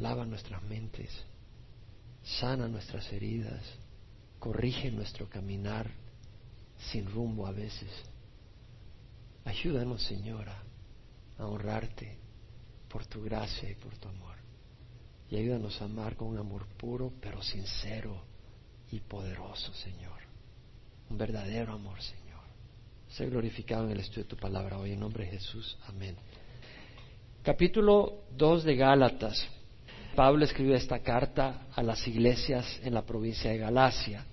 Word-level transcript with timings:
lava 0.00 0.24
nuestras 0.24 0.62
mentes, 0.62 1.10
sana 2.22 2.68
nuestras 2.68 3.12
heridas, 3.12 3.62
corrige 4.38 4.90
nuestro 4.90 5.28
caminar 5.28 5.90
sin 6.90 7.10
rumbo 7.10 7.46
a 7.46 7.52
veces. 7.52 7.90
Ayúdanos, 9.44 10.02
Señora, 10.02 10.62
a 11.38 11.46
honrarte 11.46 12.18
por 12.88 13.06
tu 13.06 13.22
gracia 13.22 13.70
y 13.70 13.74
por 13.74 13.96
tu 13.98 14.08
amor. 14.08 14.36
Y 15.30 15.36
ayúdanos 15.36 15.80
a 15.80 15.84
amar 15.84 16.16
con 16.16 16.28
un 16.28 16.38
amor 16.38 16.66
puro, 16.76 17.12
pero 17.20 17.42
sincero 17.42 18.22
y 18.90 19.00
poderoso, 19.00 19.72
Señor. 19.74 20.18
Un 21.08 21.16
verdadero 21.16 21.72
amor, 21.72 22.00
Señor. 22.02 22.20
Sé 23.08 23.26
glorificado 23.26 23.84
en 23.84 23.92
el 23.92 24.00
estudio 24.00 24.24
de 24.24 24.30
tu 24.30 24.36
palabra 24.36 24.78
hoy. 24.78 24.92
En 24.92 25.00
nombre 25.00 25.24
de 25.24 25.30
Jesús. 25.32 25.76
Amén. 25.86 26.16
Capítulo 27.42 28.24
2 28.36 28.64
de 28.64 28.76
Gálatas. 28.76 29.59
Pablo 30.14 30.44
escribió 30.44 30.74
esta 30.74 31.00
carta 31.00 31.66
a 31.74 31.82
las 31.82 32.06
iglesias 32.06 32.80
en 32.82 32.94
la 32.94 33.02
provincia 33.02 33.50
de 33.50 33.58
Galacia, 33.58 34.24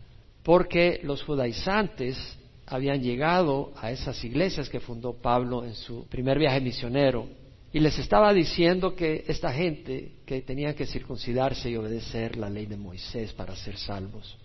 porque 0.43 0.99
los 1.03 1.23
judaizantes 1.23 2.17
habían 2.65 3.01
llegado 3.01 3.73
a 3.77 3.91
esas 3.91 4.23
iglesias 4.23 4.69
que 4.69 4.79
fundó 4.79 5.13
Pablo 5.13 5.63
en 5.63 5.73
su 5.73 6.07
primer 6.07 6.37
viaje 6.37 6.59
misionero 6.59 7.27
y 7.71 7.79
les 7.79 7.97
estaba 7.99 8.33
diciendo 8.33 8.95
que 8.95 9.23
esta 9.27 9.51
gente 9.51 10.13
que 10.25 10.41
tenía 10.41 10.75
que 10.75 10.85
circuncidarse 10.85 11.69
y 11.69 11.75
obedecer 11.75 12.37
la 12.37 12.49
ley 12.49 12.65
de 12.65 12.77
Moisés 12.77 13.33
para 13.33 13.55
ser 13.55 13.77
salvos. 13.77 14.37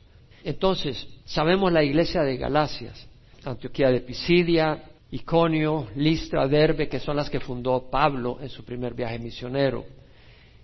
Entonces, 0.45 1.07
sabemos 1.25 1.73
la 1.73 1.85
iglesia 1.85 2.23
de 2.23 2.37
Galacias, 2.37 3.07
Antioquía 3.45 3.91
de 3.91 4.01
Pisidia, 4.01 4.85
Iconio, 5.13 5.89
Listra, 5.97 6.49
Derbe, 6.49 6.89
que 6.89 6.99
son 6.99 7.17
las 7.17 7.31
que 7.31 7.41
fundó 7.41 7.91
Pablo 7.91 8.39
en 8.41 8.49
su 8.49 8.65
primer 8.65 8.95
viaje 8.95 9.19
misionero. 9.19 9.85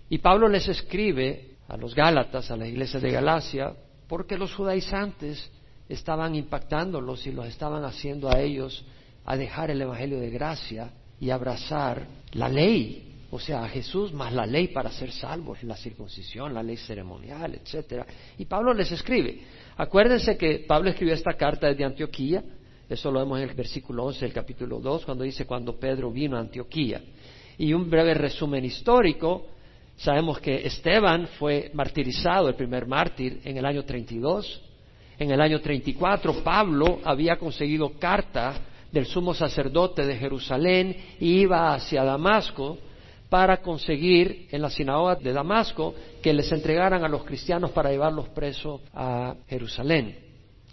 Y 0.09 0.17
Pablo 0.17 0.47
les 0.47 0.67
escribe 0.67 1.57
a 1.67 1.77
los 1.77 1.93
Gálatas, 1.93 2.49
a 2.49 2.57
la 2.57 2.67
iglesia 2.67 2.99
de 2.99 3.11
Galacia, 3.11 3.73
porque 4.07 4.37
los 4.37 4.53
judaizantes 4.55 5.51
estaban 5.87 6.35
impactándolos 6.35 7.25
y 7.27 7.31
los 7.31 7.45
estaban 7.47 7.83
haciendo 7.83 8.29
a 8.29 8.39
ellos 8.39 8.83
a 9.25 9.37
dejar 9.37 9.69
el 9.69 9.81
Evangelio 9.81 10.19
de 10.19 10.29
gracia 10.29 10.91
y 11.19 11.29
abrazar 11.29 12.07
la 12.33 12.49
ley, 12.49 13.27
o 13.29 13.39
sea, 13.39 13.63
a 13.63 13.69
Jesús 13.69 14.11
más 14.11 14.33
la 14.33 14.47
ley 14.47 14.69
para 14.69 14.91
ser 14.91 15.11
salvos, 15.11 15.61
la 15.63 15.75
circuncisión, 15.75 16.53
la 16.53 16.63
ley 16.63 16.77
ceremonial, 16.77 17.53
etcétera. 17.53 18.07
Y 18.37 18.45
Pablo 18.45 18.73
les 18.73 18.91
escribe. 18.91 19.41
Acuérdense 19.77 20.37
que 20.37 20.65
Pablo 20.67 20.89
escribió 20.89 21.13
esta 21.13 21.33
carta 21.33 21.67
desde 21.67 21.85
Antioquía, 21.85 22.43
eso 22.89 23.11
lo 23.11 23.19
vemos 23.19 23.39
en 23.39 23.49
el 23.49 23.55
versículo 23.55 24.05
11 24.05 24.25
del 24.25 24.33
capítulo 24.33 24.79
2, 24.79 25.05
cuando 25.05 25.23
dice 25.23 25.45
cuando 25.45 25.77
Pedro 25.77 26.11
vino 26.11 26.37
a 26.37 26.39
Antioquía. 26.39 27.01
Y 27.59 27.71
un 27.73 27.87
breve 27.87 28.15
resumen 28.15 28.65
histórico, 28.65 29.45
sabemos 29.99 30.39
que 30.39 30.65
Esteban 30.65 31.27
fue 31.39 31.71
martirizado, 31.73 32.49
el 32.49 32.55
primer 32.55 32.87
mártir, 32.87 33.41
en 33.43 33.57
el 33.57 33.65
año 33.65 33.83
32. 33.83 34.61
En 35.17 35.31
el 35.31 35.41
año 35.41 35.59
34 35.59 36.43
Pablo 36.43 36.99
había 37.03 37.37
conseguido 37.37 37.91
carta 37.99 38.53
del 38.91 39.05
sumo 39.05 39.33
sacerdote 39.33 40.05
de 40.05 40.15
Jerusalén 40.15 40.95
y 41.19 41.41
iba 41.41 41.73
hacia 41.73 42.03
Damasco 42.03 42.77
para 43.29 43.57
conseguir 43.57 44.47
en 44.49 44.61
la 44.61 44.69
sinagoga 44.69 45.15
de 45.15 45.33
Damasco 45.33 45.93
que 46.23 46.33
les 46.33 46.51
entregaran 46.51 47.03
a 47.03 47.09
los 47.09 47.23
cristianos 47.23 47.71
para 47.71 47.91
llevarlos 47.91 48.29
presos 48.29 48.81
a 48.93 49.35
Jerusalén. 49.47 50.28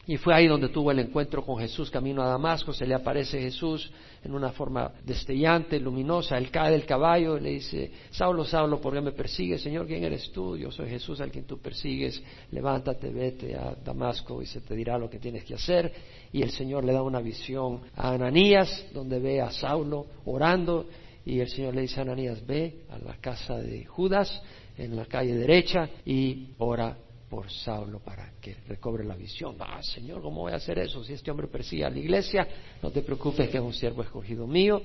Y 0.08 0.18
fue 0.18 0.34
ahí 0.34 0.46
donde 0.46 0.68
tuvo 0.68 0.92
el 0.92 1.00
encuentro 1.00 1.44
con 1.44 1.58
Jesús 1.58 1.90
camino 1.90 2.22
a 2.22 2.28
Damasco, 2.28 2.72
se 2.72 2.86
le 2.86 2.94
aparece 2.94 3.40
Jesús 3.40 3.90
en 4.22 4.34
una 4.34 4.52
forma 4.52 4.92
destellante, 5.04 5.80
luminosa, 5.80 6.38
él 6.38 6.50
cae 6.50 6.70
del 6.70 6.86
caballo 6.86 7.36
y 7.36 7.40
le 7.40 7.50
dice, 7.50 7.90
Saulo, 8.10 8.44
Saulo, 8.44 8.80
¿por 8.80 8.94
qué 8.94 9.00
me 9.00 9.10
persigues? 9.10 9.62
Señor, 9.62 9.86
¿quién 9.86 10.04
eres 10.04 10.30
tú? 10.30 10.56
Yo 10.56 10.70
soy 10.70 10.88
Jesús 10.88 11.20
al 11.20 11.32
quien 11.32 11.44
tú 11.44 11.58
persigues, 11.58 12.22
levántate, 12.52 13.10
vete 13.10 13.56
a 13.56 13.74
Damasco 13.84 14.40
y 14.40 14.46
se 14.46 14.60
te 14.60 14.76
dirá 14.76 14.96
lo 14.96 15.10
que 15.10 15.18
tienes 15.18 15.44
que 15.44 15.54
hacer. 15.54 15.92
Y 16.32 16.42
el 16.42 16.50
Señor 16.50 16.84
le 16.84 16.92
da 16.92 17.02
una 17.02 17.20
visión 17.20 17.80
a 17.96 18.12
Ananías, 18.12 18.86
donde 18.92 19.18
ve 19.18 19.40
a 19.40 19.50
Saulo 19.50 20.06
orando, 20.24 20.86
y 21.24 21.40
el 21.40 21.48
Señor 21.48 21.74
le 21.74 21.82
dice 21.82 21.98
a 21.98 22.02
Ananías, 22.02 22.46
ve 22.46 22.84
a 22.90 22.98
la 22.98 23.16
casa 23.16 23.56
de 23.56 23.84
Judas, 23.84 24.40
en 24.78 24.94
la 24.94 25.06
calle 25.06 25.34
derecha, 25.34 25.88
y 26.04 26.50
ora 26.58 26.96
por 27.28 27.50
Saulo 27.50 28.00
para 28.00 28.32
que 28.40 28.54
recobre 28.68 29.04
la 29.04 29.16
visión. 29.16 29.56
Ah, 29.58 29.82
Señor, 29.82 30.22
¿cómo 30.22 30.42
voy 30.42 30.52
a 30.52 30.56
hacer 30.56 30.78
eso? 30.78 31.02
Si 31.02 31.12
este 31.12 31.30
hombre 31.30 31.48
persigue 31.48 31.84
a 31.84 31.90
la 31.90 31.98
iglesia, 31.98 32.46
no 32.82 32.90
te 32.90 33.02
preocupes 33.02 33.48
que 33.48 33.58
es 33.58 33.62
un 33.62 33.74
siervo 33.74 34.02
escogido 34.02 34.46
mío. 34.46 34.82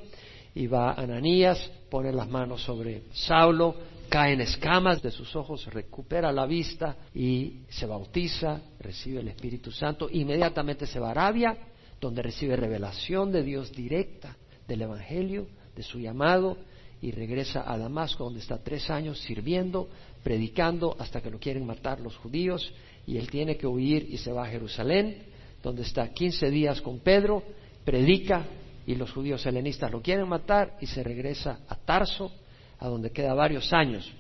Y 0.54 0.68
va 0.68 0.94
Ananías, 0.94 1.72
pone 1.90 2.12
las 2.12 2.30
manos 2.30 2.62
sobre 2.64 3.04
Saulo, 3.14 3.76
cae 4.10 4.34
en 4.34 4.42
escamas 4.42 5.02
de 5.02 5.12
sus 5.12 5.34
ojos, 5.38 5.66
recupera 5.68 6.32
la 6.34 6.46
vista 6.46 6.98
y 7.14 7.62
se 7.70 7.86
bautiza, 7.86 8.60
recibe 8.80 9.22
el 9.22 9.30
Espíritu 9.30 9.72
Santo. 9.72 10.10
Inmediatamente 10.12 10.86
se 10.86 11.00
va 11.00 11.08
a 11.08 11.12
Arabia, 11.12 11.58
donde 12.02 12.22
recibe 12.22 12.58
revelación 12.58 13.32
de 13.32 13.44
Dios 13.44 13.72
directa 13.72 14.36
del 14.68 14.82
Evangelio, 14.82 15.48
de 15.76 15.84
su 15.84 16.00
llamado, 16.00 16.58
y 17.02 17.12
regresa 17.12 17.64
a 17.66 17.78
Damasco, 17.78 18.24
donde 18.24 18.40
está 18.40 18.58
tres 18.58 18.90
años 18.90 19.20
sirviendo, 19.20 19.90
predicando 20.24 20.96
hasta 21.00 21.22
que 21.22 21.32
lo 21.32 21.40
quieren 21.40 21.66
matar 21.66 22.00
los 22.00 22.16
judíos 22.18 22.72
y 23.08 23.18
él 23.18 23.30
tiene 23.30 23.58
que 23.58 23.66
huir 23.66 24.08
y 24.10 24.18
se 24.18 24.32
va 24.32 24.46
a 24.46 24.50
Jerusalén, 24.50 25.24
donde 25.64 25.82
está 25.82 26.08
15 26.10 26.50
días 26.52 26.82
con 26.82 27.00
Pedro, 27.00 27.44
predica 27.84 28.46
y 28.86 28.96
los 28.96 29.12
judíos 29.12 29.46
helenistas 29.46 29.92
lo 29.92 30.02
quieren 30.02 30.28
matar 30.28 30.78
y 30.80 30.86
se 30.86 31.04
regresa 31.04 31.60
a 31.68 31.76
Tarso, 31.76 32.32
a 32.80 32.88
donde 32.88 33.12
queda 33.12 33.34
varios 33.34 33.72
años. 33.74 34.12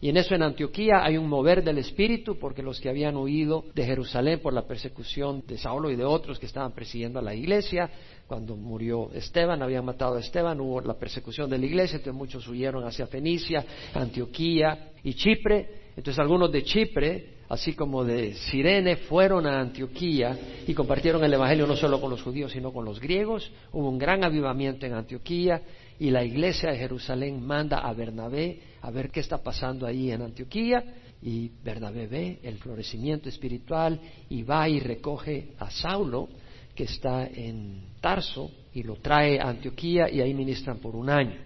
Y 0.00 0.10
en 0.10 0.18
eso 0.18 0.34
en 0.34 0.42
Antioquía 0.42 1.02
hay 1.02 1.16
un 1.16 1.28
mover 1.28 1.64
del 1.64 1.78
Espíritu 1.78 2.38
porque 2.38 2.62
los 2.62 2.80
que 2.80 2.90
habían 2.90 3.16
huido 3.16 3.64
de 3.74 3.84
Jerusalén 3.84 4.40
por 4.40 4.52
la 4.52 4.66
persecución 4.66 5.42
de 5.46 5.56
Saulo 5.56 5.90
y 5.90 5.96
de 5.96 6.04
otros 6.04 6.38
que 6.38 6.46
estaban 6.46 6.72
persiguiendo 6.72 7.18
a 7.18 7.22
la 7.22 7.34
iglesia, 7.34 7.90
cuando 8.26 8.56
murió 8.56 9.10
Esteban, 9.12 9.62
habían 9.62 9.84
matado 9.84 10.16
a 10.16 10.20
Esteban, 10.20 10.60
hubo 10.60 10.80
la 10.80 10.94
persecución 10.94 11.48
de 11.48 11.58
la 11.58 11.66
iglesia, 11.66 11.96
entonces 11.96 12.18
muchos 12.18 12.46
huyeron 12.48 12.84
hacia 12.84 13.06
Fenicia, 13.06 13.64
Antioquía 13.94 14.90
y 15.02 15.14
Chipre. 15.14 15.86
Entonces 15.96 16.18
algunos 16.18 16.52
de 16.52 16.62
Chipre, 16.62 17.36
así 17.48 17.72
como 17.72 18.04
de 18.04 18.34
Sirene, 18.34 18.96
fueron 18.96 19.46
a 19.46 19.60
Antioquía 19.60 20.36
y 20.66 20.74
compartieron 20.74 21.24
el 21.24 21.32
Evangelio 21.32 21.66
no 21.66 21.76
solo 21.76 22.00
con 22.00 22.10
los 22.10 22.22
judíos, 22.22 22.52
sino 22.52 22.70
con 22.70 22.84
los 22.84 23.00
griegos. 23.00 23.50
Hubo 23.72 23.88
un 23.88 23.96
gran 23.96 24.22
avivamiento 24.24 24.84
en 24.84 24.92
Antioquía 24.92 25.62
y 25.98 26.10
la 26.10 26.24
iglesia 26.24 26.70
de 26.70 26.78
Jerusalén 26.78 27.44
manda 27.44 27.78
a 27.78 27.92
Bernabé 27.92 28.60
a 28.82 28.90
ver 28.90 29.10
qué 29.10 29.20
está 29.20 29.38
pasando 29.38 29.86
ahí 29.86 30.10
en 30.10 30.22
Antioquía 30.22 30.84
y 31.22 31.50
Bernabé 31.64 32.06
ve 32.06 32.38
el 32.42 32.58
florecimiento 32.58 33.28
espiritual 33.28 33.98
y 34.28 34.42
va 34.42 34.68
y 34.68 34.80
recoge 34.80 35.52
a 35.58 35.70
Saulo 35.70 36.28
que 36.74 36.84
está 36.84 37.26
en 37.26 37.80
Tarso 38.00 38.50
y 38.74 38.82
lo 38.82 38.96
trae 38.96 39.40
a 39.40 39.48
Antioquía 39.48 40.10
y 40.10 40.20
ahí 40.20 40.34
ministran 40.34 40.78
por 40.78 40.94
un 40.94 41.08
año. 41.08 41.36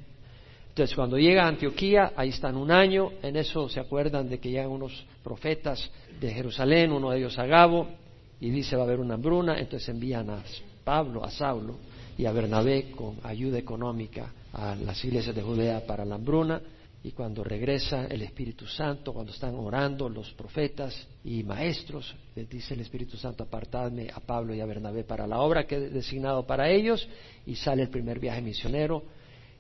Entonces, 0.68 0.94
cuando 0.94 1.18
llega 1.18 1.44
a 1.44 1.48
Antioquía, 1.48 2.12
ahí 2.16 2.30
están 2.30 2.56
un 2.56 2.70
año, 2.70 3.10
en 3.22 3.36
eso 3.36 3.68
se 3.68 3.80
acuerdan 3.80 4.28
de 4.28 4.38
que 4.38 4.50
llegan 4.50 4.70
unos 4.70 5.04
profetas 5.22 5.90
de 6.20 6.32
Jerusalén, 6.32 6.92
uno 6.92 7.10
de 7.10 7.18
ellos 7.18 7.38
a 7.38 7.46
Gabo, 7.46 7.88
y 8.40 8.50
dice 8.50 8.76
va 8.76 8.82
a 8.82 8.86
haber 8.86 9.00
una 9.00 9.14
hambruna, 9.14 9.58
entonces 9.58 9.88
envían 9.88 10.30
a 10.30 10.42
Pablo, 10.84 11.24
a 11.24 11.30
Saulo 11.30 11.76
y 12.16 12.26
a 12.26 12.32
Bernabé 12.32 12.90
con 12.92 13.18
ayuda 13.22 13.58
económica 13.58 14.32
a 14.52 14.74
las 14.74 15.04
iglesias 15.04 15.34
de 15.34 15.42
Judea 15.42 15.86
para 15.86 16.04
la 16.04 16.16
hambruna, 16.16 16.60
y 17.02 17.12
cuando 17.12 17.42
regresa 17.42 18.04
el 18.06 18.20
Espíritu 18.20 18.66
Santo, 18.66 19.14
cuando 19.14 19.32
están 19.32 19.54
orando 19.54 20.08
los 20.08 20.32
profetas 20.34 20.94
y 21.24 21.42
maestros, 21.42 22.14
les 22.34 22.48
dice 22.48 22.74
el 22.74 22.80
Espíritu 22.80 23.16
Santo, 23.16 23.44
apartadme 23.44 24.10
a 24.12 24.20
Pablo 24.20 24.54
y 24.54 24.60
a 24.60 24.66
Bernabé 24.66 25.04
para 25.04 25.26
la 25.26 25.40
obra 25.40 25.66
que 25.66 25.76
he 25.76 25.88
designado 25.88 26.46
para 26.46 26.68
ellos, 26.68 27.08
y 27.46 27.54
sale 27.54 27.82
el 27.82 27.88
primer 27.88 28.18
viaje 28.18 28.42
misionero. 28.42 29.02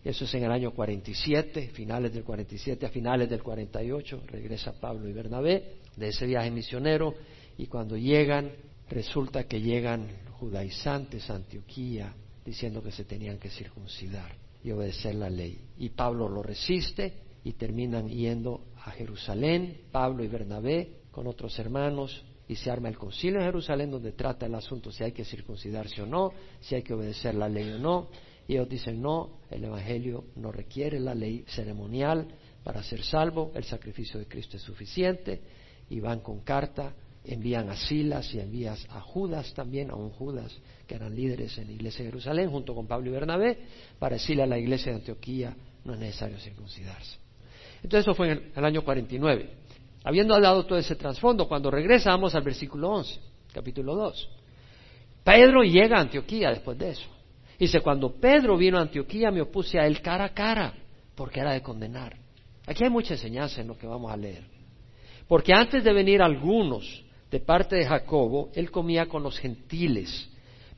Eso 0.04 0.24
es 0.24 0.34
en 0.34 0.44
el 0.44 0.52
año 0.52 0.72
47, 0.72 1.68
finales 1.68 2.12
del 2.12 2.24
47 2.24 2.84
a 2.84 2.90
finales 2.90 3.30
del 3.30 3.42
48, 3.42 4.22
regresa 4.26 4.72
Pablo 4.78 5.08
y 5.08 5.12
Bernabé 5.12 5.76
de 5.96 6.08
ese 6.08 6.26
viaje 6.26 6.50
misionero, 6.50 7.14
y 7.56 7.66
cuando 7.66 7.96
llegan, 7.96 8.50
resulta 8.90 9.44
que 9.44 9.60
llegan 9.62 10.08
judaizantes 10.32 11.28
a 11.30 11.36
Antioquía, 11.36 12.12
diciendo 12.44 12.82
que 12.82 12.92
se 12.92 13.04
tenían 13.04 13.38
que 13.38 13.48
circuncidar 13.48 14.49
y 14.62 14.70
obedecer 14.70 15.14
la 15.14 15.30
ley. 15.30 15.60
Y 15.78 15.90
Pablo 15.90 16.28
lo 16.28 16.42
resiste, 16.42 17.14
y 17.44 17.52
terminan 17.54 18.08
yendo 18.08 18.66
a 18.84 18.90
Jerusalén, 18.90 19.82
Pablo 19.90 20.22
y 20.22 20.28
Bernabé 20.28 21.00
con 21.10 21.26
otros 21.26 21.58
hermanos, 21.58 22.24
y 22.46 22.56
se 22.56 22.70
arma 22.70 22.88
el 22.88 22.98
concilio 22.98 23.38
en 23.38 23.46
Jerusalén 23.46 23.90
donde 23.90 24.12
trata 24.12 24.46
el 24.46 24.54
asunto 24.54 24.90
si 24.90 25.04
hay 25.04 25.12
que 25.12 25.24
circuncidarse 25.24 26.02
o 26.02 26.06
no, 26.06 26.32
si 26.60 26.74
hay 26.74 26.82
que 26.82 26.94
obedecer 26.94 27.34
la 27.34 27.48
ley 27.48 27.70
o 27.70 27.78
no. 27.78 28.08
Y 28.48 28.54
ellos 28.54 28.68
dicen, 28.68 29.00
no, 29.00 29.38
el 29.50 29.64
Evangelio 29.64 30.24
no 30.34 30.50
requiere 30.50 30.98
la 30.98 31.14
ley 31.14 31.44
ceremonial 31.46 32.26
para 32.64 32.82
ser 32.82 33.02
salvo, 33.02 33.52
el 33.54 33.64
sacrificio 33.64 34.18
de 34.18 34.26
Cristo 34.26 34.56
es 34.56 34.62
suficiente, 34.62 35.40
y 35.88 36.00
van 36.00 36.20
con 36.20 36.40
carta, 36.40 36.92
envían 37.24 37.68
a 37.68 37.76
Silas 37.76 38.32
y 38.34 38.40
envían 38.40 38.76
a 38.90 39.00
Judas 39.00 39.52
también, 39.54 39.90
a 39.90 39.94
un 39.94 40.10
Judas, 40.10 40.56
que 40.86 40.94
eran 40.94 41.14
líderes 41.14 41.56
en 41.58 41.66
la 41.66 41.72
iglesia 41.72 42.04
de 42.04 42.10
Jerusalén, 42.10 42.50
junto 42.50 42.74
con 42.74 42.86
Pablo 42.86 43.10
y 43.10 43.12
Bernabé, 43.12 43.58
para 43.98 44.16
decirle 44.16 44.42
a 44.42 44.46
la 44.46 44.58
iglesia 44.58 44.92
de 44.92 44.98
Antioquía, 44.98 45.56
no 45.84 45.94
es 45.94 46.00
necesario 46.00 46.38
circuncidarse. 46.38 47.18
Entonces 47.82 48.00
eso 48.00 48.14
fue 48.14 48.30
en 48.30 48.52
el 48.54 48.64
año 48.64 48.82
49. 48.82 49.50
Habiendo 50.04 50.38
dado 50.40 50.64
todo 50.64 50.78
ese 50.78 50.96
trasfondo, 50.96 51.46
cuando 51.46 51.70
regresamos 51.70 52.34
al 52.34 52.42
versículo 52.42 52.90
11, 52.90 53.20
capítulo 53.52 53.94
2, 53.94 54.30
Pedro 55.24 55.62
llega 55.62 55.98
a 55.98 56.00
Antioquía 56.00 56.50
después 56.50 56.78
de 56.78 56.90
eso. 56.90 57.08
Dice, 57.58 57.80
cuando 57.80 58.14
Pedro 58.14 58.56
vino 58.56 58.78
a 58.78 58.82
Antioquía 58.82 59.30
me 59.30 59.42
opuse 59.42 59.78
a 59.78 59.86
él 59.86 60.00
cara 60.00 60.24
a 60.24 60.34
cara, 60.34 60.72
porque 61.14 61.40
era 61.40 61.52
de 61.52 61.60
condenar. 61.60 62.16
Aquí 62.66 62.84
hay 62.84 62.90
mucha 62.90 63.14
enseñanza 63.14 63.60
en 63.60 63.68
lo 63.68 63.76
que 63.76 63.86
vamos 63.86 64.10
a 64.10 64.16
leer. 64.16 64.44
Porque 65.28 65.52
antes 65.52 65.84
de 65.84 65.92
venir 65.92 66.22
algunos 66.22 67.04
de 67.30 67.40
parte 67.40 67.76
de 67.76 67.86
Jacobo, 67.86 68.50
él 68.54 68.70
comía 68.70 69.06
con 69.06 69.22
los 69.22 69.38
gentiles, 69.38 70.28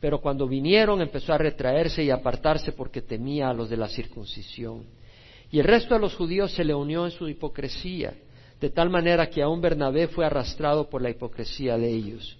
pero 0.00 0.20
cuando 0.20 0.46
vinieron 0.46 1.00
empezó 1.00 1.32
a 1.32 1.38
retraerse 1.38 2.02
y 2.02 2.10
apartarse 2.10 2.72
porque 2.72 3.02
temía 3.02 3.48
a 3.48 3.54
los 3.54 3.70
de 3.70 3.76
la 3.76 3.88
circuncisión. 3.88 4.84
Y 5.50 5.58
el 5.58 5.64
resto 5.64 5.94
de 5.94 6.00
los 6.00 6.14
judíos 6.14 6.52
se 6.52 6.64
le 6.64 6.74
unió 6.74 7.04
en 7.04 7.12
su 7.12 7.28
hipocresía, 7.28 8.14
de 8.60 8.70
tal 8.70 8.90
manera 8.90 9.28
que 9.28 9.42
aún 9.42 9.60
Bernabé 9.60 10.08
fue 10.08 10.24
arrastrado 10.24 10.88
por 10.88 11.02
la 11.02 11.10
hipocresía 11.10 11.76
de 11.78 11.90
ellos. 11.90 12.38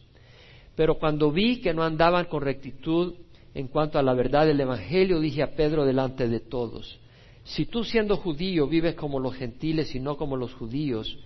Pero 0.75 0.99
cuando 0.99 1.31
vi 1.31 1.61
que 1.61 1.75
no 1.75 1.83
andaban 1.83 2.27
con 2.27 2.43
rectitud 2.43 3.15
en 3.55 3.69
cuanto 3.69 3.99
a 3.99 4.03
la 4.03 4.15
verdad 4.15 4.47
del 4.47 4.61
Evangelio, 4.61 5.21
dije 5.21 5.43
a 5.43 5.55
Pedro 5.55 5.85
delante 5.85 6.29
de 6.29 6.41
todos, 6.41 6.99
si 7.45 7.67
tú 7.67 7.85
siendo 7.85 8.17
judío 8.17 8.67
vives 8.67 8.95
como 8.95 9.19
los 9.19 9.35
gentiles 9.35 9.95
y 9.95 10.01
no 10.01 10.17
como 10.17 10.37
los 10.37 10.55
judíos, 10.55 11.19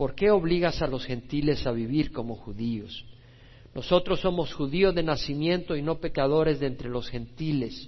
¿por 0.00 0.14
qué 0.14 0.30
obligas 0.30 0.80
a 0.80 0.86
los 0.86 1.04
gentiles 1.04 1.66
a 1.66 1.72
vivir 1.72 2.10
como 2.10 2.34
judíos? 2.34 3.04
Nosotros 3.74 4.20
somos 4.20 4.54
judíos 4.54 4.94
de 4.94 5.02
nacimiento 5.02 5.76
y 5.76 5.82
no 5.82 6.00
pecadores 6.00 6.58
de 6.58 6.68
entre 6.68 6.88
los 6.88 7.10
gentiles. 7.10 7.86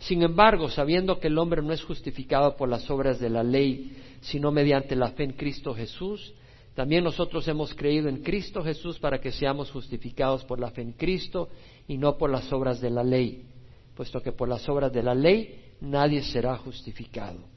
Sin 0.00 0.24
embargo, 0.24 0.68
sabiendo 0.68 1.20
que 1.20 1.28
el 1.28 1.38
hombre 1.38 1.62
no 1.62 1.72
es 1.72 1.84
justificado 1.84 2.56
por 2.56 2.68
las 2.68 2.90
obras 2.90 3.20
de 3.20 3.30
la 3.30 3.44
ley, 3.44 3.96
sino 4.22 4.50
mediante 4.50 4.96
la 4.96 5.12
fe 5.12 5.22
en 5.22 5.34
Cristo 5.34 5.72
Jesús, 5.72 6.34
también 6.74 7.04
nosotros 7.04 7.46
hemos 7.46 7.72
creído 7.74 8.08
en 8.08 8.24
Cristo 8.24 8.64
Jesús 8.64 8.98
para 8.98 9.20
que 9.20 9.30
seamos 9.30 9.70
justificados 9.70 10.44
por 10.44 10.58
la 10.58 10.72
fe 10.72 10.82
en 10.82 10.94
Cristo 10.94 11.48
y 11.86 11.96
no 11.96 12.18
por 12.18 12.28
las 12.28 12.52
obras 12.52 12.80
de 12.80 12.90
la 12.90 13.04
ley, 13.04 13.44
puesto 13.94 14.20
que 14.20 14.32
por 14.32 14.48
las 14.48 14.68
obras 14.68 14.92
de 14.92 15.04
la 15.04 15.14
ley 15.14 15.74
nadie 15.80 16.22
será 16.22 16.56
justificado. 16.56 17.51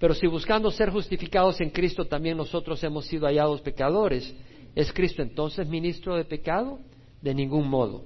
Pero 0.00 0.14
si 0.14 0.26
buscando 0.26 0.70
ser 0.70 0.90
justificados 0.90 1.60
en 1.60 1.68
Cristo 1.68 2.06
también 2.06 2.38
nosotros 2.38 2.82
hemos 2.82 3.04
sido 3.04 3.26
hallados 3.26 3.60
pecadores, 3.60 4.34
¿es 4.74 4.90
Cristo 4.94 5.20
entonces 5.20 5.68
ministro 5.68 6.16
de 6.16 6.24
pecado? 6.24 6.78
De 7.20 7.34
ningún 7.34 7.68
modo. 7.68 8.04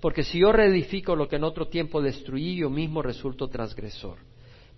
Porque 0.00 0.24
si 0.24 0.40
yo 0.40 0.50
reedifico 0.50 1.14
lo 1.14 1.28
que 1.28 1.36
en 1.36 1.44
otro 1.44 1.68
tiempo 1.68 2.02
destruí, 2.02 2.56
yo 2.56 2.68
mismo 2.70 3.02
resulto 3.02 3.46
transgresor. 3.46 4.18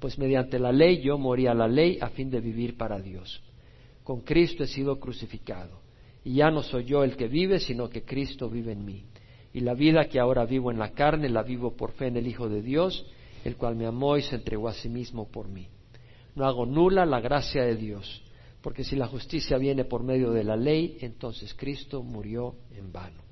Pues 0.00 0.18
mediante 0.18 0.58
la 0.58 0.70
ley 0.70 1.00
yo 1.00 1.16
morí 1.16 1.46
a 1.46 1.54
la 1.54 1.66
ley 1.66 1.98
a 1.98 2.10
fin 2.10 2.30
de 2.30 2.40
vivir 2.40 2.76
para 2.76 3.00
Dios. 3.00 3.42
Con 4.04 4.20
Cristo 4.20 4.64
he 4.64 4.66
sido 4.66 5.00
crucificado. 5.00 5.80
Y 6.24 6.34
ya 6.34 6.50
no 6.50 6.62
soy 6.62 6.84
yo 6.84 7.04
el 7.04 7.16
que 7.16 7.28
vive, 7.28 7.58
sino 7.58 7.88
que 7.88 8.02
Cristo 8.02 8.50
vive 8.50 8.72
en 8.72 8.84
mí. 8.84 9.04
Y 9.54 9.60
la 9.60 9.72
vida 9.72 10.08
que 10.10 10.20
ahora 10.20 10.44
vivo 10.44 10.70
en 10.70 10.78
la 10.78 10.92
carne 10.92 11.30
la 11.30 11.42
vivo 11.42 11.74
por 11.74 11.92
fe 11.92 12.08
en 12.08 12.18
el 12.18 12.26
Hijo 12.26 12.50
de 12.50 12.60
Dios, 12.60 13.06
el 13.44 13.56
cual 13.56 13.76
me 13.76 13.86
amó 13.86 14.18
y 14.18 14.22
se 14.22 14.36
entregó 14.36 14.68
a 14.68 14.74
sí 14.74 14.90
mismo 14.90 15.26
por 15.30 15.48
mí. 15.48 15.66
No 16.35 16.47
hago 16.47 16.67
nula 16.67 17.05
la 17.05 17.21
gracia 17.21 17.62
de 17.62 17.77
Dios, 17.77 18.23
porque 18.61 18.85
si 18.85 18.97
la 18.97 19.06
justicia 19.06 19.59
viene 19.59 19.85
por 19.85 20.03
medio 20.03 20.31
de 20.31 20.44
la 20.44 20.56
ley, 20.56 20.99
entonces 21.00 21.55
Cristo 21.55 22.03
murió 22.03 22.55
en 22.77 22.93
vano. 22.93 23.23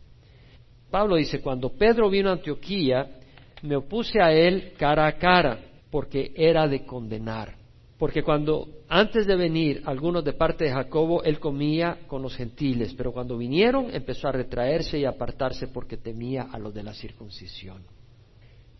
Pablo 0.90 1.16
dice, 1.16 1.40
cuando 1.40 1.70
Pedro 1.70 2.08
vino 2.08 2.30
a 2.30 2.34
Antioquía, 2.34 3.18
me 3.62 3.76
opuse 3.76 4.20
a 4.22 4.32
él 4.32 4.72
cara 4.78 5.06
a 5.06 5.18
cara, 5.18 5.60
porque 5.90 6.32
era 6.34 6.66
de 6.66 6.84
condenar. 6.84 7.56
Porque 7.98 8.22
cuando 8.22 8.68
antes 8.88 9.26
de 9.26 9.36
venir 9.36 9.82
algunos 9.84 10.24
de 10.24 10.32
parte 10.32 10.64
de 10.64 10.70
Jacobo, 10.70 11.22
él 11.24 11.40
comía 11.40 11.98
con 12.06 12.22
los 12.22 12.36
gentiles, 12.36 12.94
pero 12.96 13.12
cuando 13.12 13.36
vinieron 13.36 13.92
empezó 13.92 14.28
a 14.28 14.32
retraerse 14.32 14.98
y 14.98 15.04
apartarse 15.04 15.68
porque 15.68 15.96
temía 15.96 16.48
a 16.50 16.58
los 16.58 16.72
de 16.72 16.84
la 16.84 16.94
circuncisión. 16.94 17.82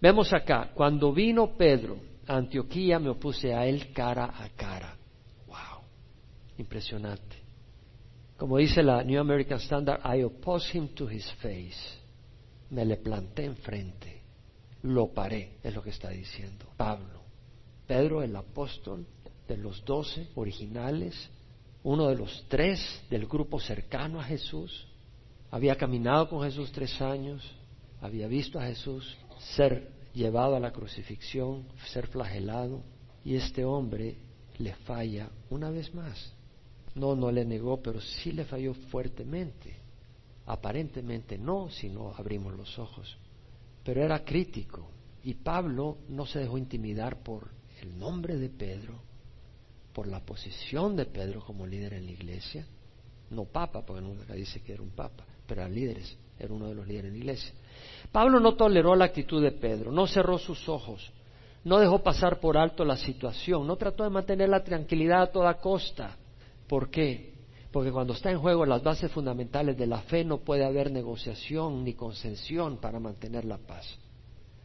Vemos 0.01 0.33
acá, 0.33 0.71
cuando 0.73 1.13
vino 1.13 1.57
Pedro 1.57 1.97
Antioquía 2.29 2.99
me 2.99 3.09
opuse 3.09 3.55
a 3.55 3.67
él 3.67 3.93
cara 3.93 4.25
a 4.27 4.49
cara. 4.51 4.97
Wow, 5.47 5.83
impresionante. 6.59 7.37
Como 8.37 8.59
dice 8.59 8.83
la 8.83 9.03
New 9.03 9.19
American 9.19 9.59
Standard, 9.59 10.01
I 10.05 10.23
oppose 10.23 10.77
him 10.77 10.89
to 10.95 11.09
his 11.11 11.29
face. 11.43 11.99
Me 12.71 12.85
le 12.85 12.99
planté 12.99 13.45
enfrente, 13.45 14.23
lo 14.83 15.13
paré, 15.13 15.59
es 15.63 15.75
lo 15.75 15.83
que 15.83 15.91
está 15.91 16.11
diciendo 16.11 16.67
Pablo. 16.77 17.23
Pedro, 17.87 18.23
el 18.23 18.37
apóstol 18.37 19.07
de 19.49 19.57
los 19.57 19.83
doce 19.85 20.29
originales, 20.35 21.31
uno 21.83 22.09
de 22.09 22.17
los 22.17 22.45
tres 22.49 22.79
del 23.09 23.27
grupo 23.27 23.59
cercano 23.59 24.21
a 24.21 24.25
Jesús, 24.25 24.87
había 25.51 25.77
caminado 25.77 26.29
con 26.29 26.43
Jesús 26.43 26.71
tres 26.71 27.01
años, 27.01 27.43
había 28.03 28.29
visto 28.29 28.61
a 28.61 28.67
Jesús 28.67 29.17
ser 29.57 29.98
llevado 30.19 30.57
a 30.57 30.61
la 30.61 30.73
crucifixión, 30.73 31.69
ser 31.93 32.09
flagelado, 32.09 32.83
y 33.25 33.37
este 33.37 33.65
hombre 33.65 34.17
le 34.59 34.75
falla 34.75 35.31
una 35.49 35.71
vez 35.71 35.95
más. 35.95 36.35
No, 36.95 37.15
no 37.15 37.31
le 37.31 37.45
negó, 37.45 37.81
pero 37.81 38.01
sí 38.01 38.33
le 38.33 38.45
falló 38.45 38.75
fuertemente. 38.75 39.77
Aparentemente 40.47 41.39
no, 41.39 41.71
si 41.71 41.89
no 41.89 42.13
abrimos 42.17 42.55
los 42.55 42.79
ojos. 42.79 43.17
Pero 43.85 44.03
era 44.03 44.25
crítico. 44.25 44.91
Y 45.23 45.35
Pablo 45.35 45.99
no 46.09 46.27
se 46.27 46.41
dejó 46.41 46.59
intimidar 46.59 47.23
por 47.23 47.51
el 47.81 47.97
nombre 47.97 48.37
de 48.37 48.49
Pedro, 48.49 49.01
por 49.93 50.09
la 50.09 50.25
posición 50.25 50.97
de 50.97 51.07
Pedro 51.07 51.45
como 51.45 51.67
líder 51.67 51.95
en 51.95 52.07
la 52.07 52.13
iglesia. 52.13 52.67
No 53.31 53.45
papa, 53.45 53.85
porque 53.85 54.03
nunca 54.03 54.35
dice 54.35 54.63
que 54.63 54.73
era 54.73 54.83
un 54.83 54.91
papa, 54.91 55.25
pero 55.47 55.61
era 55.61 55.71
líderes, 55.71 56.17
era 56.39 56.53
uno 56.53 56.69
de 56.69 56.75
los 56.75 56.89
líderes 56.89 57.11
en 57.11 57.13
la 57.13 57.19
iglesia. 57.19 57.53
Pablo 58.13 58.41
no 58.41 58.55
toleró 58.55 58.97
la 58.97 59.07
actitud 59.07 59.43
de 59.43 59.53
Pedro, 59.53 59.93
no 59.93 60.07
cerró 60.07 60.39
sus 60.39 60.69
ojos, 60.69 61.13
no 61.65 61.79
dejó 61.79 62.03
pasar 62.03 62.41
por 62.41 62.57
alto 62.57 62.85
la 62.85 62.97
situación, 62.97 63.67
no 63.67 63.77
trató 63.77 64.05
de 64.05 64.11
mantener 64.11 64.49
la 64.49 64.65
tranquilidad 64.65 65.23
a 65.23 65.33
toda 65.33 65.55
costa. 65.55 66.17
¿Por 66.67 66.91
qué? 66.91 67.35
Porque 67.71 67.93
cuando 67.93 68.15
está 68.15 68.31
en 68.31 68.39
juego 68.39 68.65
las 68.65 68.83
bases 68.83 69.11
fundamentales 69.13 69.77
de 69.77 69.87
la 69.87 70.01
fe 70.03 70.25
no 70.25 70.39
puede 70.39 70.65
haber 70.65 70.91
negociación 70.91 71.85
ni 71.85 71.95
concesión 71.95 72.79
para 72.79 72.99
mantener 72.99 73.45
la 73.45 73.59
paz. 73.59 73.99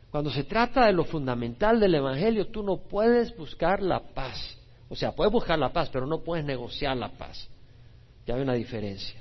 Cuando 0.09 0.29
se 0.29 0.43
trata 0.43 0.85
de 0.85 0.93
lo 0.93 1.05
fundamental 1.05 1.79
del 1.79 1.95
Evangelio, 1.95 2.47
tú 2.47 2.61
no 2.61 2.77
puedes 2.77 3.35
buscar 3.35 3.81
la 3.81 3.99
paz. 3.99 4.57
O 4.87 4.95
sea, 4.95 5.11
puedes 5.11 5.33
buscar 5.33 5.57
la 5.57 5.73
paz, 5.73 5.89
pero 5.91 6.05
no 6.05 6.21
puedes 6.21 6.45
negociar 6.45 6.95
la 6.95 7.09
paz. 7.09 7.49
Ya 8.27 8.35
hay 8.35 8.41
una 8.41 8.53
diferencia. 8.53 9.19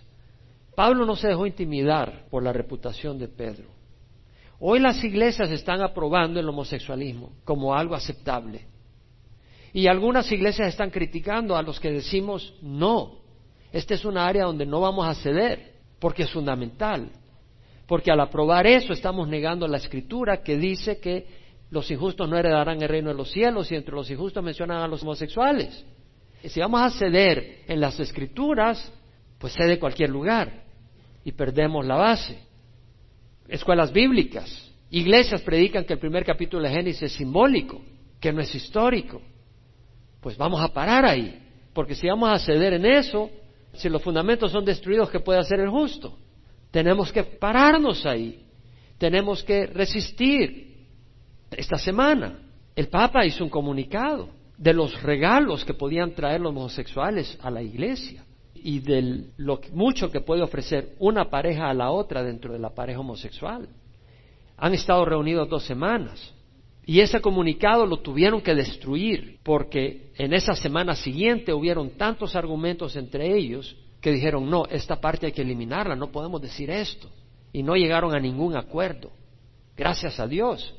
Pablo 0.74 1.06
no 1.06 1.16
se 1.16 1.28
dejó 1.28 1.46
intimidar 1.46 2.26
por 2.30 2.42
la 2.42 2.52
reputación 2.52 3.18
de 3.18 3.28
Pedro. 3.28 3.71
Hoy 4.64 4.78
las 4.78 5.02
iglesias 5.02 5.50
están 5.50 5.82
aprobando 5.82 6.38
el 6.38 6.48
homosexualismo 6.48 7.32
como 7.42 7.74
algo 7.74 7.96
aceptable. 7.96 8.64
Y 9.72 9.88
algunas 9.88 10.30
iglesias 10.30 10.68
están 10.68 10.90
criticando 10.90 11.56
a 11.56 11.62
los 11.62 11.80
que 11.80 11.90
decimos 11.90 12.54
no. 12.62 13.18
Esta 13.72 13.94
es 13.94 14.04
una 14.04 14.24
área 14.24 14.44
donde 14.44 14.64
no 14.64 14.80
vamos 14.80 15.04
a 15.04 15.20
ceder, 15.20 15.72
porque 15.98 16.22
es 16.22 16.30
fundamental. 16.30 17.10
Porque 17.88 18.12
al 18.12 18.20
aprobar 18.20 18.68
eso 18.68 18.92
estamos 18.92 19.26
negando 19.26 19.66
la 19.66 19.78
escritura 19.78 20.44
que 20.44 20.56
dice 20.56 21.00
que 21.00 21.26
los 21.70 21.90
injustos 21.90 22.28
no 22.28 22.38
heredarán 22.38 22.80
el 22.80 22.88
reino 22.88 23.08
de 23.08 23.16
los 23.16 23.32
cielos 23.32 23.72
y 23.72 23.74
entre 23.74 23.96
los 23.96 24.08
injustos 24.12 24.44
mencionan 24.44 24.80
a 24.80 24.86
los 24.86 25.02
homosexuales. 25.02 25.84
si 26.44 26.60
vamos 26.60 26.82
a 26.82 26.90
ceder 26.90 27.62
en 27.66 27.80
las 27.80 27.98
escrituras, 27.98 28.92
pues 29.38 29.54
cede 29.54 29.80
cualquier 29.80 30.10
lugar 30.10 30.62
y 31.24 31.32
perdemos 31.32 31.84
la 31.84 31.96
base 31.96 32.51
escuelas 33.48 33.92
bíblicas, 33.92 34.72
iglesias 34.90 35.42
predican 35.42 35.84
que 35.84 35.94
el 35.94 35.98
primer 35.98 36.24
capítulo 36.24 36.62
de 36.62 36.70
Génesis 36.70 37.02
es 37.02 37.12
simbólico, 37.12 37.82
que 38.20 38.32
no 38.32 38.40
es 38.40 38.54
histórico. 38.54 39.20
Pues 40.20 40.36
vamos 40.36 40.62
a 40.62 40.68
parar 40.68 41.04
ahí, 41.04 41.40
porque 41.72 41.94
si 41.94 42.06
vamos 42.08 42.30
a 42.30 42.38
ceder 42.38 42.74
en 42.74 42.86
eso, 42.86 43.30
si 43.74 43.88
los 43.88 44.02
fundamentos 44.02 44.52
son 44.52 44.64
destruidos, 44.64 45.10
¿qué 45.10 45.20
puede 45.20 45.40
hacer 45.40 45.60
el 45.60 45.70
justo? 45.70 46.16
Tenemos 46.70 47.12
que 47.12 47.24
pararnos 47.24 48.06
ahí, 48.06 48.44
tenemos 48.98 49.42
que 49.42 49.66
resistir. 49.66 50.86
Esta 51.50 51.76
semana 51.76 52.38
el 52.74 52.88
Papa 52.88 53.26
hizo 53.26 53.44
un 53.44 53.50
comunicado 53.50 54.30
de 54.56 54.72
los 54.72 55.02
regalos 55.02 55.64
que 55.64 55.74
podían 55.74 56.14
traer 56.14 56.40
los 56.40 56.50
homosexuales 56.50 57.38
a 57.42 57.50
la 57.50 57.62
iglesia 57.62 58.24
y 58.62 58.80
de 58.80 59.24
lo 59.36 59.60
mucho 59.72 60.10
que 60.10 60.20
puede 60.20 60.42
ofrecer 60.42 60.94
una 60.98 61.28
pareja 61.30 61.68
a 61.68 61.74
la 61.74 61.90
otra 61.90 62.22
dentro 62.22 62.52
de 62.52 62.58
la 62.58 62.70
pareja 62.70 63.00
homosexual. 63.00 63.68
Han 64.56 64.74
estado 64.74 65.04
reunidos 65.04 65.48
dos 65.48 65.64
semanas 65.64 66.32
y 66.84 67.00
ese 67.00 67.20
comunicado 67.20 67.86
lo 67.86 67.98
tuvieron 67.98 68.40
que 68.40 68.54
destruir 68.54 69.38
porque 69.42 70.12
en 70.16 70.32
esa 70.32 70.54
semana 70.54 70.94
siguiente 70.94 71.52
hubieron 71.52 71.90
tantos 71.90 72.34
argumentos 72.34 72.96
entre 72.96 73.36
ellos 73.36 73.76
que 74.00 74.10
dijeron, 74.10 74.50
no, 74.50 74.66
esta 74.66 75.00
parte 75.00 75.26
hay 75.26 75.32
que 75.32 75.42
eliminarla, 75.42 75.94
no 75.94 76.10
podemos 76.10 76.42
decir 76.42 76.70
esto. 76.70 77.08
Y 77.52 77.62
no 77.62 77.76
llegaron 77.76 78.14
a 78.14 78.18
ningún 78.18 78.56
acuerdo. 78.56 79.12
Gracias 79.76 80.18
a 80.18 80.26
Dios. 80.26 80.74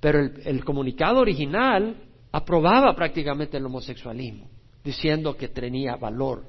Pero 0.00 0.20
el, 0.20 0.40
el 0.44 0.64
comunicado 0.64 1.20
original 1.20 1.96
aprobaba 2.32 2.94
prácticamente 2.94 3.56
el 3.56 3.66
homosexualismo 3.66 4.48
diciendo 4.82 5.36
que 5.36 5.48
tenía 5.48 5.96
valor. 5.96 6.44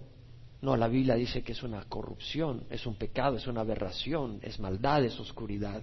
No, 0.61 0.75
la 0.75 0.87
Biblia 0.87 1.15
dice 1.15 1.41
que 1.41 1.53
es 1.53 1.63
una 1.63 1.83
corrupción, 1.85 2.65
es 2.69 2.85
un 2.85 2.95
pecado, 2.95 3.37
es 3.37 3.47
una 3.47 3.61
aberración, 3.61 4.39
es 4.41 4.59
maldad, 4.59 5.05
es 5.05 5.17
oscuridad. 5.19 5.81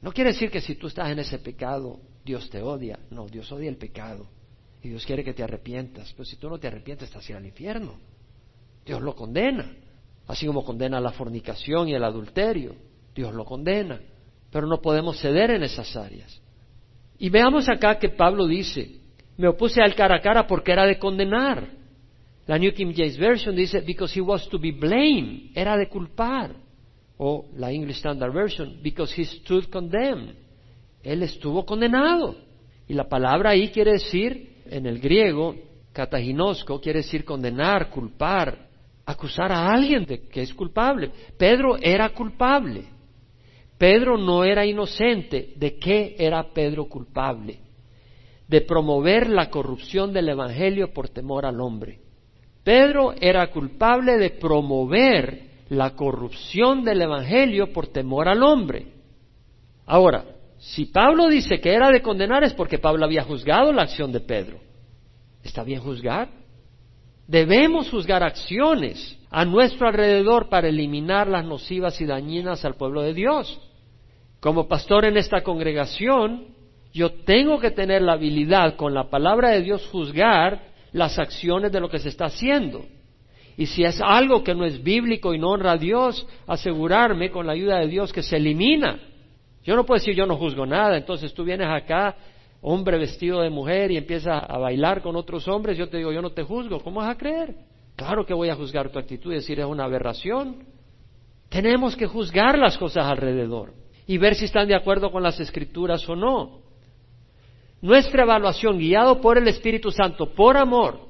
No 0.00 0.12
quiere 0.12 0.32
decir 0.32 0.50
que 0.50 0.60
si 0.60 0.76
tú 0.76 0.86
estás 0.86 1.10
en 1.10 1.18
ese 1.18 1.38
pecado, 1.40 2.00
Dios 2.24 2.48
te 2.50 2.62
odia. 2.62 2.98
No, 3.10 3.26
Dios 3.26 3.50
odia 3.50 3.68
el 3.68 3.76
pecado. 3.76 4.28
Y 4.82 4.90
Dios 4.90 5.04
quiere 5.04 5.24
que 5.24 5.34
te 5.34 5.42
arrepientas. 5.42 6.12
Pero 6.12 6.24
si 6.24 6.36
tú 6.36 6.48
no 6.48 6.58
te 6.58 6.68
arrepientes, 6.68 7.08
estás 7.08 7.28
en 7.30 7.36
el 7.36 7.46
infierno. 7.46 7.94
Dios 8.86 9.02
lo 9.02 9.16
condena. 9.16 9.72
Así 10.28 10.46
como 10.46 10.64
condena 10.64 11.00
la 11.00 11.10
fornicación 11.10 11.88
y 11.88 11.94
el 11.94 12.04
adulterio. 12.04 12.76
Dios 13.14 13.34
lo 13.34 13.44
condena. 13.44 14.00
Pero 14.52 14.68
no 14.68 14.80
podemos 14.80 15.18
ceder 15.18 15.50
en 15.50 15.64
esas 15.64 15.96
áreas. 15.96 16.40
Y 17.18 17.30
veamos 17.30 17.68
acá 17.68 17.98
que 17.98 18.10
Pablo 18.10 18.46
dice, 18.46 19.00
me 19.36 19.48
opuse 19.48 19.82
al 19.82 19.96
cara 19.96 20.16
a 20.16 20.20
cara 20.20 20.46
porque 20.46 20.70
era 20.70 20.86
de 20.86 20.98
condenar. 20.98 21.77
La 22.48 22.56
New 22.56 22.72
King 22.72 22.94
James 22.96 23.18
Version 23.18 23.54
dice, 23.54 23.82
because 23.82 24.18
he 24.18 24.22
was 24.22 24.48
to 24.48 24.58
be 24.58 24.72
blamed, 24.72 25.50
era 25.54 25.76
de 25.76 25.86
culpar. 25.86 26.56
O 27.18 27.44
la 27.56 27.70
English 27.70 27.98
Standard 27.98 28.32
Version, 28.32 28.78
because 28.82 29.12
he 29.14 29.26
stood 29.26 29.68
condemned. 29.68 30.34
Él 31.02 31.22
estuvo 31.22 31.66
condenado. 31.66 32.36
Y 32.88 32.94
la 32.94 33.06
palabra 33.06 33.50
ahí 33.50 33.68
quiere 33.68 33.92
decir, 33.92 34.62
en 34.64 34.86
el 34.86 34.98
griego, 34.98 35.56
cataginosco, 35.92 36.80
quiere 36.80 37.00
decir 37.00 37.22
condenar, 37.22 37.90
culpar, 37.90 38.66
acusar 39.04 39.52
a 39.52 39.70
alguien 39.70 40.06
de 40.06 40.26
que 40.28 40.40
es 40.40 40.54
culpable. 40.54 41.10
Pedro 41.36 41.76
era 41.76 42.08
culpable. 42.14 42.84
Pedro 43.76 44.16
no 44.16 44.42
era 44.42 44.64
inocente. 44.64 45.52
¿De 45.56 45.76
qué 45.76 46.16
era 46.18 46.50
Pedro 46.54 46.86
culpable? 46.86 47.58
De 48.46 48.62
promover 48.62 49.28
la 49.28 49.50
corrupción 49.50 50.14
del 50.14 50.30
Evangelio 50.30 50.94
por 50.94 51.10
temor 51.10 51.44
al 51.44 51.60
hombre. 51.60 52.07
Pedro 52.68 53.14
era 53.18 53.46
culpable 53.46 54.18
de 54.18 54.28
promover 54.28 55.40
la 55.70 55.96
corrupción 55.96 56.84
del 56.84 57.00
Evangelio 57.00 57.72
por 57.72 57.86
temor 57.86 58.28
al 58.28 58.42
hombre. 58.42 58.88
Ahora, 59.86 60.26
si 60.58 60.84
Pablo 60.84 61.28
dice 61.28 61.60
que 61.60 61.72
era 61.72 61.88
de 61.88 62.02
condenar 62.02 62.44
es 62.44 62.52
porque 62.52 62.78
Pablo 62.78 63.06
había 63.06 63.22
juzgado 63.22 63.72
la 63.72 63.84
acción 63.84 64.12
de 64.12 64.20
Pedro. 64.20 64.58
¿Está 65.42 65.64
bien 65.64 65.80
juzgar? 65.80 66.28
Debemos 67.26 67.88
juzgar 67.88 68.22
acciones 68.22 69.18
a 69.30 69.46
nuestro 69.46 69.88
alrededor 69.88 70.50
para 70.50 70.68
eliminar 70.68 71.26
las 71.26 71.46
nocivas 71.46 71.98
y 72.02 72.04
dañinas 72.04 72.66
al 72.66 72.74
pueblo 72.74 73.00
de 73.00 73.14
Dios. 73.14 73.58
Como 74.40 74.68
pastor 74.68 75.06
en 75.06 75.16
esta 75.16 75.40
congregación, 75.40 76.48
yo 76.92 77.12
tengo 77.24 77.60
que 77.60 77.70
tener 77.70 78.02
la 78.02 78.12
habilidad 78.12 78.76
con 78.76 78.92
la 78.92 79.08
palabra 79.08 79.52
de 79.52 79.62
Dios 79.62 79.86
juzgar 79.86 80.68
las 80.92 81.18
acciones 81.18 81.72
de 81.72 81.80
lo 81.80 81.88
que 81.88 81.98
se 81.98 82.08
está 82.08 82.26
haciendo. 82.26 82.84
Y 83.56 83.66
si 83.66 83.82
es 83.84 84.00
algo 84.00 84.44
que 84.44 84.54
no 84.54 84.64
es 84.64 84.82
bíblico 84.82 85.34
y 85.34 85.38
no 85.38 85.50
honra 85.50 85.72
a 85.72 85.76
Dios, 85.76 86.26
asegurarme 86.46 87.30
con 87.30 87.46
la 87.46 87.52
ayuda 87.52 87.80
de 87.80 87.88
Dios 87.88 88.12
que 88.12 88.22
se 88.22 88.36
elimina. 88.36 89.00
Yo 89.64 89.74
no 89.74 89.84
puedo 89.84 89.98
decir 89.98 90.14
yo 90.14 90.26
no 90.26 90.36
juzgo 90.36 90.64
nada, 90.64 90.96
entonces 90.96 91.34
tú 91.34 91.44
vienes 91.44 91.68
acá, 91.68 92.16
hombre 92.60 92.98
vestido 92.98 93.42
de 93.42 93.50
mujer, 93.50 93.90
y 93.90 93.96
empiezas 93.96 94.44
a 94.48 94.58
bailar 94.58 95.02
con 95.02 95.16
otros 95.16 95.46
hombres, 95.48 95.76
yo 95.76 95.88
te 95.88 95.98
digo 95.98 96.12
yo 96.12 96.22
no 96.22 96.30
te 96.30 96.42
juzgo, 96.42 96.80
¿cómo 96.80 97.00
vas 97.00 97.10
a 97.10 97.18
creer? 97.18 97.54
Claro 97.96 98.24
que 98.24 98.32
voy 98.32 98.48
a 98.48 98.54
juzgar 98.54 98.90
tu 98.90 98.98
actitud 99.00 99.32
y 99.32 99.36
decir 99.36 99.58
es 99.58 99.66
una 99.66 99.84
aberración. 99.84 100.64
Tenemos 101.48 101.96
que 101.96 102.06
juzgar 102.06 102.56
las 102.56 102.78
cosas 102.78 103.06
alrededor 103.06 103.74
y 104.06 104.18
ver 104.18 104.36
si 104.36 104.44
están 104.44 104.68
de 104.68 104.76
acuerdo 104.76 105.10
con 105.10 105.22
las 105.22 105.40
escrituras 105.40 106.08
o 106.08 106.14
no. 106.14 106.60
Nuestra 107.80 108.24
evaluación, 108.24 108.78
guiado 108.78 109.20
por 109.20 109.38
el 109.38 109.46
Espíritu 109.48 109.90
Santo, 109.90 110.34
por 110.34 110.56
amor, 110.56 111.08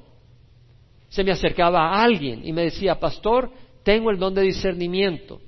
se 1.09 1.23
me 1.23 1.31
acercaba 1.31 1.89
a 1.89 2.03
alguien 2.03 2.45
y 2.45 2.53
me 2.53 2.63
decía, 2.63 2.99
pastor, 2.99 3.51
tengo 3.83 4.11
el 4.11 4.19
don 4.19 4.33
de 4.33 4.43
discernimiento. 4.43 5.41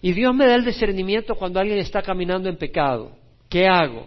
Y 0.00 0.12
Dios 0.12 0.34
me 0.34 0.46
da 0.46 0.54
el 0.54 0.64
discernimiento 0.64 1.34
cuando 1.34 1.60
alguien 1.60 1.78
está 1.78 2.02
caminando 2.02 2.48
en 2.48 2.56
pecado. 2.56 3.12
¿Qué 3.48 3.68
hago? 3.68 4.06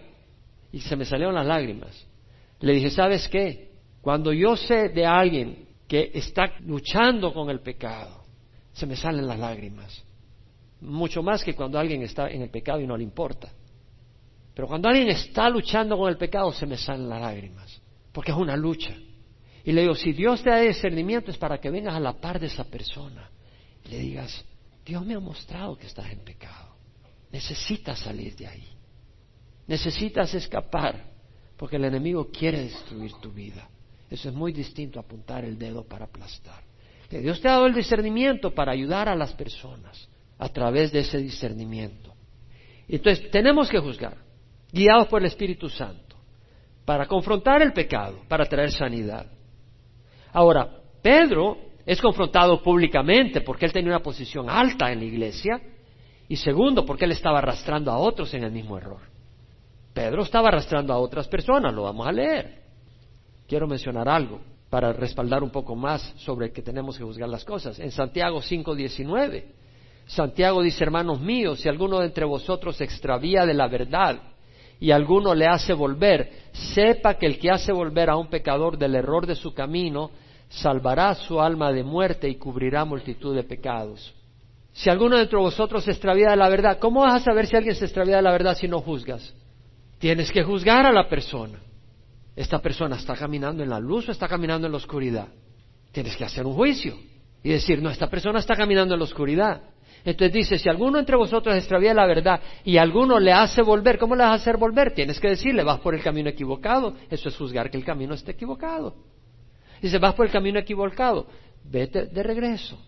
Y 0.72 0.80
se 0.80 0.96
me 0.96 1.04
salieron 1.04 1.34
las 1.34 1.46
lágrimas. 1.46 2.06
Le 2.60 2.72
dije, 2.74 2.90
¿sabes 2.90 3.28
qué? 3.28 3.70
Cuando 4.02 4.32
yo 4.32 4.56
sé 4.56 4.88
de 4.88 5.06
alguien 5.06 5.66
que 5.88 6.10
está 6.14 6.52
luchando 6.60 7.32
con 7.32 7.48
el 7.48 7.60
pecado, 7.60 8.24
se 8.72 8.86
me 8.86 8.96
salen 8.96 9.26
las 9.26 9.38
lágrimas. 9.38 10.04
Mucho 10.80 11.22
más 11.22 11.42
que 11.42 11.54
cuando 11.54 11.78
alguien 11.78 12.02
está 12.02 12.28
en 12.28 12.42
el 12.42 12.50
pecado 12.50 12.80
y 12.80 12.86
no 12.86 12.96
le 12.96 13.04
importa. 13.04 13.48
Pero 14.56 14.68
cuando 14.68 14.88
alguien 14.88 15.10
está 15.10 15.50
luchando 15.50 15.98
con 15.98 16.08
el 16.08 16.16
pecado, 16.16 16.50
se 16.50 16.64
me 16.64 16.78
salen 16.78 17.10
las 17.10 17.20
lágrimas, 17.20 17.78
porque 18.10 18.30
es 18.30 18.38
una 18.38 18.56
lucha. 18.56 18.96
Y 19.62 19.70
le 19.70 19.82
digo, 19.82 19.94
si 19.94 20.14
Dios 20.14 20.42
te 20.42 20.48
da 20.48 20.60
discernimiento 20.60 21.30
es 21.30 21.36
para 21.36 21.58
que 21.58 21.68
vengas 21.68 21.94
a 21.94 22.00
la 22.00 22.14
par 22.14 22.40
de 22.40 22.46
esa 22.46 22.64
persona 22.64 23.28
y 23.84 23.90
le 23.90 23.98
digas, 23.98 24.46
Dios 24.82 25.04
me 25.04 25.12
ha 25.12 25.20
mostrado 25.20 25.76
que 25.76 25.86
estás 25.86 26.10
en 26.10 26.20
pecado. 26.20 26.74
Necesitas 27.30 27.98
salir 27.98 28.34
de 28.34 28.46
ahí. 28.46 28.66
Necesitas 29.66 30.32
escapar, 30.32 31.04
porque 31.58 31.76
el 31.76 31.84
enemigo 31.84 32.30
quiere 32.30 32.62
destruir 32.62 33.12
tu 33.20 33.30
vida. 33.30 33.68
Eso 34.10 34.30
es 34.30 34.34
muy 34.34 34.52
distinto 34.54 34.98
a 34.98 35.02
apuntar 35.02 35.44
el 35.44 35.58
dedo 35.58 35.84
para 35.84 36.06
aplastar. 36.06 36.64
Dios 37.10 37.42
te 37.42 37.48
ha 37.48 37.52
dado 37.52 37.66
el 37.66 37.74
discernimiento 37.74 38.54
para 38.54 38.72
ayudar 38.72 39.06
a 39.10 39.14
las 39.16 39.34
personas 39.34 40.08
a 40.38 40.48
través 40.48 40.92
de 40.92 41.00
ese 41.00 41.18
discernimiento. 41.18 42.14
Entonces, 42.88 43.30
tenemos 43.30 43.68
que 43.68 43.80
juzgar 43.80 44.24
guiados 44.76 45.08
por 45.08 45.20
el 45.20 45.26
Espíritu 45.26 45.68
Santo, 45.70 46.16
para 46.84 47.06
confrontar 47.06 47.62
el 47.62 47.72
pecado, 47.72 48.18
para 48.28 48.44
traer 48.44 48.70
sanidad. 48.70 49.26
Ahora, 50.32 50.68
Pedro 51.02 51.56
es 51.86 52.00
confrontado 52.00 52.62
públicamente 52.62 53.40
porque 53.40 53.64
él 53.64 53.72
tenía 53.72 53.90
una 53.90 54.02
posición 54.02 54.50
alta 54.50 54.92
en 54.92 54.98
la 54.98 55.04
iglesia 55.04 55.60
y 56.28 56.36
segundo 56.36 56.84
porque 56.84 57.06
él 57.06 57.12
estaba 57.12 57.38
arrastrando 57.38 57.90
a 57.90 57.98
otros 57.98 58.34
en 58.34 58.44
el 58.44 58.52
mismo 58.52 58.76
error. 58.76 59.00
Pedro 59.94 60.22
estaba 60.22 60.48
arrastrando 60.48 60.92
a 60.92 60.98
otras 60.98 61.26
personas, 61.26 61.72
lo 61.72 61.84
vamos 61.84 62.06
a 62.06 62.12
leer. 62.12 62.62
Quiero 63.48 63.66
mencionar 63.66 64.08
algo 64.08 64.40
para 64.68 64.92
respaldar 64.92 65.42
un 65.42 65.50
poco 65.50 65.74
más 65.74 66.02
sobre 66.18 66.52
que 66.52 66.60
tenemos 66.60 66.98
que 66.98 67.04
juzgar 67.04 67.28
las 67.28 67.44
cosas. 67.44 67.78
En 67.78 67.90
Santiago 67.90 68.42
5:19, 68.42 69.44
Santiago 70.06 70.62
dice, 70.62 70.84
hermanos 70.84 71.20
míos, 71.20 71.60
si 71.60 71.68
alguno 71.68 72.00
de 72.00 72.06
entre 72.06 72.26
vosotros 72.26 72.76
se 72.76 72.84
extravía 72.84 73.46
de 73.46 73.54
la 73.54 73.68
verdad 73.68 74.20
y 74.78 74.90
alguno 74.90 75.34
le 75.34 75.46
hace 75.46 75.72
volver, 75.72 76.30
sepa 76.74 77.14
que 77.14 77.26
el 77.26 77.38
que 77.38 77.50
hace 77.50 77.72
volver 77.72 78.10
a 78.10 78.16
un 78.16 78.28
pecador 78.28 78.76
del 78.76 78.94
error 78.94 79.26
de 79.26 79.34
su 79.34 79.54
camino, 79.54 80.10
salvará 80.48 81.14
su 81.14 81.40
alma 81.40 81.72
de 81.72 81.82
muerte 81.82 82.28
y 82.28 82.36
cubrirá 82.36 82.84
multitud 82.84 83.34
de 83.34 83.42
pecados. 83.42 84.14
Si 84.72 84.90
alguno 84.90 85.16
de 85.16 85.36
vosotros 85.36 85.84
se 85.84 85.92
extravía 85.92 86.30
de 86.30 86.36
la 86.36 86.48
verdad, 86.48 86.78
¿cómo 86.78 87.00
vas 87.00 87.22
a 87.22 87.24
saber 87.24 87.46
si 87.46 87.56
alguien 87.56 87.74
se 87.74 87.86
extravía 87.86 88.16
de 88.16 88.22
la 88.22 88.32
verdad 88.32 88.56
si 88.56 88.68
no 88.68 88.80
juzgas? 88.80 89.34
Tienes 89.98 90.30
que 90.30 90.42
juzgar 90.42 90.84
a 90.84 90.92
la 90.92 91.08
persona. 91.08 91.58
Esta 92.36 92.58
persona 92.60 92.96
está 92.96 93.14
caminando 93.14 93.62
en 93.62 93.70
la 93.70 93.80
luz 93.80 94.06
o 94.08 94.12
está 94.12 94.28
caminando 94.28 94.66
en 94.66 94.72
la 94.72 94.76
oscuridad. 94.76 95.28
Tienes 95.92 96.14
que 96.16 96.24
hacer 96.24 96.44
un 96.44 96.52
juicio 96.52 96.94
y 97.46 97.50
decir, 97.50 97.80
no, 97.80 97.90
esta 97.90 98.10
persona 98.10 98.40
está 98.40 98.56
caminando 98.56 98.94
en 98.94 98.98
la 98.98 99.04
oscuridad. 99.04 99.62
Entonces 100.04 100.32
dice, 100.32 100.58
si 100.58 100.68
alguno 100.68 100.98
entre 100.98 101.14
vosotros 101.14 101.54
extravía 101.54 101.94
la 101.94 102.04
verdad 102.04 102.40
y 102.64 102.76
alguno 102.76 103.20
le 103.20 103.32
hace 103.32 103.62
volver, 103.62 103.98
¿cómo 104.00 104.16
le 104.16 104.24
vas 104.24 104.32
a 104.32 104.34
hacer 104.42 104.56
volver? 104.56 104.92
Tienes 104.94 105.20
que 105.20 105.28
decirle, 105.28 105.62
vas 105.62 105.78
por 105.78 105.94
el 105.94 106.02
camino 106.02 106.28
equivocado. 106.28 106.94
Eso 107.08 107.28
es 107.28 107.36
juzgar 107.36 107.70
que 107.70 107.76
el 107.76 107.84
camino 107.84 108.14
esté 108.14 108.32
equivocado. 108.32 108.96
Dice, 109.80 109.98
vas 109.98 110.14
por 110.14 110.26
el 110.26 110.32
camino 110.32 110.58
equivocado, 110.58 111.28
vete 111.62 112.06
de 112.06 112.22
regreso. 112.24 112.80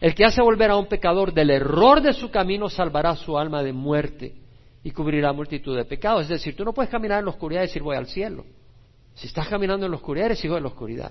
El 0.00 0.14
que 0.14 0.24
hace 0.24 0.40
volver 0.40 0.70
a 0.70 0.76
un 0.76 0.86
pecador 0.86 1.34
del 1.34 1.50
error 1.50 2.00
de 2.00 2.12
su 2.12 2.30
camino 2.30 2.68
salvará 2.68 3.16
su 3.16 3.36
alma 3.36 3.60
de 3.64 3.72
muerte 3.72 4.36
y 4.84 4.92
cubrirá 4.92 5.32
multitud 5.32 5.76
de 5.76 5.84
pecados. 5.84 6.22
Es 6.22 6.28
decir, 6.28 6.54
tú 6.54 6.64
no 6.64 6.72
puedes 6.72 6.92
caminar 6.92 7.18
en 7.18 7.24
la 7.24 7.32
oscuridad 7.32 7.62
y 7.62 7.66
decir 7.66 7.82
voy 7.82 7.96
al 7.96 8.06
cielo. 8.06 8.44
Si 9.14 9.26
estás 9.26 9.48
caminando 9.48 9.84
en 9.84 9.90
la 9.90 9.96
oscuridad, 9.96 10.26
eres 10.26 10.44
hijo 10.44 10.54
de 10.54 10.60
la 10.60 10.68
oscuridad. 10.68 11.10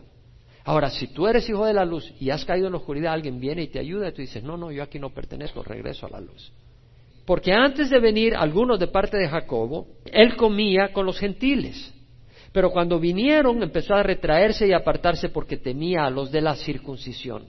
Ahora, 0.70 0.92
si 0.92 1.08
tú 1.08 1.28
eres 1.28 1.50
hijo 1.50 1.66
de 1.66 1.74
la 1.74 1.84
luz 1.84 2.14
y 2.20 2.30
has 2.30 2.46
caído 2.46 2.68
en 2.68 2.74
la 2.74 2.78
oscuridad, 2.78 3.14
alguien 3.14 3.40
viene 3.40 3.64
y 3.64 3.70
te 3.70 3.80
ayuda 3.80 4.10
y 4.10 4.12
tú 4.12 4.22
dices, 4.22 4.44
no, 4.44 4.56
no, 4.56 4.72
yo 4.72 4.84
aquí 4.84 5.00
no 5.00 5.10
pertenezco, 5.10 5.64
regreso 5.64 6.06
a 6.06 6.12
la 6.12 6.22
luz. 6.22 6.54
Porque 7.26 7.52
antes 7.52 7.90
de 7.90 8.00
venir 8.00 8.36
algunos 8.36 8.80
de 8.80 8.86
parte 8.86 9.18
de 9.18 9.28
Jacobo, 9.28 9.88
él 10.06 10.36
comía 10.36 10.94
con 10.94 11.08
los 11.08 11.18
gentiles. 11.18 11.92
Pero 12.52 12.70
cuando 12.70 13.00
vinieron 13.00 13.64
empezó 13.64 13.96
a 13.96 14.04
retraerse 14.04 14.68
y 14.68 14.72
apartarse 14.72 15.30
porque 15.30 15.58
temía 15.58 16.06
a 16.06 16.12
los 16.12 16.32
de 16.32 16.42
la 16.42 16.56
circuncisión. 16.56 17.46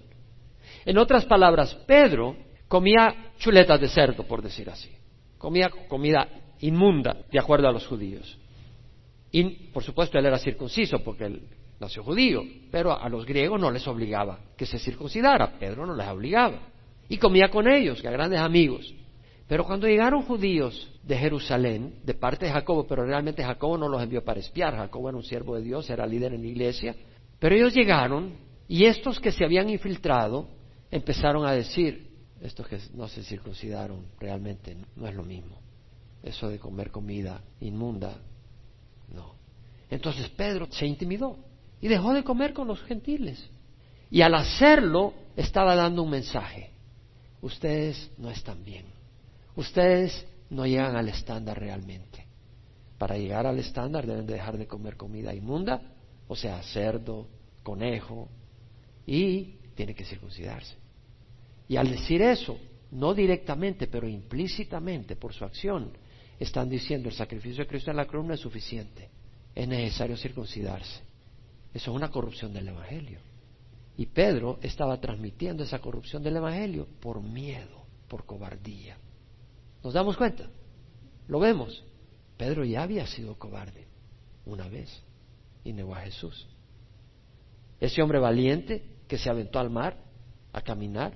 En 0.87 0.97
otras 0.97 1.27
palabras, 1.27 1.75
Pedro 1.87 2.37
comía 2.69 3.33
chuletas 3.39 3.83
de 3.83 3.89
cerdo, 3.89 4.23
por 4.23 4.41
decir 4.41 4.71
así. 4.71 4.89
Comía 5.37 5.69
comida 5.91 6.27
inmunda, 6.61 7.19
de 7.31 7.39
acuerdo 7.39 7.69
a 7.69 7.73
los 7.73 7.87
judíos. 7.87 8.39
Y, 9.31 9.43
por 9.75 9.83
supuesto, 9.83 10.19
él 10.19 10.25
era 10.25 10.39
circunciso 10.39 11.01
porque 11.05 11.25
él 11.27 11.43
nació 11.81 12.05
judío, 12.05 12.43
pero 12.71 12.93
a 12.93 13.09
los 13.09 13.25
griegos 13.25 13.59
no 13.59 13.71
les 13.71 13.87
obligaba 13.89 14.39
que 14.57 14.67
se 14.67 14.79
circuncidara, 14.79 15.59
Pedro 15.59 15.87
no 15.87 15.97
les 15.97 16.07
obligaba. 16.09 16.61
Y 17.09 17.17
comía 17.17 17.51
con 17.51 17.67
ellos, 17.67 18.01
que 18.01 18.11
grandes 18.11 18.39
amigos. 18.39 18.95
Pero 19.49 19.65
cuando 19.65 19.89
llegaron 19.89 20.23
judíos 20.23 20.93
de 21.03 21.17
Jerusalén, 21.17 21.95
de 22.05 22.15
parte 22.15 22.47
de 22.47 22.53
Jacobo, 22.53 22.87
pero 22.87 23.05
realmente 23.05 23.43
Jacobo 23.43 23.77
no 23.77 23.89
los 23.89 24.03
envió 24.03 24.23
para 24.23 24.39
espiar, 24.39 24.77
Jacobo 24.77 25.09
era 25.09 25.17
un 25.19 25.25
siervo 25.25 25.57
de 25.57 25.63
Dios, 25.63 25.91
era 25.91 26.07
líder 26.07 26.35
en 26.35 26.43
la 26.43 26.49
iglesia, 26.49 26.95
Pero 27.41 27.55
ellos 27.55 27.75
llegaron 27.75 28.35
y 28.69 28.85
estos 28.85 29.19
que 29.19 29.33
se 29.33 29.45
habían 29.45 29.71
infiltrado 29.71 30.47
empezaron 30.91 31.47
a 31.47 31.53
decir, 31.53 32.11
estos 32.43 32.69
que 32.69 32.79
no 32.95 33.09
se 33.09 33.25
circuncidaron 33.25 34.05
realmente 34.19 34.77
no 34.95 35.09
es 35.09 35.15
lo 35.15 35.23
mismo. 35.23 35.59
Eso 36.23 36.51
de 36.51 36.59
comer 36.59 36.91
comida 36.91 37.41
inmunda, 37.61 38.19
no. 39.13 39.35
Entonces 39.89 40.29
Pedro 40.29 40.69
se 40.71 40.87
intimidó 40.87 41.50
y 41.81 41.89
dejó 41.89 42.13
de 42.13 42.25
comer 42.25 42.53
con 42.53 42.69
los 42.69 42.83
gentiles. 42.83 43.49
Y 44.11 44.23
al 44.23 44.35
hacerlo 44.35 45.15
estaba 45.37 45.75
dando 45.75 46.03
un 46.03 46.11
mensaje. 46.11 46.71
Ustedes 47.41 48.11
no 48.19 48.31
están 48.31 48.65
bien. 48.65 48.87
Ustedes 49.57 50.27
no 50.51 50.67
llegan 50.67 50.97
al 50.97 51.09
estándar 51.09 51.59
realmente. 51.59 52.27
Para 52.99 53.17
llegar 53.17 53.47
al 53.47 53.59
estándar 53.59 54.07
deben 54.07 54.27
de 54.27 54.35
dejar 54.35 54.59
de 54.59 54.67
comer 54.67 54.97
comida 54.97 55.35
inmunda, 55.35 55.81
o 56.29 56.37
sea, 56.37 56.63
cerdo, 56.63 57.29
conejo, 57.63 58.29
y 59.07 59.57
tienen 59.75 59.95
que 59.95 60.05
circuncidarse. 60.05 60.77
Y 61.67 61.77
al 61.77 61.89
decir 61.89 62.21
eso, 62.21 62.59
no 62.91 63.15
directamente, 63.15 63.87
pero 63.87 64.09
implícitamente 64.09 65.17
por 65.17 65.33
su 65.33 65.45
acción, 65.45 65.93
están 66.39 66.69
diciendo 66.69 67.09
el 67.09 67.15
sacrificio 67.15 67.65
de 67.65 67.69
Cristo 67.69 67.91
en 67.91 67.97
la 67.97 68.05
no 68.05 68.35
es 68.35 68.41
suficiente, 68.41 69.09
es 69.55 69.69
necesario 69.69 70.17
circuncidarse. 70.17 71.10
Eso 71.73 71.91
es 71.91 71.97
una 71.97 72.11
corrupción 72.11 72.53
del 72.53 72.69
Evangelio. 72.69 73.21
Y 73.97 74.07
Pedro 74.07 74.59
estaba 74.63 75.01
transmitiendo 75.01 75.63
esa 75.63 75.79
corrupción 75.79 76.23
del 76.23 76.37
Evangelio 76.37 76.87
por 77.01 77.23
miedo, 77.23 77.85
por 78.09 78.25
cobardía. 78.25 78.97
¿Nos 79.83 79.95
damos 79.95 80.17
cuenta? 80.17 80.49
Lo 81.29 81.39
vemos. 81.39 81.85
Pedro 82.37 82.65
ya 82.65 82.83
había 82.83 83.07
sido 83.07 83.39
cobarde 83.39 83.87
una 84.47 84.69
vez 84.69 85.03
y 85.65 85.73
negó 85.73 85.95
a 85.95 86.01
Jesús. 86.01 86.47
Ese 87.79 88.03
hombre 88.03 88.19
valiente 88.19 88.85
que 89.07 89.19
se 89.19 89.31
aventó 89.31 89.59
al 89.59 89.71
mar 89.71 89.97
a 90.53 90.61
caminar, 90.63 91.15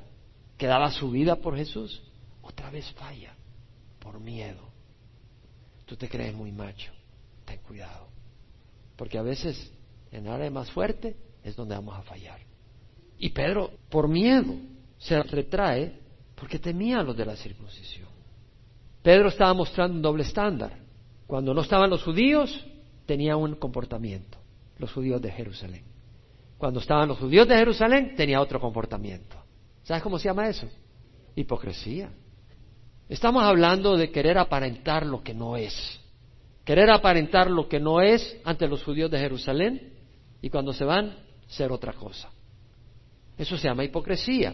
que 0.57 0.67
daba 0.67 0.91
su 0.91 1.11
vida 1.11 1.37
por 1.37 1.57
Jesús, 1.57 2.03
otra 2.43 2.71
vez 2.71 2.91
falla 2.93 3.35
por 3.99 4.21
miedo. 4.21 4.69
Tú 5.87 5.97
te 5.97 6.09
crees 6.09 6.35
muy 6.35 6.53
macho, 6.53 6.93
ten 7.45 7.59
cuidado. 7.61 8.09
Porque 8.97 9.19
a 9.19 9.23
veces 9.23 9.73
en 10.15 10.29
área 10.29 10.51
más 10.51 10.71
fuerte 10.71 11.17
es 11.43 11.57
donde 11.57 11.75
vamos 11.75 11.99
a 11.99 12.03
fallar. 12.03 12.39
Y 13.19 13.31
Pedro, 13.31 13.71
por 13.91 14.09
miedo, 14.09 14.55
se 14.99 15.23
retrae 15.23 15.99
porque 16.35 16.59
temía 16.59 17.01
a 17.01 17.03
los 17.03 17.17
de 17.17 17.27
la 17.27 17.37
circuncisión. 17.37 18.09
Pedro 19.03 19.29
estaba 19.29 19.53
mostrando 19.53 19.97
un 19.97 20.03
doble 20.03 20.23
estándar. 20.23 20.79
Cuando 21.27 21.53
no 21.53 21.63
estaban 21.63 21.91
los 21.91 22.03
judíos, 22.03 22.65
tenía 23.07 23.37
un 23.37 23.57
comportamiento, 23.57 24.39
los 24.79 24.93
judíos 24.93 25.21
de 25.21 25.31
Jerusalén. 25.31 25.85
Cuando 26.59 26.81
estaban 26.81 27.09
los 27.09 27.19
judíos 27.19 27.49
de 27.49 27.57
Jerusalén, 27.57 28.15
tenía 28.17 28.41
otro 28.41 28.61
comportamiento. 28.61 29.37
¿Sabes 29.83 30.03
cómo 30.03 30.19
se 30.19 30.29
llama 30.29 30.49
eso? 30.49 30.69
Hipocresía. 31.35 32.11
Estamos 33.09 33.43
hablando 33.43 33.97
de 33.97 34.11
querer 34.11 34.39
aparentar 34.39 35.05
lo 35.05 35.23
que 35.23 35.35
no 35.35 35.57
es. 35.57 36.01
Querer 36.65 36.91
aparentar 36.91 37.51
lo 37.51 37.69
que 37.69 37.81
no 37.81 38.01
es 38.01 38.41
ante 38.45 38.69
los 38.69 38.83
judíos 38.83 39.11
de 39.11 39.19
Jerusalén 39.19 39.94
y 40.43 40.51
cuando 40.51 40.73
se 40.73 40.85
van, 40.85 41.17
ser 41.47 41.73
otra 41.73 41.93
cosa. 41.93 42.31
Eso 43.37 43.57
se 43.57 43.69
llama 43.69 43.85
hipocresía. 43.85 44.53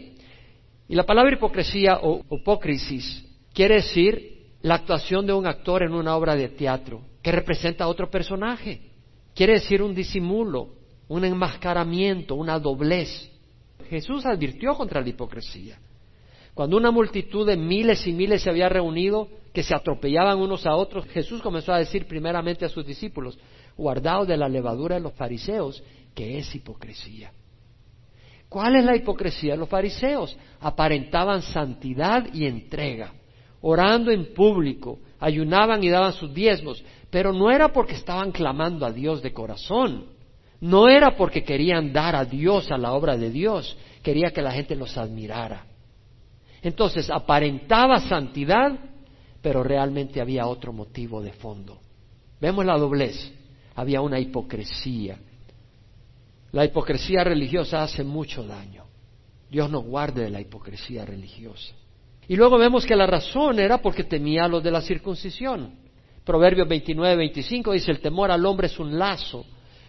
Y 0.89 0.95
la 0.95 1.05
palabra 1.05 1.35
hipocresía 1.35 1.99
o 2.03 2.25
hipócrisis 2.31 3.25
quiere 3.53 3.77
decir 3.77 4.41
la 4.63 4.77
actuación 4.77 5.27
de 5.27 5.33
un 5.33 5.47
actor 5.47 5.83
en 5.83 5.93
una 5.93 6.17
obra 6.17 6.35
de 6.35 6.49
teatro 6.49 7.03
que 7.23 7.33
representa 7.33 7.85
a 7.85 7.89
otro 7.89 8.11
personaje. 8.11 8.91
Quiere 9.35 9.55
decir 9.55 9.83
un 9.83 9.95
disimulo, 9.95 10.75
un 11.09 11.25
enmascaramiento, 11.25 12.35
una 12.35 12.59
doblez. 12.59 13.31
Jesús 13.89 14.25
advirtió 14.27 14.75
contra 14.75 15.01
la 15.01 15.09
hipocresía. 15.09 15.79
Cuando 16.55 16.77
una 16.77 16.91
multitud 16.91 17.47
de 17.47 17.57
miles 17.57 18.07
y 18.07 18.13
miles 18.13 18.43
se 18.43 18.51
había 18.51 18.69
reunido, 18.69 19.29
que 19.53 19.63
se 19.63 19.75
atropellaban 19.75 20.39
unos 20.39 20.67
a 20.67 20.75
otros, 20.75 21.07
Jesús 21.07 21.43
comenzó 21.43 21.73
a 21.73 21.79
decir 21.79 22.07
primeramente 22.07 22.65
a 22.65 22.69
sus 22.69 22.87
discípulos, 22.87 23.39
guardaos 23.81 24.29
de 24.29 24.37
la 24.37 24.49
levadura 24.49 24.97
de 24.97 25.01
los 25.01 25.15
fariseos, 25.15 25.83
que 26.15 26.39
es 26.39 26.55
hipocresía. 26.55 27.33
¿Cuál 28.49 28.77
es 28.77 28.85
la 28.85 28.97
hipocresía 28.97 29.53
de 29.53 29.59
los 29.59 29.69
fariseos? 29.69 30.37
Aparentaban 30.61 31.43
santidad 31.43 32.27
y 32.33 32.47
entrega 32.47 33.13
orando 33.63 34.11
en 34.11 34.33
público, 34.35 34.99
ayunaban 35.19 35.83
y 35.85 35.89
daban 35.89 36.13
sus 36.13 36.33
diezmos, 36.33 36.83
pero 37.11 37.33
no 37.33 37.51
era 37.51 37.73
porque 37.73 37.95
estaban 37.95 38.33
clamando 38.33 38.87
a 38.87 38.93
Dios 38.93 39.23
de 39.23 39.33
corazón, 39.33 40.07
no 40.61 40.89
era 40.89 41.17
porque 41.17 41.43
querían 41.43 41.93
dar 41.93 42.17
a 42.17 42.25
Dios 42.25 42.71
a 42.71 42.79
la 42.79 42.93
obra 42.93 43.17
de 43.17 43.31
Dios, 43.31 43.77
quería 44.03 44.31
que 44.31 44.43
la 44.43 44.53
gente 44.53 44.75
los 44.77 44.97
admirara. 44.97 45.67
Entonces 46.63 47.11
aparentaba 47.11 48.01
santidad, 48.01 48.79
pero 49.41 49.63
realmente 49.63 50.21
había 50.21 50.47
otro 50.47 50.73
motivo 50.73 51.23
de 51.23 51.33
fondo. 51.33 51.79
Vemos 52.41 52.65
la 52.65 52.77
doblez, 52.77 53.33
había 53.75 54.01
una 54.01 54.19
hipocresía. 54.19 55.19
La 56.53 56.65
hipocresía 56.65 57.25
religiosa 57.25 57.83
hace 57.83 58.03
mucho 58.03 58.45
daño. 58.45 58.85
Dios 59.51 59.71
nos 59.71 59.85
guarde 59.85 60.23
de 60.23 60.31
la 60.31 60.41
hipocresía 60.41 61.05
religiosa. 61.05 61.75
Y 62.29 62.37
luego 62.37 62.59
vemos 62.59 62.87
que 62.87 62.95
la 62.95 63.07
razón 63.07 63.59
era 63.59 63.83
porque 63.83 64.05
temía 64.05 64.45
a 64.45 64.49
los 64.49 64.63
de 64.63 64.71
la 64.71 64.81
circuncisión. 64.81 65.75
Proverbios 66.25 66.69
29, 66.69 67.17
25 67.17 67.73
dice, 67.73 67.91
el 67.91 68.01
temor 68.01 68.31
al 68.31 68.47
hombre 68.47 68.69
es 68.69 68.79
un 68.79 68.97
lazo, 68.99 69.45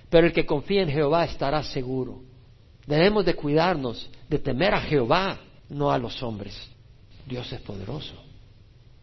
pero 0.09 0.25
el 0.25 0.33
que 0.33 0.45
confía 0.45 0.81
en 0.81 0.89
Jehová 0.89 1.25
estará 1.25 1.61
seguro. 1.63 2.23
Debemos 2.87 3.25
de 3.25 3.35
cuidarnos 3.35 4.09
de 4.27 4.39
temer 4.39 4.73
a 4.73 4.81
Jehová, 4.81 5.39
no 5.69 5.91
a 5.91 5.97
los 5.97 6.21
hombres. 6.23 6.69
Dios 7.27 7.51
es 7.53 7.61
poderoso. 7.61 8.15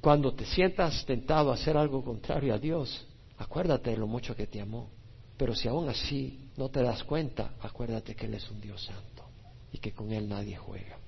Cuando 0.00 0.32
te 0.32 0.44
sientas 0.44 1.04
tentado 1.06 1.50
a 1.50 1.54
hacer 1.54 1.76
algo 1.76 2.02
contrario 2.02 2.54
a 2.54 2.58
Dios, 2.58 3.06
acuérdate 3.38 3.90
de 3.90 3.96
lo 3.96 4.06
mucho 4.06 4.34
que 4.36 4.46
te 4.46 4.60
amó. 4.60 4.90
Pero 5.36 5.54
si 5.54 5.68
aún 5.68 5.88
así 5.88 6.50
no 6.56 6.68
te 6.68 6.82
das 6.82 7.04
cuenta, 7.04 7.52
acuérdate 7.60 8.14
que 8.14 8.26
Él 8.26 8.34
es 8.34 8.50
un 8.50 8.60
Dios 8.60 8.84
santo 8.84 9.24
y 9.72 9.78
que 9.78 9.92
con 9.92 10.12
Él 10.12 10.28
nadie 10.28 10.56
juega. 10.56 10.98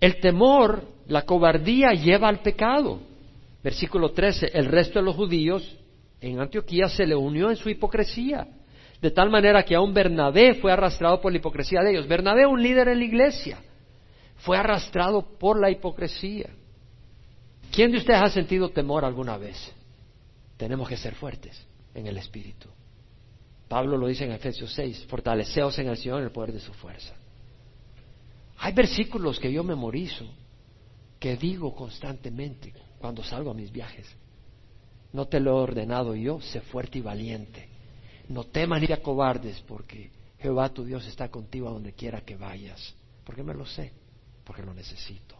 El 0.00 0.20
temor, 0.20 0.84
la 1.08 1.22
cobardía 1.22 1.90
lleva 1.92 2.28
al 2.28 2.40
pecado. 2.40 3.00
Versículo 3.64 4.12
13, 4.12 4.52
el 4.54 4.66
resto 4.66 5.00
de 5.00 5.04
los 5.04 5.16
judíos 5.16 5.76
en 6.20 6.38
Antioquía 6.38 6.88
se 6.88 7.04
le 7.04 7.16
unió 7.16 7.50
en 7.50 7.56
su 7.56 7.68
hipocresía, 7.68 8.46
de 9.00 9.10
tal 9.10 9.30
manera 9.30 9.64
que 9.64 9.74
aún 9.74 9.92
Bernabé 9.92 10.54
fue 10.54 10.72
arrastrado 10.72 11.20
por 11.20 11.32
la 11.32 11.38
hipocresía 11.38 11.80
de 11.82 11.90
ellos. 11.90 12.06
Bernabé, 12.06 12.46
un 12.46 12.62
líder 12.62 12.88
en 12.88 12.98
la 12.98 13.04
iglesia, 13.04 13.58
fue 14.36 14.56
arrastrado 14.56 15.22
por 15.38 15.60
la 15.60 15.70
hipocresía. 15.70 16.50
¿Quién 17.72 17.90
de 17.90 17.98
ustedes 17.98 18.20
ha 18.20 18.30
sentido 18.30 18.68
temor 18.68 19.04
alguna 19.04 19.36
vez? 19.36 19.72
Tenemos 20.58 20.86
que 20.88 20.98
ser 20.98 21.14
fuertes 21.14 21.66
en 21.94 22.06
el 22.06 22.18
espíritu. 22.18 22.68
Pablo 23.68 23.96
lo 23.96 24.08
dice 24.08 24.24
en 24.24 24.32
Efesios 24.32 24.72
6, 24.74 25.06
fortaleceos 25.08 25.78
en 25.78 25.88
el 25.88 25.96
Señor 25.96 26.18
en 26.18 26.26
el 26.26 26.32
poder 26.32 26.52
de 26.52 26.60
su 26.60 26.74
fuerza. 26.74 27.14
Hay 28.58 28.72
versículos 28.72 29.38
que 29.38 29.52
yo 29.52 29.62
memorizo, 29.62 30.26
que 31.20 31.36
digo 31.36 31.74
constantemente 31.74 32.74
cuando 32.98 33.22
salgo 33.22 33.52
a 33.52 33.54
mis 33.54 33.70
viajes. 33.70 34.06
No 35.12 35.26
te 35.26 35.40
lo 35.40 35.52
he 35.52 35.62
ordenado 35.62 36.14
yo, 36.14 36.40
sé 36.40 36.60
fuerte 36.60 36.98
y 36.98 37.02
valiente. 37.02 37.68
No 38.28 38.44
temas 38.44 38.80
ni 38.80 38.88
te 38.88 38.94
acobardes, 38.94 39.60
porque 39.66 40.10
Jehová 40.38 40.70
tu 40.70 40.84
Dios 40.84 41.06
está 41.06 41.30
contigo 41.30 41.68
a 41.68 41.72
donde 41.72 41.92
quiera 41.92 42.22
que 42.22 42.36
vayas. 42.36 42.94
Porque 43.24 43.42
me 43.42 43.54
lo 43.54 43.64
sé, 43.64 43.92
porque 44.44 44.62
lo 44.62 44.74
necesito. 44.74 45.36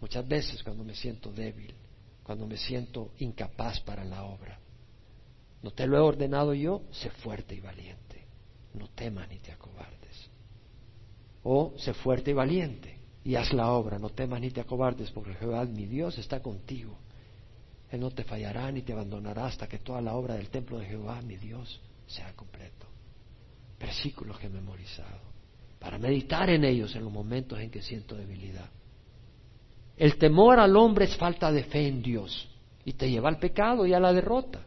Muchas 0.00 0.26
veces 0.26 0.62
cuando 0.62 0.84
me 0.84 0.94
siento 0.94 1.32
débil, 1.32 1.74
cuando 2.26 2.46
me 2.46 2.56
siento 2.56 3.12
incapaz 3.20 3.80
para 3.80 4.04
la 4.04 4.24
obra. 4.24 4.58
No 5.62 5.70
te 5.70 5.86
lo 5.86 5.96
he 5.96 6.00
ordenado 6.00 6.52
yo, 6.52 6.82
sé 6.90 7.08
fuerte 7.10 7.54
y 7.54 7.60
valiente. 7.60 8.26
No 8.74 8.88
temas 8.88 9.28
ni 9.28 9.38
te 9.38 9.52
acobardes 9.52 9.96
o 11.48 11.74
sé 11.78 11.94
fuerte 11.94 12.32
y 12.32 12.34
valiente 12.34 12.98
y 13.22 13.36
haz 13.36 13.52
la 13.52 13.70
obra, 13.70 14.00
no 14.00 14.08
temas 14.10 14.40
ni 14.40 14.50
te 14.50 14.60
acobardes, 14.60 15.12
porque 15.12 15.34
Jehová 15.34 15.64
mi 15.64 15.86
Dios 15.86 16.18
está 16.18 16.42
contigo. 16.42 16.98
Él 17.88 18.00
no 18.00 18.10
te 18.10 18.24
fallará 18.24 18.72
ni 18.72 18.82
te 18.82 18.92
abandonará 18.92 19.46
hasta 19.46 19.68
que 19.68 19.78
toda 19.78 20.00
la 20.00 20.14
obra 20.14 20.34
del 20.34 20.48
templo 20.48 20.78
de 20.78 20.86
Jehová 20.86 21.22
mi 21.22 21.36
Dios 21.36 21.80
sea 22.08 22.32
completo. 22.34 22.86
Versículos 23.78 24.40
que 24.40 24.46
he 24.46 24.50
memorizado, 24.50 25.20
para 25.78 25.98
meditar 25.98 26.50
en 26.50 26.64
ellos 26.64 26.96
en 26.96 27.04
los 27.04 27.12
momentos 27.12 27.60
en 27.60 27.70
que 27.70 27.80
siento 27.80 28.16
debilidad. 28.16 28.68
El 29.96 30.16
temor 30.16 30.60
al 30.60 30.76
hombre 30.76 31.06
es 31.06 31.16
falta 31.16 31.50
de 31.50 31.64
fe 31.64 31.88
en 31.88 32.02
Dios 32.02 32.48
y 32.84 32.92
te 32.92 33.10
lleva 33.10 33.28
al 33.28 33.38
pecado 33.38 33.86
y 33.86 33.94
a 33.94 34.00
la 34.00 34.12
derrota. 34.12 34.60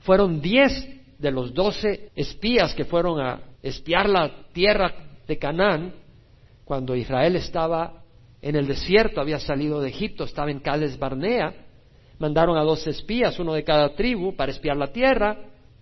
Fueron 0.00 0.40
diez 0.40 0.72
de 1.18 1.30
los 1.30 1.52
doce 1.52 2.10
espías 2.14 2.74
que 2.74 2.84
fueron 2.84 3.20
a 3.20 3.40
espiar 3.62 4.08
la 4.08 4.46
tierra 4.52 4.92
de 5.26 5.38
Canaán 5.38 5.94
cuando 6.64 6.96
Israel 6.96 7.36
estaba 7.36 8.02
en 8.40 8.56
el 8.56 8.66
desierto, 8.66 9.20
había 9.20 9.38
salido 9.38 9.80
de 9.80 9.90
Egipto, 9.90 10.24
estaba 10.24 10.50
en 10.50 10.60
Cales 10.60 10.98
Barnea, 10.98 11.54
mandaron 12.18 12.56
a 12.56 12.62
dos 12.62 12.86
espías, 12.86 13.38
uno 13.38 13.52
de 13.54 13.62
cada 13.62 13.94
tribu, 13.94 14.34
para 14.34 14.50
espiar 14.50 14.76
la 14.76 14.92
tierra, 14.92 15.36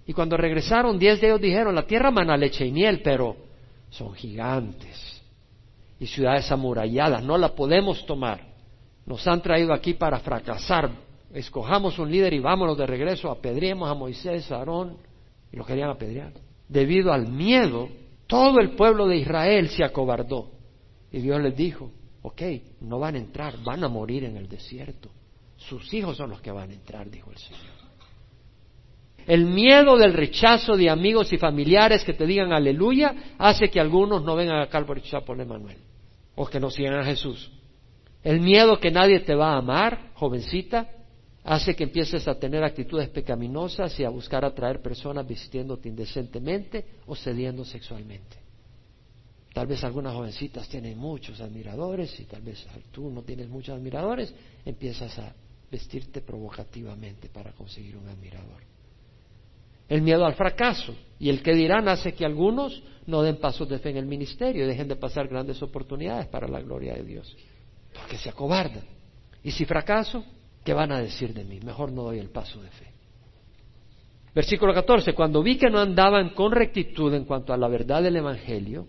Y 0.07 0.12
cuando 0.12 0.37
regresaron, 0.37 0.99
diez 0.99 1.21
de 1.21 1.29
ellos 1.29 1.40
dijeron, 1.40 1.75
la 1.75 1.87
tierra 1.87 2.11
mana 2.11 2.37
leche 2.37 2.66
y 2.66 2.73
miel, 2.73 3.01
pero 3.03 3.37
son 3.90 4.12
gigantes 4.14 5.23
y 6.01 6.07
ciudades 6.07 6.51
amuralladas, 6.51 7.23
no 7.23 7.38
la 7.38 7.55
podemos 7.55 8.05
tomar. 8.07 8.50
Nos 9.11 9.27
han 9.27 9.42
traído 9.42 9.73
aquí 9.73 9.94
para 9.94 10.20
fracasar. 10.20 10.88
Escojamos 11.35 11.99
un 11.99 12.12
líder 12.12 12.33
y 12.33 12.38
vámonos 12.38 12.79
de 12.79 12.87
regreso, 12.87 13.29
apedreemos 13.29 13.90
a 13.90 13.94
Moisés, 13.94 14.53
a 14.53 14.59
Aarón, 14.59 14.99
y 15.51 15.57
lo 15.57 15.64
querían 15.64 15.90
apedrear. 15.90 16.33
Debido 16.68 17.12
al 17.12 17.27
miedo, 17.27 17.88
todo 18.29 18.61
el 18.61 18.77
pueblo 18.77 19.09
de 19.09 19.16
Israel 19.16 19.68
se 19.70 19.83
acobardó. 19.83 20.53
Y 21.11 21.18
Dios 21.18 21.42
les 21.42 21.57
dijo, 21.57 21.90
ok, 22.23 22.40
no 22.83 23.01
van 23.01 23.16
a 23.16 23.18
entrar, 23.18 23.57
van 23.64 23.83
a 23.83 23.88
morir 23.88 24.23
en 24.23 24.37
el 24.37 24.49
desierto. 24.49 25.11
Sus 25.57 25.92
hijos 25.92 26.16
son 26.16 26.31
los 26.31 26.40
que 26.40 26.53
van 26.53 26.70
a 26.70 26.75
entrar, 26.75 27.11
dijo 27.11 27.33
el 27.33 27.38
Señor. 27.38 27.64
El 29.27 29.44
miedo 29.46 29.96
del 29.96 30.12
rechazo 30.12 30.77
de 30.77 30.88
amigos 30.88 31.33
y 31.33 31.37
familiares 31.37 32.05
que 32.05 32.14
te 32.14 32.27
digan 32.27 32.53
aleluya 32.53 33.35
hace 33.38 33.70
que 33.70 33.81
algunos 33.81 34.23
no 34.23 34.37
vengan 34.37 34.61
a 34.61 34.68
Calvary 34.68 35.03
Chapel 35.03 35.40
Emanuel 35.40 35.79
o 36.37 36.46
que 36.46 36.61
no 36.61 36.70
sigan 36.70 36.94
a 36.94 37.05
Jesús. 37.05 37.51
El 38.22 38.40
miedo 38.40 38.78
que 38.78 38.90
nadie 38.90 39.20
te 39.20 39.35
va 39.35 39.54
a 39.54 39.59
amar, 39.59 40.12
jovencita, 40.14 40.88
hace 41.44 41.74
que 41.74 41.85
empieces 41.85 42.28
a 42.28 42.38
tener 42.38 42.62
actitudes 42.62 43.09
pecaminosas 43.09 43.98
y 43.98 44.04
a 44.04 44.11
buscar 44.11 44.44
atraer 44.44 44.83
personas 44.83 45.26
vistiéndote 45.26 45.88
indecentemente 45.88 46.85
o 47.06 47.16
cediendo 47.16 47.64
sexualmente. 47.64 48.37
Tal 49.54 49.66
vez 49.66 49.83
algunas 49.83 50.14
jovencitas 50.14 50.68
tienen 50.68 50.98
muchos 50.98 51.40
admiradores 51.40 52.18
y 52.20 52.24
tal 52.24 52.42
vez 52.42 52.64
tú 52.92 53.11
no 53.11 53.22
tienes 53.22 53.48
muchos 53.48 53.74
admiradores, 53.74 54.33
empiezas 54.64 55.18
a 55.18 55.35
vestirte 55.70 56.20
provocativamente 56.20 57.28
para 57.28 57.52
conseguir 57.52 57.96
un 57.96 58.09
admirador 58.09 58.70
el 59.90 60.02
miedo 60.02 60.24
al 60.24 60.35
fracaso 60.35 60.94
y 61.18 61.28
el 61.28 61.42
que 61.42 61.52
dirán 61.52 61.88
hace 61.88 62.14
que 62.14 62.24
algunos 62.24 62.80
no 63.06 63.22
den 63.22 63.38
pasos 63.38 63.68
de 63.68 63.80
fe 63.80 63.90
en 63.90 63.96
el 63.96 64.06
ministerio 64.06 64.64
y 64.64 64.68
dejen 64.68 64.87
de 64.87 64.94
pasar 64.94 65.26
grandes 65.26 65.61
oportunidades 65.62 66.28
para 66.28 66.46
la 66.46 66.61
gloria 66.61 66.94
de 66.94 67.02
Dios, 67.02 67.37
porque 67.94 68.16
se 68.16 68.29
acobardan. 68.29 68.85
Y 69.42 69.50
si 69.50 69.64
fracaso, 69.64 70.24
¿qué 70.64 70.72
van 70.72 70.92
a 70.92 71.00
decir 71.00 71.33
de 71.35 71.44
mí? 71.44 71.61
Mejor 71.61 71.92
no 71.92 72.03
doy 72.03 72.18
el 72.18 72.31
paso 72.31 72.62
de 72.62 72.70
fe. 72.70 72.90
Versículo 74.35 74.72
14, 74.72 75.12
cuando 75.14 75.42
vi 75.42 75.57
que 75.59 75.70
no 75.70 75.81
andaban 75.81 76.31
con 76.31 76.53
rectitud 76.53 77.12
en 77.14 77.24
cuanto 77.24 77.53
a 77.53 77.57
la 77.57 77.66
verdad 77.66 78.03
del 78.03 78.16
Evangelio, 78.16 78.87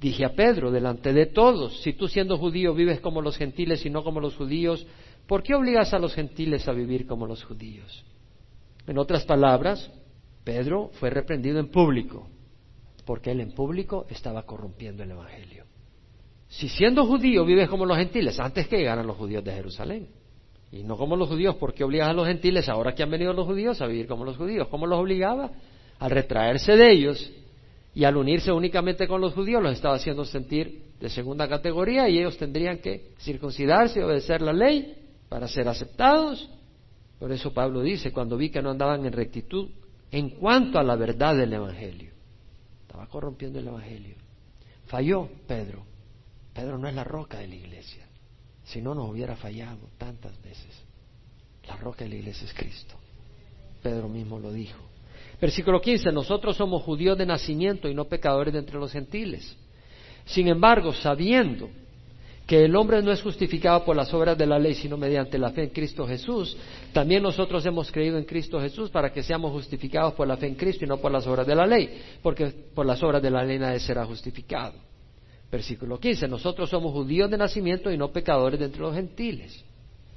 dije 0.00 0.24
a 0.24 0.34
Pedro, 0.34 0.70
delante 0.70 1.12
de 1.12 1.26
todos, 1.26 1.80
si 1.80 1.94
tú 1.94 2.08
siendo 2.08 2.36
judío 2.36 2.74
vives 2.74 3.00
como 3.00 3.22
los 3.22 3.38
gentiles 3.38 3.86
y 3.86 3.90
no 3.90 4.04
como 4.04 4.20
los 4.20 4.36
judíos, 4.36 4.86
¿por 5.26 5.42
qué 5.42 5.54
obligas 5.54 5.94
a 5.94 5.98
los 5.98 6.14
gentiles 6.14 6.68
a 6.68 6.72
vivir 6.72 7.06
como 7.06 7.26
los 7.26 7.42
judíos? 7.42 8.04
En 8.86 8.98
otras 8.98 9.24
palabras, 9.24 9.90
Pedro 10.44 10.90
fue 11.00 11.08
reprendido 11.08 11.58
en 11.58 11.70
público, 11.70 12.28
porque 13.06 13.30
él 13.30 13.40
en 13.40 13.52
público 13.52 14.06
estaba 14.10 14.44
corrompiendo 14.44 15.02
el 15.02 15.10
Evangelio. 15.10 15.55
Si 16.48 16.68
siendo 16.68 17.04
judío 17.06 17.44
vives 17.44 17.68
como 17.68 17.84
los 17.84 17.96
gentiles, 17.96 18.38
antes 18.38 18.68
que 18.68 18.78
llegaran 18.78 19.06
los 19.06 19.16
judíos 19.16 19.44
de 19.44 19.52
Jerusalén, 19.52 20.08
y 20.72 20.82
no 20.82 20.96
como 20.96 21.16
los 21.16 21.28
judíos, 21.28 21.56
¿por 21.56 21.74
qué 21.74 21.84
obligas 21.84 22.08
a 22.08 22.12
los 22.12 22.26
gentiles 22.26 22.68
ahora 22.68 22.94
que 22.94 23.02
han 23.02 23.10
venido 23.10 23.32
los 23.32 23.46
judíos 23.46 23.80
a 23.80 23.86
vivir 23.86 24.06
como 24.06 24.24
los 24.24 24.36
judíos? 24.36 24.68
¿Cómo 24.68 24.86
los 24.86 24.98
obligaba? 24.98 25.50
Al 25.98 26.10
retraerse 26.10 26.76
de 26.76 26.92
ellos 26.92 27.32
y 27.94 28.04
al 28.04 28.16
unirse 28.16 28.52
únicamente 28.52 29.08
con 29.08 29.20
los 29.20 29.32
judíos 29.32 29.62
los 29.62 29.72
estaba 29.72 29.94
haciendo 29.94 30.24
sentir 30.24 30.82
de 31.00 31.08
segunda 31.08 31.48
categoría 31.48 32.08
y 32.08 32.18
ellos 32.18 32.36
tendrían 32.36 32.78
que 32.78 33.12
circuncidarse 33.20 34.00
y 34.00 34.02
obedecer 34.02 34.42
la 34.42 34.52
ley 34.52 34.94
para 35.28 35.48
ser 35.48 35.68
aceptados. 35.68 36.50
Por 37.18 37.32
eso 37.32 37.52
Pablo 37.52 37.80
dice, 37.80 38.12
cuando 38.12 38.36
vi 38.36 38.50
que 38.50 38.60
no 38.60 38.70
andaban 38.70 39.06
en 39.06 39.12
rectitud 39.12 39.70
en 40.10 40.30
cuanto 40.30 40.78
a 40.78 40.82
la 40.82 40.96
verdad 40.96 41.36
del 41.36 41.52
Evangelio. 41.52 42.12
Estaba 42.82 43.06
corrompiendo 43.06 43.58
el 43.58 43.68
Evangelio. 43.68 44.16
Falló 44.86 45.28
Pedro. 45.46 45.95
Pedro 46.56 46.78
no 46.78 46.88
es 46.88 46.94
la 46.94 47.04
roca 47.04 47.38
de 47.38 47.48
la 47.48 47.54
iglesia. 47.54 48.06
Si 48.64 48.80
no, 48.80 48.94
nos 48.94 49.10
hubiera 49.10 49.36
fallado 49.36 49.90
tantas 49.98 50.40
veces. 50.42 50.74
La 51.68 51.76
roca 51.76 52.04
de 52.04 52.10
la 52.10 52.16
iglesia 52.16 52.46
es 52.46 52.54
Cristo. 52.54 52.94
Pedro 53.82 54.08
mismo 54.08 54.40
lo 54.40 54.50
dijo. 54.50 54.82
Versículo 55.38 55.82
15. 55.82 56.10
Nosotros 56.12 56.56
somos 56.56 56.82
judíos 56.82 57.18
de 57.18 57.26
nacimiento 57.26 57.90
y 57.90 57.94
no 57.94 58.06
pecadores 58.06 58.54
de 58.54 58.60
entre 58.60 58.78
los 58.78 58.90
gentiles. 58.90 59.54
Sin 60.24 60.48
embargo, 60.48 60.94
sabiendo 60.94 61.68
que 62.46 62.64
el 62.64 62.74
hombre 62.74 63.02
no 63.02 63.12
es 63.12 63.20
justificado 63.20 63.84
por 63.84 63.94
las 63.94 64.14
obras 64.14 64.38
de 64.38 64.46
la 64.46 64.58
ley, 64.58 64.74
sino 64.74 64.96
mediante 64.96 65.36
la 65.36 65.50
fe 65.50 65.64
en 65.64 65.70
Cristo 65.70 66.06
Jesús. 66.06 66.56
También 66.92 67.22
nosotros 67.22 67.66
hemos 67.66 67.92
creído 67.92 68.16
en 68.16 68.24
Cristo 68.24 68.58
Jesús 68.60 68.88
para 68.88 69.12
que 69.12 69.22
seamos 69.22 69.52
justificados 69.52 70.14
por 70.14 70.26
la 70.26 70.38
fe 70.38 70.46
en 70.46 70.54
Cristo 70.54 70.86
y 70.86 70.88
no 70.88 70.96
por 70.96 71.12
las 71.12 71.26
obras 71.26 71.46
de 71.46 71.54
la 71.54 71.66
ley, 71.66 72.02
porque 72.22 72.46
por 72.74 72.86
las 72.86 73.02
obras 73.02 73.20
de 73.20 73.30
la 73.30 73.44
ley 73.44 73.58
nadie 73.58 73.80
será 73.80 74.06
justificado. 74.06 74.95
Versículo 75.50 76.00
15, 76.00 76.28
nosotros 76.28 76.68
somos 76.68 76.92
judíos 76.92 77.30
de 77.30 77.38
nacimiento 77.38 77.90
y 77.92 77.96
no 77.96 78.12
pecadores 78.12 78.58
de 78.58 78.66
entre 78.66 78.80
los 78.80 78.94
gentiles. 78.94 79.64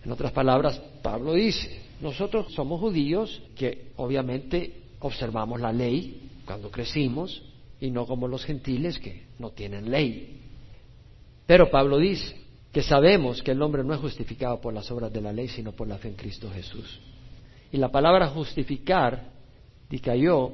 En 0.03 0.11
otras 0.11 0.31
palabras, 0.31 0.81
Pablo 1.01 1.33
dice, 1.33 1.81
nosotros 2.01 2.51
somos 2.53 2.79
judíos 2.79 3.41
que 3.55 3.91
obviamente 3.97 4.73
observamos 4.99 5.59
la 5.59 5.71
ley 5.71 6.29
cuando 6.45 6.71
crecimos 6.71 7.43
y 7.79 7.91
no 7.91 8.05
como 8.05 8.27
los 8.27 8.43
gentiles 8.43 8.97
que 8.99 9.23
no 9.37 9.51
tienen 9.51 9.89
ley. 9.89 10.41
Pero 11.45 11.69
Pablo 11.69 11.97
dice 11.97 12.35
que 12.71 12.81
sabemos 12.81 13.41
que 13.41 13.51
el 13.51 13.61
hombre 13.61 13.83
no 13.83 13.93
es 13.93 13.99
justificado 13.99 14.61
por 14.61 14.73
las 14.73 14.89
obras 14.91 15.11
de 15.11 15.21
la 15.21 15.33
ley, 15.33 15.47
sino 15.47 15.71
por 15.71 15.87
la 15.87 15.97
fe 15.97 16.09
en 16.09 16.15
Cristo 16.15 16.49
Jesús. 16.51 16.99
Y 17.71 17.77
la 17.77 17.91
palabra 17.91 18.27
justificar, 18.27 19.31
dicayó, 19.89 20.51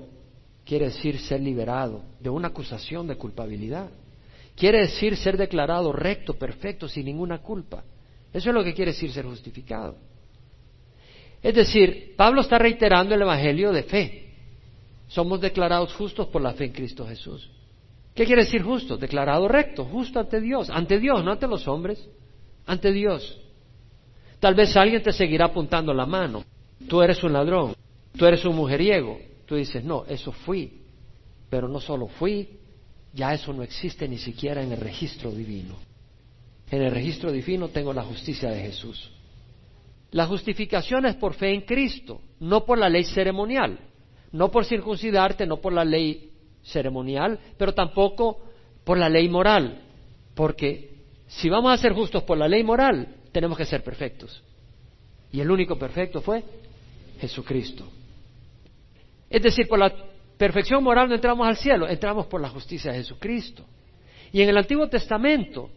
quiere 0.66 0.86
decir 0.86 1.20
ser 1.20 1.42
liberado 1.42 2.02
de 2.20 2.30
una 2.30 2.50
acusación 2.50 3.08
de 3.08 3.18
culpabilidad. 3.18 3.90
Quiere 4.56 4.80
decir 4.82 5.18
ser 5.18 5.38
declarado 5.38 5.92
recto, 5.92 6.34
perfecto, 6.36 6.88
sin 6.88 7.06
ninguna 7.06 7.40
culpa. 7.40 7.84
Eso 8.34 8.50
es 8.50 8.56
lo 8.56 8.64
que 8.64 8.74
quiere 8.74 8.92
decir 8.92 9.12
ser 9.12 9.26
justificado. 9.26 9.98
Es 11.42 11.54
decir, 11.54 12.16
Pablo 12.16 12.42
está 12.42 12.58
reiterando 12.58 13.14
el 13.14 13.22
Evangelio 13.22 13.72
de 13.72 13.84
fe. 13.84 14.34
Somos 15.08 15.42
declarados 15.42 15.94
justos 15.94 16.28
por 16.28 16.42
la 16.42 16.54
fe 16.54 16.66
en 16.66 16.72
Cristo 16.72 17.06
Jesús. 17.06 17.50
¿Qué 18.16 18.26
quiere 18.26 18.44
decir 18.44 18.64
justo? 18.64 18.98
Declarado 18.98 19.48
recto, 19.48 19.84
justo 19.86 20.20
ante 20.20 20.40
Dios, 20.40 20.70
ante 20.70 21.00
Dios, 21.00 21.24
no 21.24 21.32
ante 21.32 21.48
los 21.48 21.68
hombres, 21.68 22.10
ante 22.66 22.92
Dios. 22.92 23.40
Tal 24.40 24.56
vez 24.56 24.76
alguien 24.78 25.04
te 25.04 25.12
seguirá 25.12 25.46
apuntando 25.46 25.94
la 25.94 26.06
mano. 26.06 26.44
Tú 26.88 27.02
eres 27.02 27.22
un 27.24 27.34
ladrón, 27.34 27.76
tú 28.18 28.26
eres 28.26 28.44
un 28.46 28.56
mujeriego. 28.56 29.20
Tú 29.46 29.56
dices, 29.56 29.84
no, 29.84 30.06
eso 30.08 30.32
fui. 30.32 30.82
Pero 31.50 31.68
no 31.68 31.80
solo 31.80 32.08
fui, 32.08 32.58
ya 33.16 33.34
eso 33.34 33.54
no 33.54 33.64
existe 33.64 34.08
ni 34.08 34.18
siquiera 34.18 34.62
en 34.62 34.74
el 34.74 34.80
registro 34.80 35.32
divino. 35.32 35.76
En 36.70 36.82
el 36.82 36.92
registro 36.92 37.32
divino 37.32 37.70
tengo 37.70 37.94
la 37.94 38.04
justicia 38.04 38.50
de 38.50 38.60
Jesús. 38.62 39.10
La 40.12 40.28
justificación 40.28 41.06
es 41.06 41.16
por 41.16 41.34
fe 41.34 41.54
en 41.54 41.62
Cristo, 41.62 42.22
no 42.40 42.66
por 42.66 42.78
la 42.78 42.90
ley 42.90 43.06
ceremonial, 43.06 43.80
no 44.32 44.52
por 44.52 44.66
circuncidarte, 44.66 45.46
no 45.46 45.58
por 45.58 45.74
la 45.74 45.86
ley 45.86 46.32
ceremonial, 46.64 47.40
pero 47.58 47.74
tampoco 47.74 48.42
por 48.84 48.98
la 48.98 49.10
ley 49.10 49.30
moral, 49.30 49.82
porque 50.34 50.96
si 51.28 51.50
vamos 51.50 51.72
a 51.72 51.82
ser 51.82 51.94
justos 51.94 52.24
por 52.24 52.38
la 52.38 52.48
ley 52.48 52.64
moral, 52.64 53.16
tenemos 53.32 53.58
que 53.58 53.66
ser 53.66 53.84
perfectos. 53.84 54.44
Y 55.32 55.40
el 55.40 55.50
único 55.50 55.78
perfecto 55.78 56.22
fue 56.22 56.44
Jesucristo. 57.20 57.86
Es 59.30 59.42
decir, 59.42 59.68
por 59.68 59.80
la 59.80 59.94
perfección 60.38 60.84
moral 60.84 61.10
no 61.10 61.16
entramos 61.16 61.48
al 61.48 61.58
cielo, 61.58 61.88
entramos 61.88 62.28
por 62.28 62.42
la 62.42 62.50
justicia 62.50 62.92
de 62.92 63.00
Jesucristo. 63.00 63.64
Y 64.32 64.42
en 64.42 64.50
el 64.50 64.58
Antiguo 64.58 64.88
Testamento, 64.88 65.70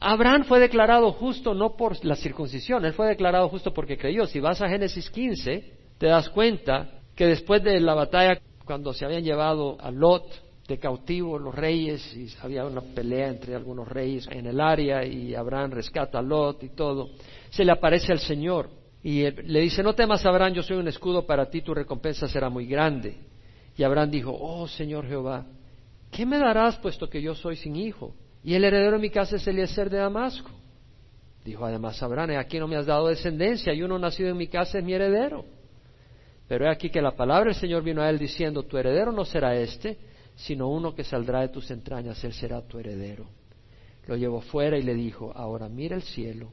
Abraham 0.00 0.44
fue 0.44 0.60
declarado 0.60 1.12
justo 1.12 1.54
no 1.54 1.76
por 1.76 2.04
la 2.04 2.16
circuncisión, 2.16 2.84
él 2.84 2.92
fue 2.92 3.06
declarado 3.06 3.48
justo 3.48 3.72
porque 3.72 3.96
creyó. 3.96 4.26
Si 4.26 4.40
vas 4.40 4.60
a 4.60 4.68
Génesis 4.68 5.10
15, 5.10 5.72
te 5.98 6.06
das 6.06 6.28
cuenta 6.28 7.00
que 7.14 7.26
después 7.26 7.62
de 7.62 7.80
la 7.80 7.94
batalla 7.94 8.38
cuando 8.64 8.92
se 8.92 9.04
habían 9.04 9.24
llevado 9.24 9.76
a 9.80 9.90
Lot 9.90 10.24
de 10.66 10.78
cautivo 10.78 11.38
los 11.38 11.54
reyes 11.54 12.16
y 12.16 12.28
había 12.40 12.64
una 12.64 12.80
pelea 12.80 13.28
entre 13.28 13.54
algunos 13.54 13.86
reyes 13.86 14.26
en 14.30 14.46
el 14.46 14.60
área 14.60 15.04
y 15.04 15.34
Abraham 15.34 15.72
rescata 15.72 16.18
a 16.18 16.22
Lot 16.22 16.62
y 16.62 16.70
todo, 16.70 17.10
se 17.50 17.64
le 17.64 17.72
aparece 17.72 18.12
al 18.12 18.20
Señor 18.20 18.70
y 19.02 19.30
le 19.30 19.60
dice, 19.60 19.82
no 19.82 19.94
temas 19.94 20.24
Abraham, 20.24 20.54
yo 20.54 20.62
soy 20.62 20.78
un 20.78 20.88
escudo 20.88 21.26
para 21.26 21.50
ti, 21.50 21.60
tu 21.60 21.74
recompensa 21.74 22.26
será 22.26 22.48
muy 22.48 22.66
grande. 22.66 23.16
Y 23.76 23.82
Abraham 23.82 24.10
dijo, 24.10 24.36
oh 24.38 24.68
Señor 24.68 25.06
Jehová, 25.06 25.46
¿qué 26.10 26.24
me 26.24 26.38
darás 26.38 26.76
puesto 26.78 27.08
que 27.08 27.20
yo 27.20 27.34
soy 27.34 27.56
sin 27.56 27.76
hijo? 27.76 28.14
Y 28.42 28.54
el 28.54 28.64
heredero 28.64 28.92
de 28.92 29.02
mi 29.02 29.10
casa 29.10 29.36
es 29.36 29.46
Eliezer 29.46 29.90
de 29.90 29.98
Damasco. 29.98 30.50
Dijo 31.44 31.64
además 31.64 32.02
Abraham, 32.02 32.38
aquí 32.38 32.58
no 32.58 32.68
me 32.68 32.76
has 32.76 32.86
dado 32.86 33.08
descendencia 33.08 33.74
y 33.74 33.82
uno 33.82 33.98
nacido 33.98 34.30
en 34.30 34.36
mi 34.36 34.46
casa 34.46 34.78
es 34.78 34.84
mi 34.84 34.94
heredero. 34.94 35.44
Pero 36.46 36.66
he 36.66 36.70
aquí 36.70 36.90
que 36.90 37.02
la 37.02 37.16
palabra 37.16 37.50
del 37.50 37.60
Señor 37.60 37.82
vino 37.82 38.02
a 38.02 38.10
él 38.10 38.18
diciendo, 38.18 38.62
tu 38.62 38.76
heredero 38.76 39.12
no 39.12 39.24
será 39.24 39.56
este, 39.56 39.98
sino 40.36 40.68
uno 40.68 40.94
que 40.94 41.04
saldrá 41.04 41.40
de 41.40 41.48
tus 41.48 41.70
entrañas, 41.70 42.22
él 42.24 42.32
será 42.32 42.62
tu 42.62 42.78
heredero. 42.78 43.26
Lo 44.06 44.16
llevó 44.16 44.40
fuera 44.40 44.78
y 44.78 44.82
le 44.82 44.94
dijo, 44.94 45.32
ahora 45.34 45.68
mira 45.68 45.96
el 45.96 46.02
cielo 46.02 46.52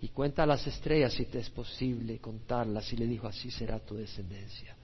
y 0.00 0.08
cuenta 0.08 0.46
las 0.46 0.66
estrellas 0.66 1.12
si 1.12 1.26
te 1.26 1.38
es 1.38 1.50
posible 1.50 2.18
contarlas. 2.18 2.92
Y 2.92 2.96
le 2.96 3.06
dijo, 3.06 3.26
así 3.26 3.50
será 3.50 3.80
tu 3.80 3.94
descendencia. 3.94 4.76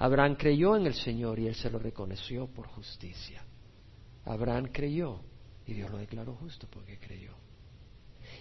Abraham 0.00 0.34
creyó 0.34 0.76
en 0.76 0.86
el 0.86 0.94
Señor 0.94 1.38
y 1.38 1.46
él 1.46 1.54
se 1.54 1.68
lo 1.68 1.78
reconoció 1.78 2.46
por 2.46 2.66
justicia. 2.66 3.44
Abraham 4.24 4.70
creyó 4.72 5.20
y 5.66 5.74
Dios 5.74 5.90
lo 5.90 5.98
declaró 5.98 6.34
justo 6.36 6.66
porque 6.70 6.98
creyó. 6.98 7.32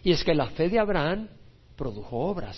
Y 0.01 0.13
es 0.13 0.23
que 0.23 0.33
la 0.33 0.47
fe 0.51 0.69
de 0.69 0.79
Abraham 0.79 1.27
produjo 1.75 2.17
obras. 2.17 2.57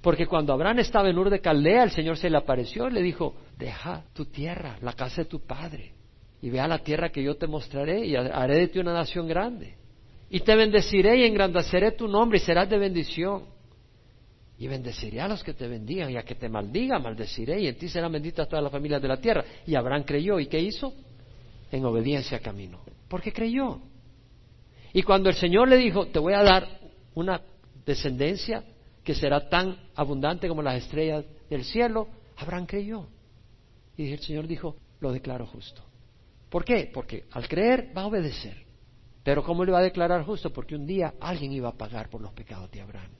Porque 0.00 0.26
cuando 0.26 0.52
Abraham 0.52 0.80
estaba 0.80 1.08
en 1.10 1.16
Ur 1.16 1.30
de 1.30 1.40
Caldea, 1.40 1.84
el 1.84 1.92
Señor 1.92 2.16
se 2.16 2.28
le 2.28 2.38
apareció 2.38 2.88
y 2.88 2.92
le 2.92 3.02
dijo, 3.02 3.36
deja 3.56 4.02
tu 4.12 4.24
tierra, 4.24 4.78
la 4.80 4.94
casa 4.94 5.22
de 5.22 5.28
tu 5.28 5.38
padre, 5.38 5.92
y 6.40 6.50
ve 6.50 6.58
a 6.58 6.66
la 6.66 6.80
tierra 6.80 7.12
que 7.12 7.22
yo 7.22 7.36
te 7.36 7.46
mostraré 7.46 8.04
y 8.04 8.16
haré 8.16 8.58
de 8.58 8.66
ti 8.66 8.80
una 8.80 8.94
nación 8.94 9.28
grande. 9.28 9.76
Y 10.28 10.40
te 10.40 10.56
bendeciré 10.56 11.18
y 11.18 11.24
engrandeceré 11.24 11.92
tu 11.92 12.08
nombre 12.08 12.38
y 12.38 12.40
serás 12.40 12.68
de 12.68 12.78
bendición. 12.78 13.44
Y 14.62 14.68
bendeciré 14.68 15.20
a 15.20 15.26
los 15.26 15.42
que 15.42 15.54
te 15.54 15.66
bendigan 15.66 16.08
y 16.08 16.16
a 16.16 16.22
que 16.22 16.36
te 16.36 16.48
maldiga, 16.48 16.96
maldeciré 17.00 17.60
y 17.60 17.66
en 17.66 17.76
ti 17.76 17.88
serán 17.88 18.12
benditas 18.12 18.48
todas 18.48 18.62
las 18.62 18.70
familias 18.70 19.02
de 19.02 19.08
la 19.08 19.16
tierra. 19.16 19.44
Y 19.66 19.74
Abraham 19.74 20.04
creyó. 20.04 20.38
¿Y 20.38 20.46
qué 20.46 20.60
hizo? 20.60 20.94
En 21.72 21.84
obediencia 21.84 22.38
caminó. 22.38 22.80
Porque 23.08 23.32
creyó. 23.32 23.80
Y 24.92 25.02
cuando 25.02 25.30
el 25.30 25.34
Señor 25.34 25.68
le 25.68 25.78
dijo, 25.78 26.06
te 26.06 26.20
voy 26.20 26.34
a 26.34 26.44
dar 26.44 26.78
una 27.14 27.42
descendencia 27.84 28.62
que 29.02 29.16
será 29.16 29.48
tan 29.48 29.76
abundante 29.96 30.46
como 30.46 30.62
las 30.62 30.76
estrellas 30.76 31.24
del 31.50 31.64
cielo, 31.64 32.06
Abraham 32.36 32.66
creyó. 32.66 33.08
Y 33.96 34.12
el 34.12 34.20
Señor 34.20 34.46
dijo, 34.46 34.76
lo 35.00 35.10
declaro 35.10 35.44
justo. 35.44 35.82
¿Por 36.48 36.64
qué? 36.64 36.88
Porque 36.94 37.24
al 37.32 37.48
creer 37.48 37.92
va 37.96 38.02
a 38.02 38.06
obedecer. 38.06 38.64
Pero 39.24 39.42
¿cómo 39.42 39.64
le 39.64 39.72
va 39.72 39.80
a 39.80 39.82
declarar 39.82 40.22
justo? 40.22 40.52
Porque 40.52 40.76
un 40.76 40.86
día 40.86 41.14
alguien 41.18 41.50
iba 41.50 41.70
a 41.70 41.76
pagar 41.76 42.08
por 42.08 42.20
los 42.20 42.32
pecados 42.32 42.70
de 42.70 42.80
Abraham. 42.80 43.10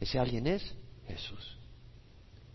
Ese 0.00 0.18
alguien 0.18 0.46
es 0.46 0.74
Jesús. 1.06 1.56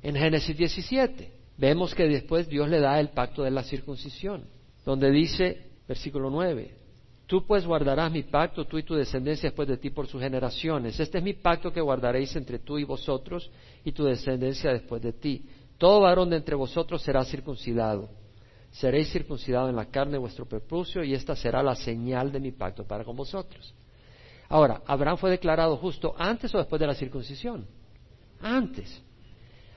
En 0.01 0.15
Génesis 0.15 0.57
17 0.57 1.31
vemos 1.57 1.93
que 1.95 2.07
después 2.07 2.47
Dios 2.47 2.69
le 2.69 2.79
da 2.79 2.99
el 2.99 3.09
pacto 3.09 3.43
de 3.43 3.51
la 3.51 3.63
circuncisión, 3.63 4.45
donde 4.85 5.11
dice, 5.11 5.69
versículo 5.87 6.29
9, 6.29 6.83
Tú 7.25 7.45
pues 7.47 7.65
guardarás 7.65 8.11
mi 8.11 8.23
pacto, 8.23 8.65
tú 8.65 8.77
y 8.77 8.83
tu 8.83 8.95
descendencia 8.95 9.49
después 9.49 9.67
de 9.67 9.77
ti 9.77 9.89
por 9.89 10.07
sus 10.07 10.21
generaciones. 10.21 10.99
Este 10.99 11.17
es 11.17 11.23
mi 11.23 11.33
pacto 11.33 11.71
que 11.71 11.81
guardaréis 11.81 12.35
entre 12.35 12.59
tú 12.59 12.77
y 12.77 12.83
vosotros 12.83 13.49
y 13.83 13.91
tu 13.93 14.03
descendencia 14.03 14.71
después 14.71 15.01
de 15.01 15.13
ti. 15.13 15.45
Todo 15.77 16.01
varón 16.01 16.29
de 16.29 16.37
entre 16.37 16.55
vosotros 16.55 17.01
será 17.01 17.23
circuncidado. 17.23 18.09
Seréis 18.71 19.11
circuncidados 19.11 19.69
en 19.69 19.75
la 19.75 19.85
carne 19.85 20.13
de 20.13 20.17
vuestro 20.19 20.45
prepucio 20.45 21.03
y 21.03 21.13
esta 21.13 21.35
será 21.35 21.63
la 21.63 21.75
señal 21.75 22.31
de 22.31 22.39
mi 22.39 22.51
pacto 22.51 22.85
para 22.85 23.03
con 23.03 23.15
vosotros. 23.15 23.73
Ahora, 24.53 24.83
¿Abraham 24.85 25.17
fue 25.17 25.31
declarado 25.31 25.77
justo 25.77 26.13
antes 26.15 26.53
o 26.53 26.59
después 26.59 26.79
de 26.79 26.85
la 26.85 26.93
circuncisión? 26.93 27.65
Antes. 28.39 29.01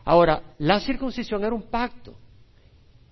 Ahora, 0.05 0.55
la 0.59 0.81
circuncisión 0.81 1.43
era 1.43 1.55
un 1.55 1.63
pacto. 1.63 2.15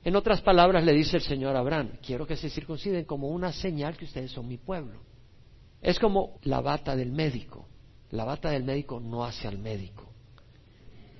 En 0.04 0.14
otras 0.14 0.42
palabras, 0.42 0.84
le 0.84 0.92
dice 0.92 1.16
el 1.16 1.22
Señor 1.22 1.56
a 1.56 1.60
Abraham, 1.60 1.92
quiero 2.04 2.26
que 2.26 2.36
se 2.36 2.50
circunciden 2.50 3.06
como 3.06 3.28
una 3.28 3.50
señal 3.50 3.96
que 3.96 4.04
ustedes 4.04 4.30
son 4.30 4.46
mi 4.46 4.58
pueblo. 4.58 5.00
Es 5.80 5.98
como 5.98 6.38
la 6.42 6.60
bata 6.60 6.94
del 6.94 7.12
médico. 7.12 7.66
La 8.10 8.24
bata 8.26 8.50
del 8.50 8.64
médico 8.64 9.00
no 9.00 9.24
hace 9.24 9.48
al 9.48 9.56
médico. 9.56 10.06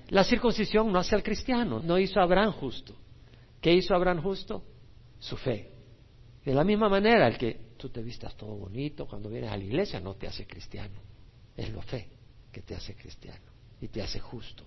La 0.09 0.23
circuncisión 0.23 0.91
no 0.91 0.99
hace 0.99 1.15
al 1.15 1.23
cristiano, 1.23 1.81
no 1.83 1.97
hizo 1.97 2.19
Abraham 2.19 2.51
justo. 2.51 2.93
¿Qué 3.61 3.73
hizo 3.73 3.95
Abraham 3.95 4.21
justo? 4.21 4.61
Su 5.17 5.37
fe. 5.37 5.71
De 6.45 6.53
la 6.53 6.63
misma 6.63 6.87
manera, 6.87 7.27
el 7.29 7.39
que 7.39 7.64
tú 7.77 7.89
te 7.89 8.01
vistas 8.01 8.35
todo 8.35 8.55
bonito 8.55 9.05
cuando 9.07 9.29
vienes 9.29 9.51
a 9.51 9.57
la 9.57 9.63
iglesia 9.63 9.99
no 9.99 10.15
te 10.15 10.27
hace 10.27 10.45
cristiano. 10.45 10.99
Es 11.55 11.73
la 11.73 11.81
fe 11.81 12.07
que 12.51 12.61
te 12.61 12.75
hace 12.75 12.95
cristiano 12.95 13.45
y 13.81 13.87
te 13.87 14.01
hace 14.01 14.19
justo. 14.19 14.63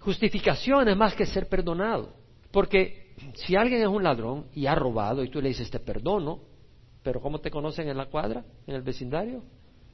Justificación 0.00 0.88
es 0.88 0.96
más 0.96 1.14
que 1.14 1.26
ser 1.26 1.48
perdonado. 1.48 2.14
Porque 2.50 3.14
si 3.34 3.56
alguien 3.56 3.82
es 3.82 3.88
un 3.88 4.02
ladrón 4.02 4.46
y 4.52 4.66
ha 4.66 4.74
robado 4.74 5.24
y 5.24 5.30
tú 5.30 5.40
le 5.40 5.48
dices 5.48 5.70
te 5.70 5.80
perdono, 5.80 6.40
pero 7.02 7.20
¿cómo 7.20 7.40
te 7.40 7.50
conocen 7.50 7.88
en 7.88 7.96
la 7.96 8.06
cuadra, 8.06 8.44
en 8.66 8.74
el 8.74 8.82
vecindario? 8.82 9.42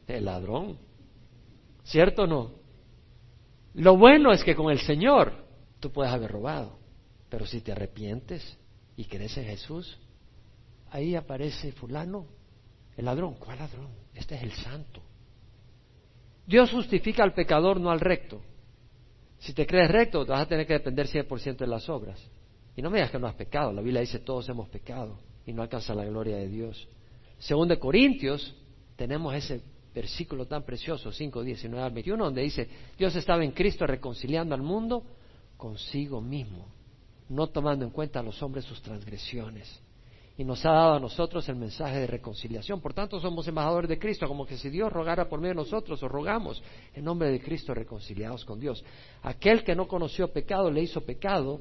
El 0.07 0.25
ladrón. 0.25 0.79
¿Cierto 1.85 2.23
o 2.23 2.27
no? 2.27 2.53
Lo 3.75 3.97
bueno 3.97 4.33
es 4.33 4.43
que 4.43 4.55
con 4.55 4.71
el 4.71 4.81
Señor 4.81 5.33
tú 5.81 5.93
puedes 5.93 6.13
haber 6.13 6.31
robado, 6.31 6.79
pero 7.29 7.47
si 7.47 7.61
te 7.61 7.73
arrepientes 7.73 8.59
y 8.97 9.05
crees 9.05 9.37
en 9.39 9.45
Jesús, 9.45 9.99
ahí 10.91 11.15
aparece 11.15 11.73
fulano, 11.73 12.27
el 12.97 13.05
ladrón. 13.05 13.35
¿Cuál 13.35 13.59
ladrón? 13.59 13.89
Este 14.15 14.35
es 14.35 14.43
el 14.43 14.53
santo. 14.53 15.01
Dios 16.47 16.71
justifica 16.71 17.23
al 17.23 17.35
pecador, 17.35 17.81
no 17.81 17.91
al 17.91 18.01
recto. 18.01 18.41
Si 19.39 19.53
te 19.53 19.67
crees 19.67 19.91
recto, 19.91 20.25
vas 20.27 20.43
a 20.43 20.49
tener 20.49 20.67
que 20.67 20.73
depender 20.75 21.07
100% 21.07 21.59
de 21.59 21.67
las 21.67 21.89
obras. 21.89 22.21
Y 22.75 22.83
no 22.83 22.91
me 22.91 22.99
digas 22.99 23.11
que 23.11 23.19
no 23.19 23.27
has 23.27 23.35
pecado. 23.35 23.73
La 23.73 23.83
Biblia 23.83 24.01
dice 24.01 24.19
todos 24.21 24.49
hemos 24.49 24.69
pecado 24.69 25.19
y 25.47 25.53
no 25.53 25.63
alcanza 25.63 25.95
la 25.95 26.05
gloria 26.05 26.37
de 26.37 26.49
Dios. 26.49 26.89
Según 27.39 27.69
de 27.69 27.79
Corintios, 27.79 28.55
tenemos 28.97 29.35
ese 29.35 29.63
versículo 29.95 30.47
tan 30.47 30.65
precioso, 30.65 31.13
5, 31.13 31.43
19 31.43 31.85
al 31.85 31.93
21, 31.93 32.25
donde 32.25 32.43
dice, 32.43 32.69
Dios 32.97 33.15
estaba 33.15 33.45
en 33.45 33.53
Cristo 33.53 33.87
reconciliando 33.87 34.55
al 34.55 34.63
mundo 34.63 35.05
consigo 35.57 36.21
mismo, 36.21 36.67
no 37.29 37.49
tomando 37.49 37.85
en 37.85 37.91
cuenta 37.91 38.21
a 38.21 38.23
los 38.23 38.43
hombres 38.43 38.65
sus 38.65 38.81
transgresiones 38.83 39.83
y 40.39 40.45
nos 40.45 40.65
ha 40.65 40.71
dado 40.71 40.95
a 40.95 41.01
nosotros 41.01 41.49
el 41.49 41.57
mensaje 41.57 41.99
de 41.99 42.07
reconciliación. 42.07 42.81
Por 42.81 42.95
tanto, 42.95 43.19
somos 43.19 43.49
embajadores 43.49 43.89
de 43.89 43.99
Cristo, 43.99 44.29
como 44.29 44.47
que 44.47 44.57
si 44.57 44.71
Dios 44.71 44.93
rogara 44.93 45.29
por 45.29 45.41
medio 45.41 45.51
de 45.55 45.63
nosotros, 45.63 46.01
o 46.01 46.09
rogamos 46.09 46.63
en 46.95 47.05
nombre 47.05 47.29
de 47.29 47.41
Cristo 47.41 47.75
reconciliados 47.75 48.45
con 48.45 48.61
Dios. 48.61 48.85
Aquel 49.23 49.65
que 49.65 49.75
no 49.75 49.89
conoció 49.89 50.33
pecado 50.33 50.71
le 50.71 50.81
hizo 50.81 51.01
pecado 51.01 51.61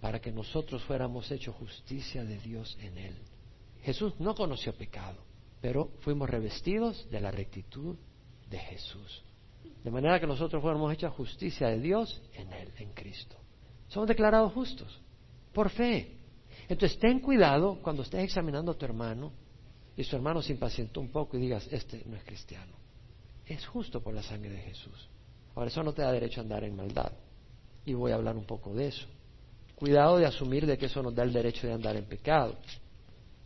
para 0.00 0.20
que 0.20 0.30
nosotros 0.30 0.84
fuéramos 0.84 1.32
hechos 1.32 1.56
justicia 1.56 2.24
de 2.24 2.38
Dios 2.38 2.78
en 2.80 2.96
él. 2.96 3.16
Jesús 3.82 4.14
no 4.20 4.36
conoció 4.36 4.72
pecado, 4.72 5.18
pero 5.60 5.90
fuimos 6.02 6.30
revestidos 6.30 7.10
de 7.10 7.20
la 7.20 7.32
rectitud 7.32 7.96
de 8.48 8.58
Jesús. 8.58 9.24
De 9.82 9.90
manera 9.90 10.20
que 10.20 10.28
nosotros 10.28 10.62
fuéramos 10.62 10.92
hechos 10.92 11.12
justicia 11.14 11.66
de 11.70 11.80
Dios 11.80 12.22
en 12.34 12.52
él, 12.52 12.70
en 12.78 12.92
Cristo. 12.92 13.34
Somos 13.88 14.08
declarados 14.08 14.52
justos 14.52 15.00
por 15.52 15.70
fe. 15.70 16.21
Entonces 16.72 16.98
ten 16.98 17.20
cuidado 17.20 17.80
cuando 17.82 18.02
estés 18.02 18.24
examinando 18.24 18.72
a 18.72 18.74
tu 18.74 18.86
hermano 18.86 19.30
y 19.94 20.04
su 20.04 20.16
hermano 20.16 20.40
se 20.40 20.54
impacientó 20.54 21.02
un 21.02 21.10
poco 21.10 21.36
y 21.36 21.40
digas, 21.42 21.68
este 21.70 22.02
no 22.06 22.16
es 22.16 22.24
cristiano. 22.24 22.72
Es 23.44 23.66
justo 23.66 24.00
por 24.00 24.14
la 24.14 24.22
sangre 24.22 24.52
de 24.52 24.60
Jesús. 24.62 25.10
Ahora 25.54 25.68
eso 25.68 25.82
no 25.82 25.92
te 25.92 26.00
da 26.00 26.10
derecho 26.10 26.40
a 26.40 26.44
andar 26.44 26.64
en 26.64 26.74
maldad. 26.74 27.12
Y 27.84 27.92
voy 27.92 28.12
a 28.12 28.14
hablar 28.14 28.38
un 28.38 28.46
poco 28.46 28.72
de 28.72 28.86
eso. 28.86 29.06
Cuidado 29.74 30.16
de 30.16 30.24
asumir 30.24 30.64
de 30.64 30.78
que 30.78 30.86
eso 30.86 31.02
nos 31.02 31.14
da 31.14 31.24
el 31.24 31.32
derecho 31.34 31.66
de 31.66 31.74
andar 31.74 31.94
en 31.94 32.06
pecado. 32.06 32.56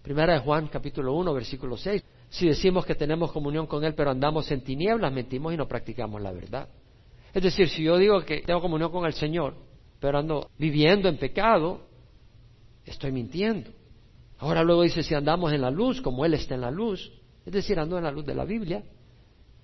Primera 0.02 0.34
de 0.34 0.38
Juan 0.38 0.68
capítulo 0.68 1.12
1 1.14 1.34
versículo 1.34 1.76
6. 1.76 2.04
Si 2.28 2.46
decimos 2.46 2.86
que 2.86 2.94
tenemos 2.94 3.32
comunión 3.32 3.66
con 3.66 3.82
Él 3.82 3.96
pero 3.96 4.12
andamos 4.12 4.48
en 4.52 4.62
tinieblas, 4.62 5.12
mentimos 5.12 5.52
y 5.52 5.56
no 5.56 5.66
practicamos 5.66 6.22
la 6.22 6.30
verdad. 6.30 6.68
Es 7.34 7.42
decir, 7.42 7.68
si 7.70 7.82
yo 7.82 7.98
digo 7.98 8.20
que 8.20 8.42
tengo 8.42 8.60
comunión 8.60 8.92
con 8.92 9.04
el 9.04 9.14
Señor, 9.14 9.56
pero 9.98 10.16
ando 10.16 10.48
viviendo 10.58 11.08
en 11.08 11.18
pecado, 11.18 11.85
estoy 12.86 13.12
mintiendo. 13.12 13.70
Ahora 14.38 14.62
luego 14.62 14.82
dice, 14.82 15.02
si 15.02 15.14
andamos 15.14 15.52
en 15.52 15.60
la 15.60 15.70
luz, 15.70 16.00
como 16.00 16.24
Él 16.24 16.34
está 16.34 16.54
en 16.54 16.60
la 16.62 16.70
luz, 16.70 17.12
es 17.44 17.52
decir, 17.52 17.78
ando 17.78 17.98
en 17.98 18.04
la 18.04 18.10
luz 18.10 18.24
de 18.24 18.34
la 18.34 18.44
Biblia, 18.44 18.82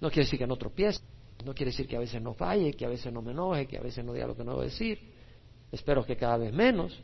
no 0.01 0.09
quiere 0.09 0.25
decir 0.25 0.39
que 0.39 0.47
no 0.47 0.57
tropiece, 0.57 1.01
no 1.45 1.55
quiere 1.55 1.71
decir 1.71 1.87
que 1.87 1.97
a 1.97 2.01
veces 2.01 2.21
no 2.21 2.35
falle, 2.35 2.73
que 2.75 2.85
a 2.85 2.89
veces 2.89 3.13
no 3.13 3.23
me 3.23 3.33
enoje, 3.33 3.67
que 3.67 3.79
a 3.79 3.83
veces 3.83 4.05
no 4.05 4.13
diga 4.13 4.27
lo 4.27 4.37
que 4.37 4.45
no 4.45 4.53
debo 4.53 4.63
decir, 4.63 4.99
espero 5.71 6.05
que 6.05 6.17
cada 6.17 6.37
vez 6.37 6.53
menos. 6.53 6.99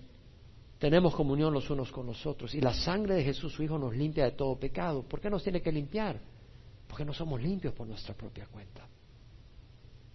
Tenemos 0.78 1.14
comunión 1.14 1.52
los 1.52 1.68
unos 1.70 1.90
con 1.90 2.06
los 2.06 2.24
otros 2.24 2.54
y 2.54 2.60
la 2.60 2.72
sangre 2.72 3.16
de 3.16 3.24
Jesús, 3.24 3.52
su 3.52 3.62
Hijo, 3.64 3.78
nos 3.78 3.96
limpia 3.96 4.24
de 4.24 4.30
todo 4.32 4.56
pecado. 4.58 5.02
¿Por 5.02 5.20
qué 5.20 5.28
nos 5.28 5.42
tiene 5.42 5.60
que 5.60 5.72
limpiar? 5.72 6.20
Porque 6.86 7.04
no 7.04 7.12
somos 7.12 7.42
limpios 7.42 7.74
por 7.74 7.86
nuestra 7.86 8.14
propia 8.14 8.46
cuenta. 8.46 8.86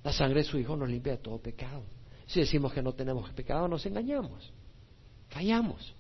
La 0.04 0.14
sangre 0.14 0.40
de 0.40 0.46
su 0.46 0.58
Hijo 0.58 0.78
nos 0.78 0.90
limpia 0.90 1.14
de 1.14 1.18
todo 1.20 1.38
pecado. 1.38 1.84
Si 2.26 2.40
decimos 2.40 2.74
que 2.74 2.82
no 2.82 2.94
tenemos 2.94 3.30
pecado, 3.32 3.68
nos 3.68 3.86
engañamos. 3.86 4.54
Fallamos. 5.34 5.96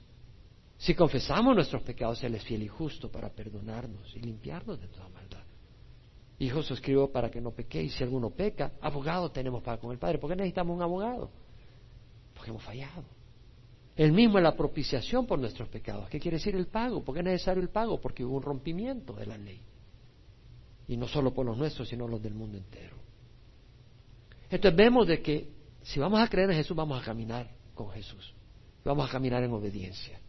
Si 0.77 0.93
confesamos 0.93 1.55
nuestros 1.55 1.81
pecados, 1.81 2.23
Él 2.23 2.35
es 2.35 2.43
fiel 2.43 2.61
y 2.63 2.67
justo 2.67 3.11
para 3.11 3.29
perdonarnos 3.29 4.15
y 4.15 4.19
limpiarnos 4.19 4.79
de 4.79 4.87
toda 4.87 5.09
maldad. 5.09 5.43
Hijo, 6.37 6.59
os 6.59 6.81
para 7.11 7.31
que 7.31 7.41
no 7.41 7.51
pequéis. 7.51 7.93
Si 7.93 8.03
alguno 8.03 8.29
peca, 8.29 8.73
abogado 8.79 9.31
tenemos 9.31 9.63
para 9.63 9.77
con 9.77 9.91
el 9.91 9.97
Padre. 9.97 10.19
¿Por 10.19 10.29
qué 10.29 10.35
necesitamos 10.35 10.75
un 10.75 10.83
abogado? 10.83 11.31
Porque 12.35 12.51
hemos 12.51 12.63
fallado. 12.63 13.03
El 13.95 14.11
mismo 14.11 14.37
es 14.37 14.43
la 14.43 14.55
propiciación 14.55 15.25
por 15.25 15.39
nuestros 15.39 15.67
pecados. 15.69 16.09
¿Qué 16.09 16.19
quiere 16.19 16.37
decir 16.37 16.55
el 16.55 16.67
pago? 16.67 17.03
¿Por 17.03 17.15
qué 17.15 17.21
es 17.21 17.25
necesario 17.25 17.61
el 17.61 17.69
pago? 17.69 18.01
Porque 18.01 18.23
hubo 18.23 18.35
un 18.35 18.43
rompimiento 18.43 19.13
de 19.13 19.25
la 19.25 19.37
ley. 19.37 19.61
Y 20.87 20.97
no 20.97 21.07
solo 21.07 21.33
por 21.33 21.45
los 21.45 21.57
nuestros, 21.57 21.87
sino 21.87 22.07
los 22.07 22.21
del 22.21 22.33
mundo 22.33 22.57
entero. 22.57 22.97
Entonces 24.49 24.75
vemos 24.75 25.07
de 25.07 25.21
que 25.21 25.49
si 25.81 25.99
vamos 25.99 26.19
a 26.19 26.27
creer 26.27 26.51
en 26.51 26.57
Jesús, 26.57 26.75
vamos 26.75 27.01
a 27.01 27.05
caminar 27.05 27.49
con 27.73 27.89
Jesús. 27.91 28.33
Vamos 28.83 29.07
a 29.07 29.11
caminar 29.11 29.43
en 29.43 29.51
obediencia. 29.51 30.19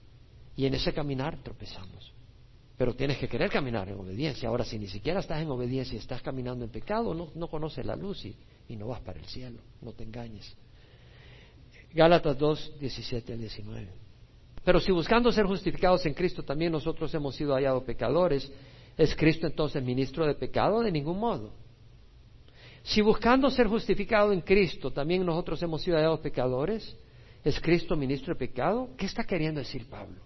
Y 0.57 0.67
en 0.67 0.75
ese 0.75 0.93
caminar 0.93 1.43
tropezamos. 1.43 2.13
Pero 2.77 2.95
tienes 2.95 3.19
que 3.19 3.29
querer 3.29 3.51
caminar 3.51 3.89
en 3.89 3.99
obediencia. 3.99 4.49
Ahora, 4.49 4.65
si 4.65 4.79
ni 4.79 4.89
siquiera 4.89 5.21
estás 5.21 5.41
en 5.41 5.51
obediencia 5.51 5.95
y 5.95 5.99
estás 5.99 6.23
caminando 6.23 6.65
en 6.65 6.71
pecado, 6.71 7.15
no, 7.15 7.49
conoces 7.49 7.85
la 7.85 7.97
luz 7.97 8.25
y, 8.25 8.37
y 8.69 8.77
no 8.77 8.89
vas 8.89 9.01
para 9.01 9.19
el 9.19 9.27
cielo. 9.27 9.61
No 9.81 9.93
te 9.93 10.05
engañes. 10.05 10.57
Gálatas 11.93 12.37
2, 12.37 12.73
17 12.81 13.33
al 13.33 13.39
19. 13.39 13.89
Pero 14.65 14.81
si 14.81 14.91
buscando 14.91 15.31
ser 15.31 15.47
justificados 15.47 16.05
en 16.07 16.15
Cristo 16.15 16.43
también 16.43 16.73
nosotros 16.73 17.13
hemos 17.15 17.37
sido 17.37 17.55
hallados 17.55 17.85
pecadores, 17.85 18.51
¿es 18.97 19.15
Cristo 19.15 19.47
entonces 19.47 19.83
ministro 19.83 20.27
de 20.27 20.35
pecado? 20.35 20.81
De 20.81 20.91
ningún 20.91 21.21
modo. 21.21 21.53
Si 22.83 23.01
buscando 23.01 23.51
ser 23.51 23.69
justificado 23.69 24.33
en 24.33 24.41
Cristo 24.41 24.91
también 24.91 25.25
nosotros 25.25 25.63
hemos 25.63 25.83
sido 25.83 25.97
hallados 25.97 26.21
pecadores, 26.21 26.97
¿es 27.45 27.61
Cristo 27.61 27.95
ministro 27.95 28.35
de 28.35 28.39
pecado? 28.39 28.91
¿Qué 28.97 29.07
está 29.07 29.25
queriendo 29.25 29.61
decir 29.61 29.87
Pablo? 29.89 30.23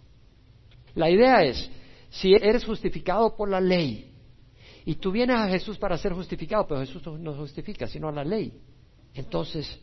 La 0.94 1.10
idea 1.10 1.42
es, 1.42 1.70
si 2.10 2.32
eres 2.32 2.64
justificado 2.64 3.36
por 3.36 3.50
la 3.50 3.60
ley 3.60 4.14
y 4.84 4.94
tú 4.94 5.10
vienes 5.10 5.36
a 5.36 5.48
Jesús 5.48 5.76
para 5.76 5.98
ser 5.98 6.12
justificado, 6.12 6.66
pero 6.66 6.80
Jesús 6.80 7.02
no 7.18 7.34
justifica, 7.34 7.86
sino 7.86 8.08
a 8.08 8.12
la 8.12 8.24
ley, 8.24 8.52
entonces 9.14 9.80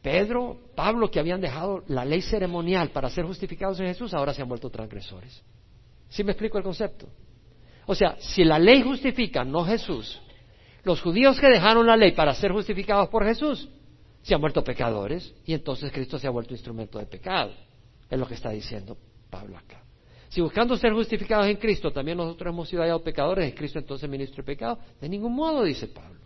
Pedro, 0.00 0.56
Pablo, 0.76 1.10
que 1.10 1.18
habían 1.18 1.40
dejado 1.40 1.82
la 1.88 2.04
ley 2.04 2.22
ceremonial 2.22 2.90
para 2.90 3.10
ser 3.10 3.24
justificados 3.24 3.80
en 3.80 3.86
Jesús, 3.86 4.14
ahora 4.14 4.32
se 4.32 4.40
han 4.40 4.48
vuelto 4.48 4.70
transgresores. 4.70 5.42
¿Sí 6.08 6.22
me 6.22 6.30
explico 6.30 6.58
el 6.58 6.64
concepto? 6.64 7.08
O 7.86 7.94
sea, 7.94 8.16
si 8.20 8.44
la 8.44 8.58
ley 8.58 8.82
justifica, 8.82 9.44
no 9.44 9.64
Jesús, 9.64 10.20
los 10.84 11.02
judíos 11.02 11.40
que 11.40 11.48
dejaron 11.48 11.86
la 11.86 11.96
ley 11.96 12.12
para 12.12 12.34
ser 12.34 12.52
justificados 12.52 13.08
por 13.08 13.24
Jesús 13.24 13.68
se 14.26 14.34
han 14.34 14.40
vuelto 14.40 14.64
pecadores 14.64 15.32
y 15.44 15.54
entonces 15.54 15.92
Cristo 15.92 16.18
se 16.18 16.26
ha 16.26 16.30
vuelto 16.30 16.52
instrumento 16.52 16.98
de 16.98 17.06
pecado. 17.06 17.52
Es 18.10 18.18
lo 18.18 18.26
que 18.26 18.34
está 18.34 18.50
diciendo 18.50 18.96
Pablo 19.30 19.56
acá. 19.56 19.84
Si 20.30 20.40
buscando 20.40 20.76
ser 20.76 20.92
justificados 20.94 21.46
en 21.46 21.58
Cristo 21.58 21.92
también 21.92 22.18
nosotros 22.18 22.52
hemos 22.52 22.68
sido 22.68 22.82
hallados 22.82 23.02
pecadores, 23.02 23.46
¿es 23.46 23.54
Cristo 23.54 23.78
entonces 23.78 24.10
ministro 24.10 24.38
de 24.38 24.42
pecado? 24.42 24.80
De 25.00 25.08
ningún 25.08 25.32
modo, 25.32 25.62
dice 25.62 25.86
Pablo. 25.86 26.18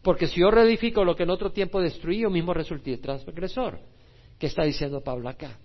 Porque 0.00 0.28
si 0.28 0.40
yo 0.40 0.50
reedifico 0.50 1.04
lo 1.04 1.14
que 1.14 1.24
en 1.24 1.30
otro 1.30 1.52
tiempo 1.52 1.78
destruí, 1.78 2.20
yo 2.20 2.30
mismo 2.30 2.54
resulté 2.54 2.96
transgresor. 2.96 3.80
¿Qué 4.38 4.46
está 4.46 4.64
diciendo 4.64 5.02
Pablo 5.02 5.28
acá? 5.28 5.58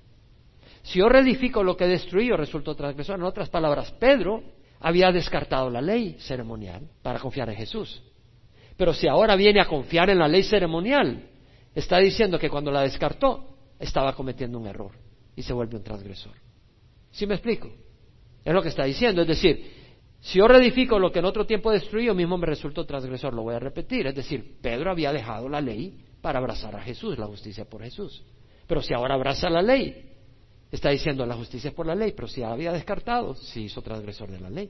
Si 0.82 1.00
yo 1.00 1.08
reedifico 1.08 1.64
lo 1.64 1.78
que 1.78 1.88
destruí, 1.88 2.28
yo 2.28 2.36
resulto 2.36 2.76
transgresor. 2.76 3.18
En 3.18 3.24
otras 3.24 3.50
palabras, 3.50 3.94
Pedro 3.94 4.44
había 4.82 5.10
descartado 5.14 5.70
la 5.70 5.80
ley 5.80 6.18
ceremonial 6.20 6.90
para 7.02 7.20
confiar 7.20 7.50
en 7.50 7.56
Jesús. 7.56 8.04
Pero 8.76 8.94
si 8.94 9.08
ahora 9.08 9.38
viene 9.38 9.62
a 9.62 9.68
confiar 9.68 10.10
en 10.10 10.20
la 10.20 10.28
ley 10.28 10.44
ceremonial, 10.44 11.31
está 11.74 11.98
diciendo 12.00 12.38
que 12.38 12.50
cuando 12.50 12.72
la 12.72 12.82
descartó, 12.82 13.56
estaba 13.80 14.16
cometiendo 14.16 14.60
un 14.60 14.68
error 14.68 14.92
y 15.36 15.44
se 15.44 15.54
vuelve 15.54 15.78
un 15.78 15.84
transgresor. 15.84 16.34
¿Sí 17.12 17.26
me 17.26 17.36
explico? 17.36 17.70
Es 18.44 18.54
lo 18.54 18.62
que 18.62 18.70
está 18.70 18.86
diciendo. 18.86 19.22
Es 19.22 19.28
decir, 19.28 19.82
si 20.20 20.40
yo 20.40 20.48
reedifico 20.48 21.00
lo 21.00 21.12
que 21.12 21.20
en 21.20 21.26
otro 21.26 21.46
tiempo 21.46 21.72
destruí, 21.72 22.06
yo 22.06 22.16
mismo 22.16 22.38
me 22.38 22.46
resulto 22.46 22.86
transgresor. 22.86 23.34
Lo 23.34 23.44
voy 23.44 23.56
a 23.56 23.60
repetir. 23.60 24.08
Es 24.08 24.16
decir, 24.16 24.58
Pedro 24.62 24.92
había 24.92 25.12
dejado 25.12 25.50
la 25.50 25.62
ley 25.62 26.06
para 26.22 26.40
abrazar 26.40 26.76
a 26.76 26.82
Jesús, 26.82 27.18
la 27.18 27.26
justicia 27.26 27.66
por 27.66 27.82
Jesús. 27.82 28.24
Pero 28.68 28.82
si 28.82 28.94
ahora 28.94 29.16
abraza 29.16 29.50
la 29.50 29.62
ley, 29.62 30.12
está 30.72 30.90
diciendo 30.90 31.26
la 31.26 31.36
justicia 31.36 31.70
es 31.70 31.74
por 31.74 31.88
la 31.88 31.96
ley, 31.96 32.14
pero 32.16 32.28
si 32.28 32.44
había 32.44 32.72
descartado, 32.72 33.36
se 33.36 33.62
hizo 33.62 33.82
transgresor 33.82 34.32
de 34.32 34.40
la 34.40 34.50
ley. 34.50 34.70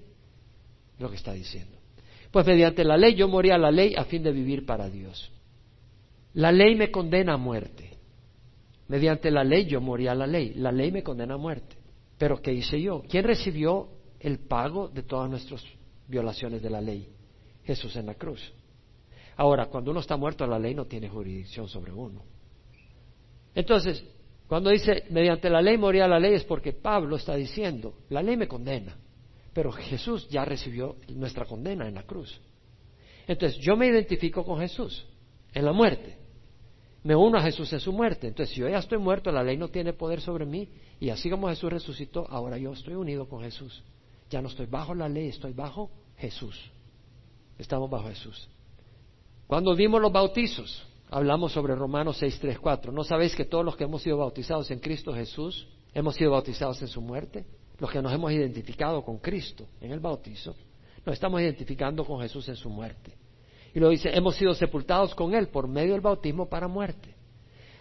Es 0.95 1.01
lo 1.01 1.09
que 1.09 1.17
está 1.17 1.33
diciendo. 1.33 1.77
Pues 2.31 2.47
mediante 2.47 2.83
la 2.85 2.95
ley 2.95 3.13
yo 3.13 3.27
morí 3.27 3.51
a 3.51 3.57
la 3.57 3.71
ley 3.71 3.93
a 3.95 4.05
fin 4.05 4.23
de 4.23 4.31
vivir 4.31 4.65
para 4.65 4.89
Dios. 4.89 5.31
La 6.33 6.51
ley 6.51 6.75
me 6.75 6.91
condena 6.91 7.33
a 7.33 7.37
muerte. 7.37 7.97
Mediante 8.87 9.31
la 9.31 9.43
ley 9.43 9.65
yo 9.65 9.81
morí 9.81 10.07
a 10.07 10.15
la 10.15 10.27
ley. 10.27 10.53
La 10.55 10.71
ley 10.71 10.91
me 10.91 11.03
condena 11.03 11.35
a 11.35 11.37
muerte. 11.37 11.77
Pero 12.17 12.41
¿qué 12.41 12.53
hice 12.53 12.81
yo? 12.81 13.03
¿Quién 13.09 13.23
recibió 13.23 13.89
el 14.19 14.39
pago 14.39 14.87
de 14.87 15.03
todas 15.03 15.29
nuestras 15.29 15.63
violaciones 16.07 16.61
de 16.61 16.69
la 16.69 16.81
ley? 16.81 17.09
Jesús 17.63 17.95
en 17.95 18.05
la 18.05 18.15
cruz. 18.15 18.53
Ahora, 19.37 19.67
cuando 19.67 19.91
uno 19.91 20.01
está 20.01 20.17
muerto, 20.17 20.45
la 20.45 20.59
ley 20.59 20.75
no 20.75 20.85
tiene 20.85 21.09
jurisdicción 21.09 21.67
sobre 21.67 21.91
uno. 21.91 22.21
Entonces, 23.55 24.03
cuando 24.47 24.69
dice, 24.69 25.05
mediante 25.09 25.49
la 25.49 25.61
ley 25.61 25.77
moría 25.77 26.07
la 26.07 26.19
ley, 26.19 26.33
es 26.33 26.43
porque 26.43 26.73
Pablo 26.73 27.15
está 27.15 27.35
diciendo, 27.35 27.95
la 28.09 28.21
ley 28.21 28.37
me 28.37 28.47
condena. 28.47 28.97
Pero 29.53 29.71
Jesús 29.71 30.27
ya 30.29 30.45
recibió 30.45 30.97
nuestra 31.09 31.45
condena 31.45 31.87
en 31.87 31.95
la 31.95 32.03
cruz. 32.03 32.39
Entonces 33.27 33.59
yo 33.59 33.75
me 33.75 33.87
identifico 33.87 34.43
con 34.43 34.59
Jesús 34.59 35.05
en 35.53 35.65
la 35.65 35.73
muerte. 35.73 36.17
Me 37.03 37.15
uno 37.15 37.37
a 37.37 37.41
Jesús 37.41 37.71
en 37.73 37.79
su 37.79 37.91
muerte. 37.91 38.27
Entonces 38.27 38.53
si 38.53 38.61
yo 38.61 38.69
ya 38.69 38.79
estoy 38.79 38.97
muerto, 38.97 39.31
la 39.31 39.43
ley 39.43 39.57
no 39.57 39.69
tiene 39.69 39.93
poder 39.93 40.21
sobre 40.21 40.45
mí. 40.45 40.69
Y 40.99 41.09
así 41.09 41.29
como 41.29 41.49
Jesús 41.49 41.71
resucitó, 41.71 42.27
ahora 42.29 42.57
yo 42.57 42.73
estoy 42.73 42.95
unido 42.95 43.27
con 43.27 43.41
Jesús. 43.41 43.83
Ya 44.29 44.41
no 44.41 44.47
estoy 44.47 44.67
bajo 44.67 44.93
la 44.93 45.09
ley, 45.09 45.27
estoy 45.27 45.53
bajo 45.53 45.89
Jesús. 46.17 46.71
Estamos 47.57 47.89
bajo 47.89 48.07
Jesús. 48.07 48.49
Cuando 49.47 49.75
vimos 49.75 50.01
los 50.01 50.11
bautizos, 50.11 50.85
hablamos 51.09 51.51
sobre 51.51 51.75
Romanos 51.75 52.17
6, 52.17 52.39
3, 52.39 52.59
4. 52.59 52.91
¿No 52.91 53.03
sabéis 53.03 53.35
que 53.35 53.45
todos 53.45 53.65
los 53.65 53.75
que 53.75 53.83
hemos 53.83 54.01
sido 54.01 54.17
bautizados 54.17 54.71
en 54.71 54.79
Cristo 54.79 55.13
Jesús 55.13 55.67
hemos 55.93 56.15
sido 56.15 56.31
bautizados 56.31 56.81
en 56.81 56.87
su 56.87 57.01
muerte? 57.01 57.45
los 57.81 57.89
que 57.89 58.01
nos 58.01 58.13
hemos 58.13 58.31
identificado 58.31 59.03
con 59.03 59.17
Cristo 59.17 59.67
en 59.81 59.91
el 59.91 59.99
bautizo, 59.99 60.55
nos 61.03 61.13
estamos 61.13 61.41
identificando 61.41 62.05
con 62.05 62.21
Jesús 62.21 62.47
en 62.47 62.55
su 62.55 62.69
muerte. 62.69 63.11
Y 63.73 63.79
lo 63.79 63.89
dice, 63.89 64.09
hemos 64.13 64.35
sido 64.35 64.53
sepultados 64.53 65.15
con 65.15 65.33
Él 65.33 65.47
por 65.47 65.67
medio 65.67 65.93
del 65.93 66.01
bautismo 66.01 66.49
para 66.49 66.67
muerte, 66.67 67.15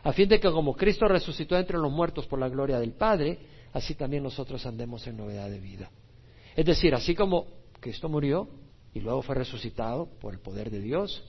a 0.03 0.13
fin 0.13 0.29
de 0.29 0.39
que 0.39 0.51
como 0.51 0.75
Cristo 0.75 1.09
resucitó 1.09 1.59
entre 1.59 1.79
los 1.79 1.91
muertos 1.91 2.27
por 2.27 2.39
la 2.39 2.49
gloria 2.49 2.79
del 2.79 2.93
Padre, 2.93 3.39
así 3.73 3.95
también 3.95 4.23
nosotros 4.23 4.65
andemos 4.67 5.07
en 5.07 5.17
novedad 5.17 5.51
de 5.51 5.61
vida. 5.61 5.91
Es 6.57 6.65
decir, 6.65 6.95
así 6.95 7.15
como 7.15 7.47
Cristo 7.81 8.09
murió 8.09 8.49
y 8.95 9.01
luego 9.01 9.23
fue 9.23 9.35
resucitado 9.35 10.07
por 10.21 10.33
el 10.33 10.41
poder 10.41 10.71
de 10.71 10.81
Dios, 10.81 11.23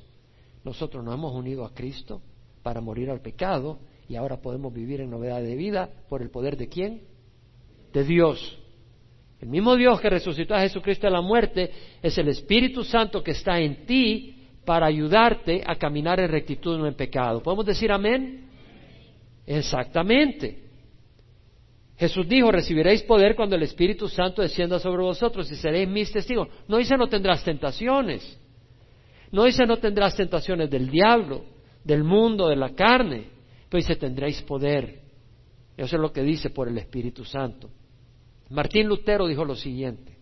nosotros 0.64 1.04
nos 1.04 1.14
hemos 1.16 1.34
unido 1.34 1.66
a 1.66 1.74
Cristo 1.74 2.22
para 2.64 2.82
morir 2.82 3.10
al 3.10 3.22
pecado 3.22 3.80
y 4.08 4.16
ahora 4.16 4.42
podemos 4.42 4.74
vivir 4.74 5.02
en 5.02 5.10
novedad 5.10 5.42
de 5.42 5.56
vida 5.56 5.90
por 6.10 6.22
el 6.22 6.30
poder 6.30 6.58
de 6.58 6.68
quién? 6.68 7.02
De 7.94 8.04
Dios. 8.04 8.60
El 9.40 9.50
mismo 9.50 9.76
Dios 9.76 10.00
que 10.00 10.10
resucitó 10.10 10.54
a 10.54 10.62
Jesucristo 10.62 11.08
de 11.08 11.14
la 11.14 11.22
muerte 11.22 11.72
es 12.02 12.16
el 12.18 12.28
Espíritu 12.28 12.84
Santo 12.84 13.24
que 13.24 13.32
está 13.32 13.60
en 13.60 13.86
ti 13.86 14.41
para 14.72 14.86
ayudarte 14.86 15.62
a 15.68 15.76
caminar 15.76 16.22
en 16.22 16.32
rectitud, 16.32 16.78
no 16.78 16.88
en 16.88 16.94
pecado. 16.94 17.44
¿Podemos 17.44 17.66
decir 17.66 17.92
amén? 17.92 18.48
Exactamente. 19.46 20.64
Jesús 21.98 22.26
dijo, 22.26 22.50
recibiréis 22.54 23.04
poder 23.04 23.36
cuando 23.36 23.58
el 23.58 23.64
Espíritu 23.64 24.08
Santo 24.08 24.42
descienda 24.42 24.80
sobre 24.80 25.04
vosotros 25.04 25.52
y 25.52 25.58
seréis 25.58 25.90
mis 25.90 26.10
testigos. 26.10 26.48
No 26.70 26.78
dice 26.78 26.96
no 26.96 27.10
tendrás 27.10 27.44
tentaciones. 27.44 28.40
No 29.30 29.44
dice 29.44 29.66
no 29.66 29.76
tendrás 29.76 30.16
tentaciones 30.16 30.70
del 30.70 30.90
diablo, 30.90 31.44
del 31.84 32.06
mundo, 32.06 32.48
de 32.48 32.56
la 32.56 32.70
carne. 32.70 33.26
Pero 33.68 33.82
dice 33.82 33.98
tendréis 33.98 34.42
poder. 34.44 35.02
Eso 35.76 35.98
es 35.98 36.02
lo 36.02 36.14
que 36.14 36.24
dice 36.24 36.50
por 36.50 36.70
el 36.70 36.78
Espíritu 36.78 37.26
Santo. 37.26 37.70
Martín 38.52 38.88
Lutero 38.88 39.28
dijo 39.28 39.44
lo 39.44 39.58
siguiente, 39.58 40.16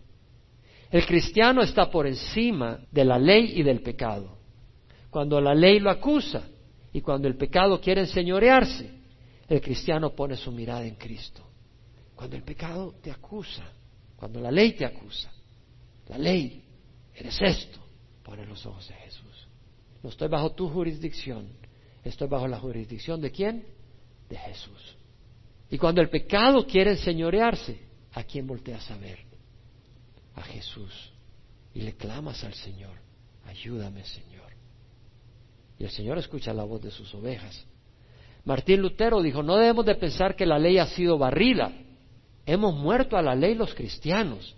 el 0.90 1.06
cristiano 1.06 1.62
está 1.62 1.92
por 1.92 2.08
encima 2.08 2.80
de 2.92 3.06
la 3.06 3.20
ley 3.20 3.54
y 3.58 3.62
del 3.62 3.82
pecado. 3.82 4.39
Cuando 5.10 5.42
la 5.42 5.56
ley 5.56 5.80
lo 5.80 5.90
acusa 5.90 6.44
y 6.94 7.02
cuando 7.02 7.28
el 7.28 7.36
pecado 7.36 7.80
quiere 7.80 8.02
enseñorearse, 8.02 8.90
el 9.48 9.62
cristiano 9.62 10.12
pone 10.12 10.36
su 10.36 10.52
mirada 10.52 10.86
en 10.86 10.96
Cristo. 10.96 11.44
Cuando 12.16 12.36
el 12.36 12.44
pecado 12.44 12.94
te 13.02 13.12
acusa, 13.12 13.64
cuando 14.16 14.40
la 14.40 14.52
ley 14.52 14.74
te 14.74 14.86
acusa, 14.86 15.32
la 16.08 16.18
ley, 16.18 16.64
eres 17.16 17.40
esto, 17.42 17.80
pone 18.24 18.46
los 18.46 18.66
ojos 18.66 18.90
en 18.92 18.98
Jesús. 18.98 19.48
No 20.04 20.10
estoy 20.10 20.28
bajo 20.28 20.52
tu 20.52 20.70
jurisdicción, 20.70 21.48
estoy 22.04 22.28
bajo 22.28 22.48
la 22.48 22.60
jurisdicción 22.60 23.22
de 23.22 23.32
quién? 23.32 23.66
De 24.30 24.38
Jesús. 24.38 24.98
Y 25.70 25.78
cuando 25.78 26.02
el 26.02 26.10
pecado 26.10 26.66
quiere 26.66 26.92
enseñorearse, 26.92 27.80
¿a 28.14 28.24
quién 28.24 28.48
volteas 28.48 28.90
a 28.92 28.98
ver? 28.98 29.20
A 30.36 30.42
Jesús. 30.42 31.12
Y 31.74 31.82
le 31.82 31.94
clamas 31.94 32.44
al 32.44 32.54
Señor, 32.54 32.98
ayúdame 33.46 34.04
Señor. 34.04 34.52
Y 35.80 35.86
el 35.86 35.90
Señor 35.90 36.18
escucha 36.18 36.54
la 36.54 36.64
voz 36.64 36.82
de 36.82 36.92
sus 36.92 37.14
ovejas. 37.16 37.66
Martín 38.46 38.82
Lutero 38.82 39.22
dijo, 39.22 39.42
no 39.42 39.56
debemos 39.56 39.86
de 39.86 39.96
pensar 39.96 40.36
que 40.36 40.46
la 40.46 40.60
ley 40.60 40.78
ha 40.78 40.86
sido 40.86 41.18
barrida. 41.18 41.72
Hemos 42.46 42.76
muerto 42.76 43.18
a 43.18 43.22
la 43.22 43.34
ley 43.34 43.56
los 43.56 43.74
cristianos. 43.74 44.56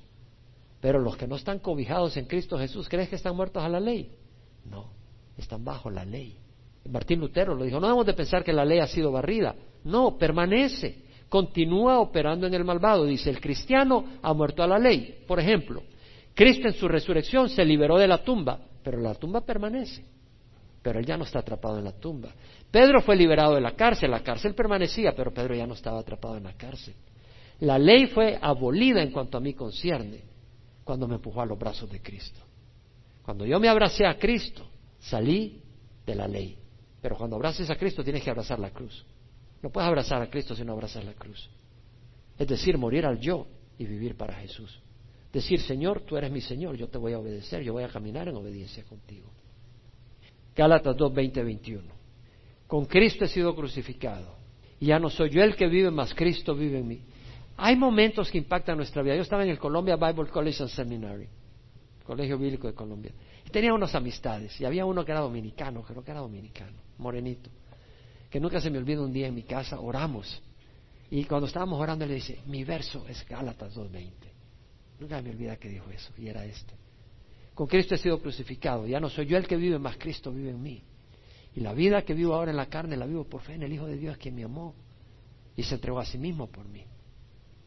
Pero 0.81 0.99
los 0.99 1.15
que 1.15 1.27
no 1.27 1.35
están 1.35 1.59
cobijados 1.59 2.17
en 2.17 2.25
Cristo 2.25 2.57
Jesús, 2.57 2.89
¿crees 2.89 3.07
que 3.07 3.15
están 3.15 3.35
muertos 3.35 3.63
a 3.63 3.69
la 3.69 3.79
ley? 3.79 4.17
No, 4.65 4.91
están 5.37 5.63
bajo 5.63 5.89
la 5.89 6.03
ley. 6.03 6.37
Martín 6.89 7.19
Lutero 7.19 7.55
lo 7.55 7.63
dijo, 7.63 7.79
no 7.79 7.87
debemos 7.87 8.07
de 8.07 8.13
pensar 8.13 8.43
que 8.43 8.51
la 8.51 8.65
ley 8.65 8.79
ha 8.79 8.87
sido 8.87 9.11
barrida. 9.11 9.55
No, 9.83 10.17
permanece 10.17 11.11
continúa 11.31 12.01
operando 12.01 12.45
en 12.45 12.53
el 12.53 12.65
malvado. 12.65 13.05
Dice, 13.05 13.29
el 13.29 13.39
cristiano 13.39 14.03
ha 14.21 14.33
muerto 14.33 14.61
a 14.61 14.67
la 14.67 14.77
ley. 14.77 15.23
Por 15.25 15.39
ejemplo, 15.39 15.81
Cristo 16.35 16.67
en 16.67 16.73
su 16.73 16.89
resurrección 16.89 17.47
se 17.47 17.63
liberó 17.63 17.97
de 17.97 18.05
la 18.05 18.21
tumba, 18.21 18.59
pero 18.83 18.99
la 18.99 19.15
tumba 19.15 19.39
permanece. 19.39 20.03
Pero 20.81 20.99
él 20.99 21.05
ya 21.05 21.17
no 21.17 21.25
está 21.25 21.39
atrapado 21.39 21.77
en 21.77 21.85
la 21.85 21.91
tumba. 21.91 22.33
Pedro 22.71 23.01
fue 23.01 23.15
liberado 23.15 23.55
de 23.55 23.61
la 23.61 23.75
cárcel, 23.75 24.11
la 24.11 24.23
cárcel 24.23 24.55
permanecía, 24.55 25.13
pero 25.15 25.33
Pedro 25.33 25.53
ya 25.55 25.67
no 25.67 25.75
estaba 25.75 25.99
atrapado 25.99 26.37
en 26.37 26.43
la 26.43 26.53
cárcel. 26.53 26.95
La 27.59 27.77
ley 27.77 28.07
fue 28.07 28.39
abolida 28.41 29.03
en 29.03 29.11
cuanto 29.11 29.37
a 29.37 29.41
mí 29.41 29.53
concierne 29.53 30.23
cuando 30.83 31.07
me 31.07 31.15
empujó 31.15 31.41
a 31.41 31.45
los 31.45 31.59
brazos 31.59 31.89
de 31.91 32.01
Cristo. 32.01 32.39
Cuando 33.23 33.45
yo 33.45 33.59
me 33.59 33.69
abracé 33.69 34.05
a 34.05 34.17
Cristo, 34.17 34.67
salí 34.99 35.61
de 36.05 36.15
la 36.15 36.27
ley. 36.27 36.57
Pero 37.01 37.15
cuando 37.15 37.35
abraces 37.35 37.69
a 37.69 37.75
Cristo 37.75 38.03
tienes 38.03 38.23
que 38.23 38.31
abrazar 38.31 38.59
la 38.59 38.71
cruz. 38.71 39.05
No 39.61 39.69
puedes 39.69 39.87
abrazar 39.87 40.21
a 40.21 40.29
Cristo 40.29 40.55
si 40.55 40.63
no 40.63 40.73
abrazas 40.73 41.05
la 41.05 41.13
cruz. 41.13 41.49
Es 42.37 42.47
decir, 42.47 42.77
morir 42.77 43.05
al 43.05 43.19
yo 43.19 43.45
y 43.77 43.85
vivir 43.85 44.17
para 44.17 44.33
Jesús. 44.33 44.81
Decir, 45.31 45.61
Señor, 45.61 46.01
tú 46.01 46.17
eres 46.17 46.31
mi 46.31 46.41
Señor, 46.41 46.75
yo 46.75 46.87
te 46.87 46.97
voy 46.97 47.13
a 47.13 47.19
obedecer, 47.19 47.61
yo 47.63 47.73
voy 47.73 47.83
a 47.83 47.89
caminar 47.89 48.27
en 48.27 48.35
obediencia 48.35 48.83
contigo. 48.83 49.29
Gálatas 50.55 50.95
2, 50.95 51.13
20, 51.13 51.43
21. 51.43 51.93
Con 52.67 52.85
Cristo 52.85 53.25
he 53.25 53.27
sido 53.27 53.55
crucificado. 53.55 54.35
Y 54.79 54.87
ya 54.87 54.99
no 54.99 55.09
soy 55.09 55.29
yo 55.29 55.43
el 55.43 55.55
que 55.55 55.67
vive, 55.67 55.91
más 55.91 56.13
Cristo 56.13 56.55
vive 56.55 56.79
en 56.79 56.87
mí. 56.87 57.01
Hay 57.57 57.75
momentos 57.75 58.31
que 58.31 58.39
impactan 58.39 58.77
nuestra 58.77 59.03
vida. 59.03 59.15
Yo 59.15 59.21
estaba 59.21 59.43
en 59.43 59.49
el 59.49 59.59
Columbia 59.59 59.95
Bible 59.95 60.29
College 60.29 60.63
and 60.63 60.71
Seminary, 60.71 61.27
Colegio 62.03 62.37
Bíblico 62.37 62.67
de 62.67 62.73
Colombia. 62.73 63.11
Y 63.45 63.49
tenía 63.49 63.73
unas 63.73 63.93
amistades. 63.93 64.59
Y 64.59 64.65
había 64.65 64.85
uno 64.85 65.05
que 65.05 65.11
era 65.11 65.21
dominicano, 65.21 65.83
creo 65.83 66.03
que 66.03 66.11
era 66.11 66.21
dominicano, 66.21 66.77
morenito. 66.97 67.49
Que 68.29 68.39
nunca 68.39 68.59
se 68.59 68.71
me 68.71 68.77
olvida 68.77 69.01
un 69.01 69.13
día 69.13 69.27
en 69.27 69.35
mi 69.35 69.43
casa, 69.43 69.79
oramos. 69.79 70.41
Y 71.11 71.25
cuando 71.25 71.47
estábamos 71.47 71.79
orando, 71.79 72.05
le 72.05 72.15
dice, 72.15 72.39
mi 72.47 72.63
verso 72.63 73.05
es 73.07 73.27
Gálatas 73.27 73.75
2.20. 73.75 74.11
Nunca 74.99 75.21
me 75.21 75.31
olvida 75.31 75.57
que 75.57 75.67
dijo 75.67 75.91
eso, 75.91 76.11
y 76.17 76.29
era 76.29 76.45
este. 76.45 76.73
Con 77.53 77.67
Cristo 77.67 77.95
he 77.95 77.97
sido 77.97 78.21
crucificado. 78.21 78.87
Ya 78.87 78.99
no 78.99 79.09
soy 79.09 79.25
yo 79.25 79.37
el 79.37 79.47
que 79.47 79.57
vive, 79.57 79.77
más 79.77 79.97
Cristo 79.97 80.31
vive 80.31 80.51
en 80.51 80.61
mí. 80.61 80.83
Y 81.55 81.59
la 81.59 81.73
vida 81.73 82.01
que 82.03 82.13
vivo 82.13 82.33
ahora 82.33 82.51
en 82.51 82.57
la 82.57 82.67
carne 82.67 82.95
la 82.95 83.05
vivo 83.05 83.25
por 83.25 83.41
fe 83.41 83.55
en 83.55 83.63
el 83.63 83.73
Hijo 83.73 83.85
de 83.85 83.97
Dios 83.97 84.17
que 84.17 84.31
me 84.31 84.43
amó 84.43 84.73
y 85.55 85.63
se 85.63 85.75
entregó 85.75 85.99
a 85.99 86.05
sí 86.05 86.17
mismo 86.17 86.47
por 86.47 86.65
mí. 86.67 86.85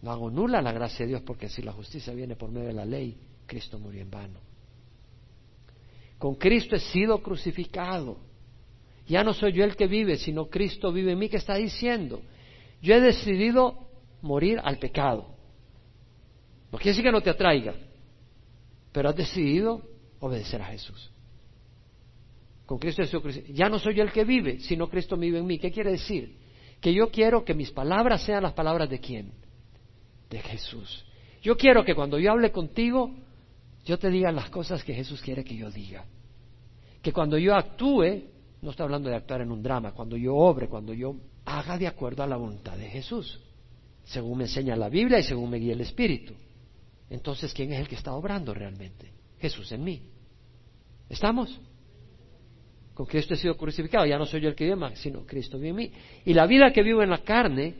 No 0.01 0.11
hago 0.11 0.31
nula 0.31 0.63
la 0.63 0.73
gracia 0.73 1.05
de 1.05 1.11
Dios 1.11 1.23
porque 1.23 1.49
si 1.49 1.63
la 1.63 1.73
justicia 1.73 2.13
viene 2.15 2.37
por 2.37 2.51
medio 2.51 2.69
de 2.69 2.75
la 2.75 2.85
ley, 2.85 3.17
Cristo 3.47 3.79
murió 3.79 4.03
en 4.03 4.11
vano. 4.11 4.41
Con 6.19 6.37
Cristo 6.37 6.77
he 6.77 6.81
sido 6.81 7.23
crucificado. 7.23 8.17
Ya 9.07 9.23
no 9.23 9.35
soy 9.35 9.53
yo 9.53 9.65
el 9.65 9.77
que 9.77 9.87
vive, 9.87 10.17
sino 10.17 10.49
Cristo 10.49 10.93
vive 10.93 11.13
en 11.13 11.19
mí. 11.19 11.29
¿Qué 11.29 11.37
está 11.37 11.57
diciendo? 11.57 12.23
Yo 12.81 12.95
he 12.95 13.01
decidido 13.01 13.89
morir 14.23 14.61
al 14.65 14.79
pecado. 14.79 15.35
No 16.73 16.79
quiere 16.79 16.91
decir 16.91 17.05
que 17.05 17.13
no 17.13 17.21
te 17.21 17.31
atraiga, 17.31 17.75
pero 18.95 19.09
has 19.09 19.17
decidido 19.17 19.83
obedecer 20.21 20.63
a 20.63 20.67
Jesús. 20.67 21.11
Con 22.65 22.79
Cristo 22.79 23.03
ya 23.53 23.69
no 23.69 23.81
soy 23.81 23.97
yo 23.97 24.05
el 24.05 24.13
que 24.13 24.25
vive, 24.25 24.61
sino 24.61 24.89
Cristo 24.89 25.17
vive 25.17 25.41
en 25.41 25.47
mí. 25.47 25.59
¿Qué 25.59 25.73
quiere 25.73 25.91
decir? 25.91 26.39
Que 26.81 26.95
yo 26.95 27.11
quiero 27.11 27.45
que 27.45 27.55
mis 27.55 27.73
palabras 27.73 28.23
sean 28.23 28.45
las 28.45 28.53
palabras 28.53 28.89
de 28.89 29.01
quién? 29.01 29.33
De 30.31 30.39
Jesús. 30.39 31.05
Yo 31.43 31.57
quiero 31.57 31.85
que 31.85 31.97
cuando 31.97 32.21
yo 32.21 32.31
hable 32.31 32.53
contigo, 32.53 33.11
yo 33.85 33.99
te 33.99 34.11
diga 34.11 34.31
las 34.31 34.49
cosas 34.49 34.85
que 34.85 34.95
Jesús 34.95 35.21
quiere 35.21 35.43
que 35.43 35.57
yo 35.57 35.73
diga. 35.73 36.05
Que 37.03 37.13
cuando 37.13 37.37
yo 37.37 37.57
actúe, 37.57 38.23
no 38.63 38.71
estoy 38.71 38.85
hablando 38.85 39.11
de 39.11 39.17
actuar 39.17 39.41
en 39.41 39.51
un 39.51 39.61
drama, 39.61 39.91
cuando 39.91 40.17
yo 40.17 40.37
obre, 40.37 40.69
cuando 40.69 40.95
yo 40.95 41.17
haga 41.47 41.77
de 41.77 41.89
acuerdo 41.89 42.23
a 42.23 42.29
la 42.29 42.37
voluntad 42.37 42.77
de 42.77 42.89
Jesús, 42.89 43.41
según 44.05 44.39
me 44.39 44.45
enseña 44.45 44.77
la 44.77 44.89
Biblia 44.89 45.19
y 45.19 45.25
según 45.25 45.51
me 45.51 45.59
guía 45.59 45.73
el 45.73 45.81
Espíritu. 45.81 46.35
Entonces, 47.15 47.55
¿quién 47.55 47.73
es 47.73 47.81
el 47.81 47.87
que 47.87 47.95
está 47.95 48.13
obrando 48.13 48.53
realmente? 48.53 49.13
Jesús 49.39 49.71
en 49.71 49.85
mí. 49.85 50.03
¿Estamos? 51.09 51.61
Con 52.93 53.07
Cristo 53.07 53.35
he 53.35 53.37
sido 53.37 53.57
crucificado, 53.57 54.05
ya 54.05 54.19
no 54.19 54.27
soy 54.27 54.41
yo 54.41 54.49
el 54.49 54.57
que 54.57 54.65
vive 54.65 54.97
sino 54.97 55.25
Cristo 55.25 55.57
vive 55.57 55.71
en 55.71 55.77
mí. 55.77 55.93
Y 56.25 56.35
la 56.35 56.47
vida 56.47 56.73
que 56.73 56.83
vivo 56.83 57.03
en 57.03 57.11
la 57.11 57.19
carne, 57.19 57.75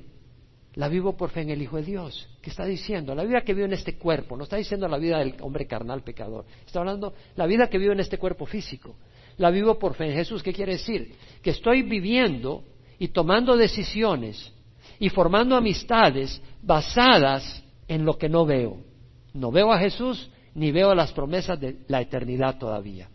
la 0.75 0.89
vivo 0.89 1.17
por 1.17 1.31
fe 1.31 1.43
en 1.43 1.51
el 1.51 1.61
Hijo 1.61 1.77
de 1.77 1.83
Dios. 1.83 2.29
¿Qué 2.41 2.51
está 2.51 2.65
diciendo? 2.65 3.13
La 3.15 3.25
vida 3.25 3.41
que 3.41 3.55
vivo 3.55 3.67
en 3.67 3.73
este 3.73 3.97
cuerpo, 3.97 4.37
no 4.37 4.45
está 4.45 4.57
diciendo 4.57 4.87
la 4.87 4.99
vida 4.99 5.19
del 5.19 5.35
hombre 5.41 5.67
carnal 5.67 6.03
pecador, 6.03 6.45
está 6.65 6.79
hablando 6.79 7.15
la 7.35 7.47
vida 7.47 7.69
que 7.69 7.79
vivo 7.79 7.93
en 7.93 8.01
este 8.01 8.19
cuerpo 8.19 8.47
físico. 8.47 8.97
La 9.39 9.51
vivo 9.51 9.81
por 9.81 9.95
fe 9.95 10.07
en 10.07 10.15
Jesús. 10.15 10.45
¿Qué 10.45 10.53
quiere 10.53 10.73
decir? 10.73 11.13
Que 11.43 11.51
estoy 11.51 11.83
viviendo 11.83 12.63
y 13.01 13.09
tomando 13.09 13.57
decisiones 13.57 14.53
y 15.01 15.09
formando 15.09 15.57
amistades 15.57 16.41
basadas 16.63 17.65
en 17.89 18.05
lo 18.05 18.17
que 18.17 18.29
no 18.29 18.47
veo. 18.47 18.94
No 19.35 19.51
veo 19.51 19.73
a 19.73 19.79
Jesús 19.79 20.31
ni 20.55 20.71
veo 20.71 20.95
las 20.95 21.13
promesas 21.13 21.61
de 21.61 21.81
la 21.89 22.01
eternidad 22.01 22.57
todavía, 22.59 23.11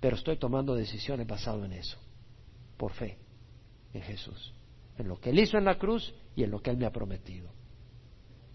pero 0.00 0.16
estoy 0.16 0.36
tomando 0.36 0.74
decisiones 0.74 1.26
basadas 1.26 1.64
en 1.64 1.72
eso, 1.72 1.96
por 2.76 2.92
fe 2.92 3.16
en 3.94 4.02
Jesús, 4.02 4.52
en 4.98 5.08
lo 5.08 5.18
que 5.18 5.30
Él 5.30 5.38
hizo 5.38 5.56
en 5.56 5.64
la 5.64 5.78
cruz 5.78 6.12
y 6.34 6.42
en 6.42 6.50
lo 6.50 6.60
que 6.60 6.70
Él 6.70 6.76
me 6.76 6.86
ha 6.86 6.90
prometido. 6.90 7.50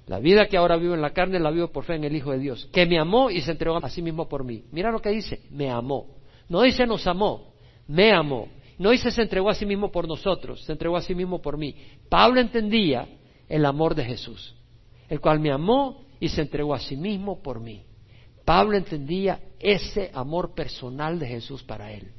La 0.08 0.20
vida 0.20 0.48
que 0.48 0.58
ahora 0.58 0.76
vivo 0.76 0.94
en 0.94 1.02
la 1.02 1.14
carne 1.14 1.40
la 1.40 1.50
vivo 1.50 1.70
por 1.70 1.86
fe 1.86 1.96
en 1.96 2.04
el 2.04 2.16
Hijo 2.16 2.32
de 2.32 2.40
Dios, 2.40 2.70
que 2.72 2.86
me 2.86 3.00
amó 3.00 3.32
y 3.32 3.42
se 3.42 3.52
entregó 3.52 3.78
a 3.78 3.90
sí 3.90 4.02
mismo 4.02 4.28
por 4.28 4.44
mí. 4.44 4.66
Mira 4.72 4.92
lo 4.92 5.02
que 5.02 5.10
dice, 5.10 5.42
me 5.50 5.72
amó. 5.72 6.18
No 6.48 6.62
dice 6.62 6.86
nos 6.86 7.08
amó, 7.08 7.54
me 7.88 8.12
amó. 8.12 8.50
No 8.78 8.92
dice 8.92 9.10
se 9.10 9.22
entregó 9.22 9.50
a 9.50 9.56
sí 9.56 9.66
mismo 9.66 9.90
por 9.90 10.08
nosotros, 10.08 10.64
se 10.66 10.74
entregó 10.74 10.98
a 10.98 11.02
sí 11.02 11.16
mismo 11.16 11.42
por 11.42 11.58
mí. 11.58 11.76
Pablo 12.10 12.42
entendía 12.42 13.08
el 13.48 13.66
amor 13.66 13.96
de 13.96 14.04
Jesús, 14.04 14.54
el 15.08 15.22
cual 15.22 15.40
me 15.40 15.52
amó 15.52 16.05
y 16.26 16.30
se 16.30 16.42
entregó 16.42 16.74
a 16.74 16.80
sí 16.80 16.98
mismo 16.98 17.40
por 17.44 17.60
mí. 17.60 17.84
Pablo 18.44 18.76
entendía 18.76 19.40
ese 19.60 20.10
amor 20.12 20.56
personal 20.56 21.20
de 21.20 21.28
Jesús 21.28 21.62
para 21.62 21.92
él. 21.92 22.12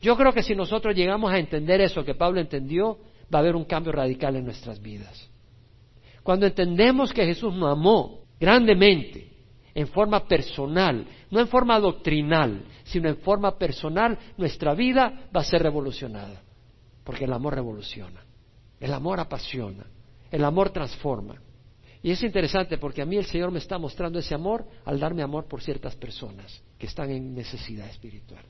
Yo 0.00 0.16
creo 0.16 0.32
que 0.32 0.42
si 0.42 0.54
nosotros 0.54 0.96
llegamos 0.96 1.30
a 1.30 1.38
entender 1.38 1.82
eso 1.82 2.02
que 2.02 2.14
Pablo 2.14 2.40
entendió, 2.40 2.96
va 3.32 3.40
a 3.40 3.42
haber 3.42 3.56
un 3.56 3.66
cambio 3.66 3.92
radical 3.92 4.36
en 4.36 4.46
nuestras 4.46 4.80
vidas. 4.80 5.30
Cuando 6.22 6.46
entendemos 6.46 7.12
que 7.12 7.26
Jesús 7.26 7.52
nos 7.52 7.72
amó 7.72 8.20
grandemente, 8.40 9.32
en 9.74 9.86
forma 9.88 10.26
personal, 10.26 11.06
no 11.30 11.40
en 11.40 11.48
forma 11.48 11.78
doctrinal, 11.78 12.64
sino 12.84 13.10
en 13.10 13.18
forma 13.18 13.58
personal, 13.58 14.18
nuestra 14.38 14.72
vida 14.72 15.28
va 15.36 15.42
a 15.42 15.44
ser 15.44 15.62
revolucionada. 15.62 16.40
Porque 17.04 17.26
el 17.26 17.32
amor 17.34 17.54
revoluciona, 17.54 18.24
el 18.80 18.94
amor 18.94 19.20
apasiona, 19.20 19.84
el 20.30 20.42
amor 20.42 20.70
transforma. 20.70 21.38
Y 22.04 22.10
es 22.10 22.22
interesante 22.22 22.76
porque 22.76 23.00
a 23.00 23.06
mí 23.06 23.16
el 23.16 23.24
Señor 23.24 23.50
me 23.50 23.60
está 23.60 23.78
mostrando 23.78 24.18
ese 24.18 24.34
amor 24.34 24.68
al 24.84 25.00
darme 25.00 25.22
amor 25.22 25.48
por 25.48 25.62
ciertas 25.62 25.96
personas 25.96 26.62
que 26.78 26.84
están 26.84 27.10
en 27.10 27.34
necesidad 27.34 27.88
espiritual. 27.88 28.44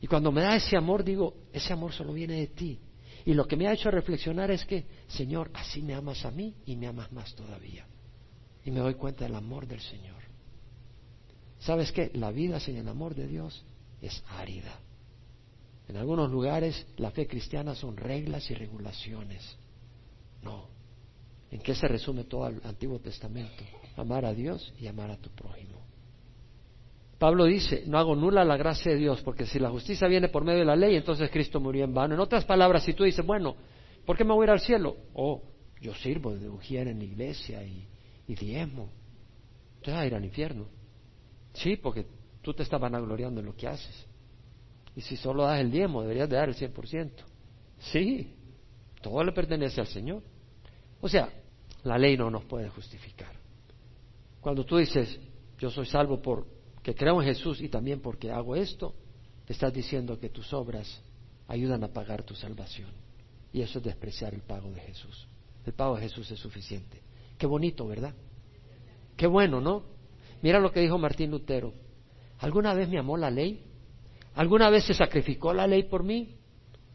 Y 0.00 0.06
cuando 0.06 0.32
me 0.32 0.40
da 0.40 0.56
ese 0.56 0.74
amor, 0.74 1.04
digo, 1.04 1.34
ese 1.52 1.70
amor 1.74 1.92
solo 1.92 2.14
viene 2.14 2.36
de 2.36 2.46
ti. 2.46 2.80
Y 3.26 3.34
lo 3.34 3.46
que 3.46 3.56
me 3.56 3.68
ha 3.68 3.74
hecho 3.74 3.90
reflexionar 3.90 4.50
es 4.50 4.64
que, 4.64 4.86
Señor, 5.06 5.50
así 5.52 5.82
me 5.82 5.92
amas 5.92 6.24
a 6.24 6.30
mí 6.30 6.54
y 6.64 6.76
me 6.76 6.86
amas 6.86 7.12
más 7.12 7.34
todavía. 7.34 7.86
Y 8.64 8.70
me 8.70 8.80
doy 8.80 8.94
cuenta 8.94 9.26
del 9.26 9.34
amor 9.34 9.66
del 9.66 9.80
Señor. 9.80 10.22
¿Sabes 11.58 11.92
qué? 11.92 12.10
La 12.14 12.30
vida 12.30 12.58
sin 12.58 12.78
el 12.78 12.88
amor 12.88 13.14
de 13.14 13.26
Dios 13.26 13.66
es 14.00 14.24
árida. 14.30 14.80
En 15.88 15.98
algunos 15.98 16.30
lugares 16.30 16.86
la 16.96 17.10
fe 17.10 17.26
cristiana 17.26 17.74
son 17.74 17.98
reglas 17.98 18.50
y 18.50 18.54
regulaciones. 18.54 19.58
No, 20.42 20.77
¿En 21.50 21.60
qué 21.60 21.74
se 21.74 21.88
resume 21.88 22.24
todo 22.24 22.46
el 22.46 22.60
Antiguo 22.64 22.98
Testamento? 22.98 23.64
Amar 23.96 24.24
a 24.24 24.34
Dios 24.34 24.72
y 24.78 24.86
amar 24.86 25.10
a 25.10 25.16
tu 25.16 25.30
prójimo. 25.30 25.78
Pablo 27.18 27.46
dice, 27.46 27.82
no 27.86 27.98
hago 27.98 28.14
nula 28.14 28.44
la 28.44 28.56
gracia 28.56 28.92
de 28.92 28.98
Dios, 28.98 29.22
porque 29.22 29.44
si 29.44 29.58
la 29.58 29.70
justicia 29.70 30.06
viene 30.06 30.28
por 30.28 30.44
medio 30.44 30.60
de 30.60 30.64
la 30.64 30.76
ley, 30.76 30.94
entonces 30.94 31.30
Cristo 31.30 31.58
murió 31.58 31.84
en 31.84 31.92
vano. 31.92 32.14
En 32.14 32.20
otras 32.20 32.44
palabras, 32.44 32.84
si 32.84 32.92
tú 32.94 33.02
dices, 33.02 33.26
bueno, 33.26 33.56
¿por 34.06 34.16
qué 34.16 34.24
me 34.24 34.34
voy 34.34 34.44
a 34.44 34.46
ir 34.46 34.50
al 34.50 34.60
cielo? 34.60 34.96
Oh, 35.14 35.42
yo 35.80 35.94
sirvo 35.94 36.36
de 36.36 36.48
ujier 36.48 36.86
en 36.86 36.98
la 36.98 37.04
iglesia 37.04 37.64
y, 37.64 37.88
y 38.28 38.34
diezmo. 38.36 38.90
Entonces 39.76 39.94
vas 39.94 40.02
a 40.02 40.06
ir 40.06 40.14
al 40.14 40.24
infierno. 40.24 40.66
Sí, 41.54 41.76
porque 41.76 42.06
tú 42.40 42.54
te 42.54 42.62
estás 42.62 42.80
vanagloriando 42.80 43.40
en 43.40 43.46
lo 43.46 43.56
que 43.56 43.66
haces. 43.66 44.06
Y 44.94 45.00
si 45.00 45.16
solo 45.16 45.44
das 45.44 45.60
el 45.60 45.72
diezmo, 45.72 46.02
deberías 46.02 46.28
de 46.28 46.36
dar 46.36 46.48
el 46.48 46.54
100%. 46.54 47.10
Sí, 47.78 48.32
todo 49.00 49.24
le 49.24 49.32
pertenece 49.32 49.80
al 49.80 49.86
Señor. 49.88 50.22
O 51.00 51.08
sea, 51.08 51.28
la 51.84 51.98
ley 51.98 52.16
no 52.16 52.30
nos 52.30 52.44
puede 52.44 52.68
justificar. 52.68 53.32
Cuando 54.40 54.64
tú 54.64 54.76
dices, 54.76 55.18
yo 55.58 55.70
soy 55.70 55.86
salvo 55.86 56.20
porque 56.20 56.94
creo 56.94 57.20
en 57.20 57.28
Jesús 57.28 57.60
y 57.60 57.68
también 57.68 58.00
porque 58.00 58.30
hago 58.30 58.56
esto, 58.56 58.94
te 59.44 59.52
estás 59.52 59.72
diciendo 59.72 60.18
que 60.18 60.28
tus 60.28 60.52
obras 60.52 61.02
ayudan 61.46 61.82
a 61.84 61.88
pagar 61.88 62.22
tu 62.22 62.34
salvación. 62.34 62.90
Y 63.52 63.62
eso 63.62 63.78
es 63.78 63.84
despreciar 63.84 64.34
el 64.34 64.42
pago 64.42 64.70
de 64.70 64.80
Jesús. 64.80 65.26
El 65.64 65.72
pago 65.72 65.96
de 65.96 66.02
Jesús 66.02 66.30
es 66.30 66.38
suficiente. 66.38 67.00
Qué 67.36 67.46
bonito, 67.46 67.86
¿verdad? 67.86 68.14
Qué 69.16 69.26
bueno, 69.26 69.60
¿no? 69.60 69.84
Mira 70.42 70.60
lo 70.60 70.70
que 70.70 70.80
dijo 70.80 70.98
Martín 70.98 71.30
Lutero. 71.30 71.72
¿Alguna 72.38 72.74
vez 72.74 72.88
me 72.88 72.98
amó 72.98 73.16
la 73.16 73.30
ley? 73.30 73.64
¿Alguna 74.34 74.70
vez 74.70 74.84
se 74.84 74.94
sacrificó 74.94 75.52
la 75.52 75.66
ley 75.66 75.84
por 75.84 76.04
mí? 76.04 76.36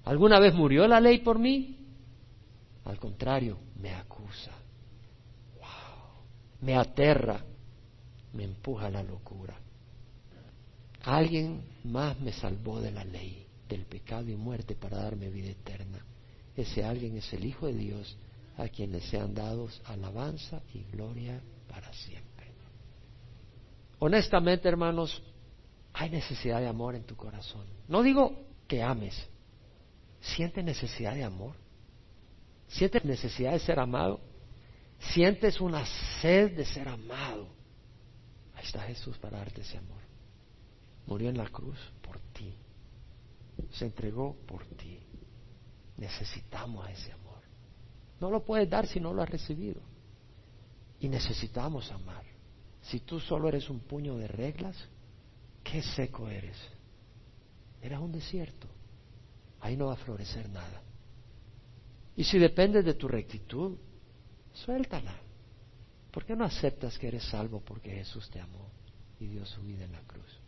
¿Alguna 0.05 0.39
vez 0.39 0.53
murió 0.53 0.87
la 0.87 0.99
ley 0.99 1.19
por 1.19 1.39
mí? 1.39 1.82
Al 2.85 2.99
contrario, 2.99 3.57
me 3.79 3.93
acusa. 3.93 4.51
Wow. 5.55 6.23
Me 6.61 6.75
aterra, 6.75 7.43
me 8.33 8.43
empuja 8.43 8.87
a 8.87 8.91
la 8.91 9.03
locura. 9.03 9.55
Alguien 11.03 11.63
más 11.83 12.19
me 12.19 12.31
salvó 12.31 12.79
de 12.79 12.91
la 12.91 13.03
ley, 13.03 13.45
del 13.67 13.85
pecado 13.85 14.29
y 14.29 14.35
muerte 14.35 14.75
para 14.75 14.97
darme 14.97 15.29
vida 15.29 15.49
eterna. 15.49 15.99
Ese 16.55 16.83
alguien 16.83 17.17
es 17.17 17.31
el 17.33 17.45
Hijo 17.45 17.67
de 17.67 17.73
Dios, 17.73 18.17
a 18.57 18.67
quien 18.69 18.91
le 18.91 19.01
sean 19.01 19.33
dados 19.33 19.81
alabanza 19.85 20.61
y 20.73 20.83
gloria 20.91 21.41
para 21.67 21.91
siempre. 21.93 22.33
Honestamente, 23.99 24.67
hermanos, 24.67 25.23
hay 25.93 26.09
necesidad 26.09 26.59
de 26.59 26.67
amor 26.67 26.95
en 26.95 27.03
tu 27.03 27.15
corazón. 27.15 27.65
No 27.87 28.03
digo 28.03 28.37
que 28.67 28.81
ames, 28.83 29.15
siente 30.19 30.61
necesidad 30.61 31.15
de 31.15 31.23
amor. 31.23 31.55
¿Sientes 32.67 33.03
necesidad 33.05 33.53
de 33.53 33.59
ser 33.59 33.79
amado? 33.79 34.19
¿Sientes 35.13 35.59
una 35.59 35.85
sed 36.21 36.55
de 36.55 36.65
ser 36.65 36.87
amado? 36.87 37.47
Ahí 38.55 38.63
está 38.65 38.81
Jesús 38.81 39.17
para 39.17 39.37
darte 39.37 39.61
ese 39.61 39.77
amor. 39.77 40.01
Murió 41.05 41.29
en 41.29 41.37
la 41.37 41.49
cruz 41.49 41.77
por 42.01 42.19
ti. 42.33 42.55
Se 43.71 43.85
entregó 43.85 44.35
por 44.47 44.65
ti. 44.65 44.99
Necesitamos 45.97 46.89
ese 46.89 47.11
amor. 47.11 47.41
No 48.19 48.29
lo 48.31 48.43
puedes 48.43 48.69
dar 48.69 48.87
si 48.87 48.99
no 48.99 49.13
lo 49.13 49.21
has 49.21 49.29
recibido. 49.29 49.81
Y 50.99 51.09
necesitamos 51.09 51.91
amar. 51.91 52.23
Si 52.81 53.01
tú 53.01 53.19
solo 53.19 53.49
eres 53.49 53.69
un 53.69 53.81
puño 53.81 54.17
de 54.17 54.27
reglas, 54.27 54.77
qué 55.63 55.81
seco 55.81 56.29
eres. 56.29 56.57
Eres 57.81 57.99
un 57.99 58.11
desierto. 58.11 58.67
Ahí 59.59 59.75
no 59.75 59.87
va 59.87 59.93
a 59.93 59.97
florecer 59.97 60.49
nada. 60.49 60.82
Y 62.15 62.23
si 62.23 62.37
depende 62.37 62.83
de 62.83 62.93
tu 62.93 63.07
rectitud, 63.07 63.77
suéltala. 64.53 65.15
¿Por 66.11 66.25
qué 66.25 66.35
no 66.35 66.45
aceptas 66.45 66.97
que 66.99 67.07
eres 67.07 67.23
salvo 67.23 67.61
porque 67.61 67.89
Jesús 67.89 68.29
te 68.29 68.39
amó 68.39 68.69
y 69.19 69.25
dio 69.25 69.45
su 69.45 69.61
vida 69.63 69.85
en 69.85 69.93
la 69.93 70.01
cruz? 70.01 70.39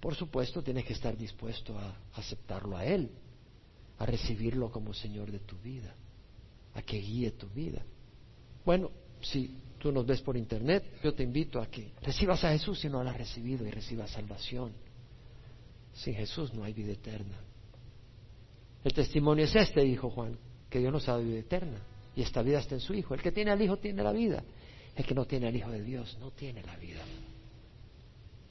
Por 0.00 0.14
supuesto, 0.14 0.62
tienes 0.62 0.84
que 0.84 0.92
estar 0.92 1.16
dispuesto 1.16 1.78
a 1.78 1.96
aceptarlo 2.14 2.76
a 2.76 2.84
Él, 2.84 3.10
a 3.98 4.06
recibirlo 4.06 4.70
como 4.70 4.92
Señor 4.92 5.30
de 5.30 5.40
tu 5.40 5.56
vida, 5.58 5.94
a 6.74 6.82
que 6.82 6.98
guíe 6.98 7.32
tu 7.32 7.48
vida. 7.48 7.82
Bueno, 8.64 8.90
si 9.20 9.56
tú 9.78 9.92
nos 9.92 10.04
ves 10.06 10.20
por 10.20 10.36
internet, 10.36 10.84
yo 11.02 11.14
te 11.14 11.22
invito 11.22 11.60
a 11.60 11.66
que 11.68 11.92
recibas 12.02 12.42
a 12.44 12.52
Jesús 12.52 12.80
si 12.80 12.88
no 12.88 13.02
lo 13.02 13.10
has 13.10 13.16
recibido 13.16 13.66
y 13.66 13.70
recibas 13.70 14.10
salvación. 14.10 14.72
Sin 15.94 16.14
Jesús 16.14 16.52
no 16.54 16.64
hay 16.64 16.72
vida 16.72 16.92
eterna. 16.92 17.38
El 18.84 18.92
testimonio 18.92 19.44
es 19.44 19.54
este, 19.56 19.82
dijo 19.82 20.10
Juan, 20.10 20.38
que 20.68 20.78
Dios 20.78 20.92
nos 20.92 21.08
ha 21.08 21.12
dado 21.12 21.24
vida 21.24 21.38
eterna 21.38 21.78
y 22.14 22.22
esta 22.22 22.42
vida 22.42 22.58
está 22.58 22.74
en 22.74 22.80
su 22.80 22.94
Hijo. 22.94 23.14
El 23.14 23.22
que 23.22 23.32
tiene 23.32 23.50
al 23.50 23.62
Hijo 23.62 23.76
tiene 23.76 24.02
la 24.02 24.12
vida. 24.12 24.42
El 24.96 25.06
que 25.06 25.14
no 25.14 25.24
tiene 25.24 25.48
al 25.48 25.56
Hijo 25.56 25.70
de 25.70 25.82
Dios 25.82 26.16
no 26.20 26.30
tiene 26.32 26.62
la 26.62 26.76
vida. 26.76 27.00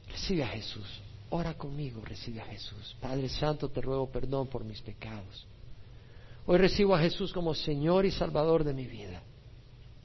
Recibe 0.10 0.44
a 0.44 0.48
Jesús. 0.48 1.02
Ora 1.30 1.56
conmigo, 1.56 2.02
recibe 2.06 2.40
a 2.40 2.46
Jesús. 2.46 2.96
Padre 3.02 3.28
Santo, 3.28 3.70
te 3.70 3.82
ruego 3.82 4.10
perdón 4.10 4.48
por 4.48 4.64
mis 4.64 4.82
pecados. 4.82 5.46
Hoy 6.46 6.58
recibo 6.58 6.96
a 6.96 7.00
Jesús 7.00 7.34
como 7.34 7.54
Señor 7.54 8.06
y 8.06 8.12
Salvador 8.12 8.64
de 8.64 8.74
mi 8.74 8.88
vida. 8.88 9.22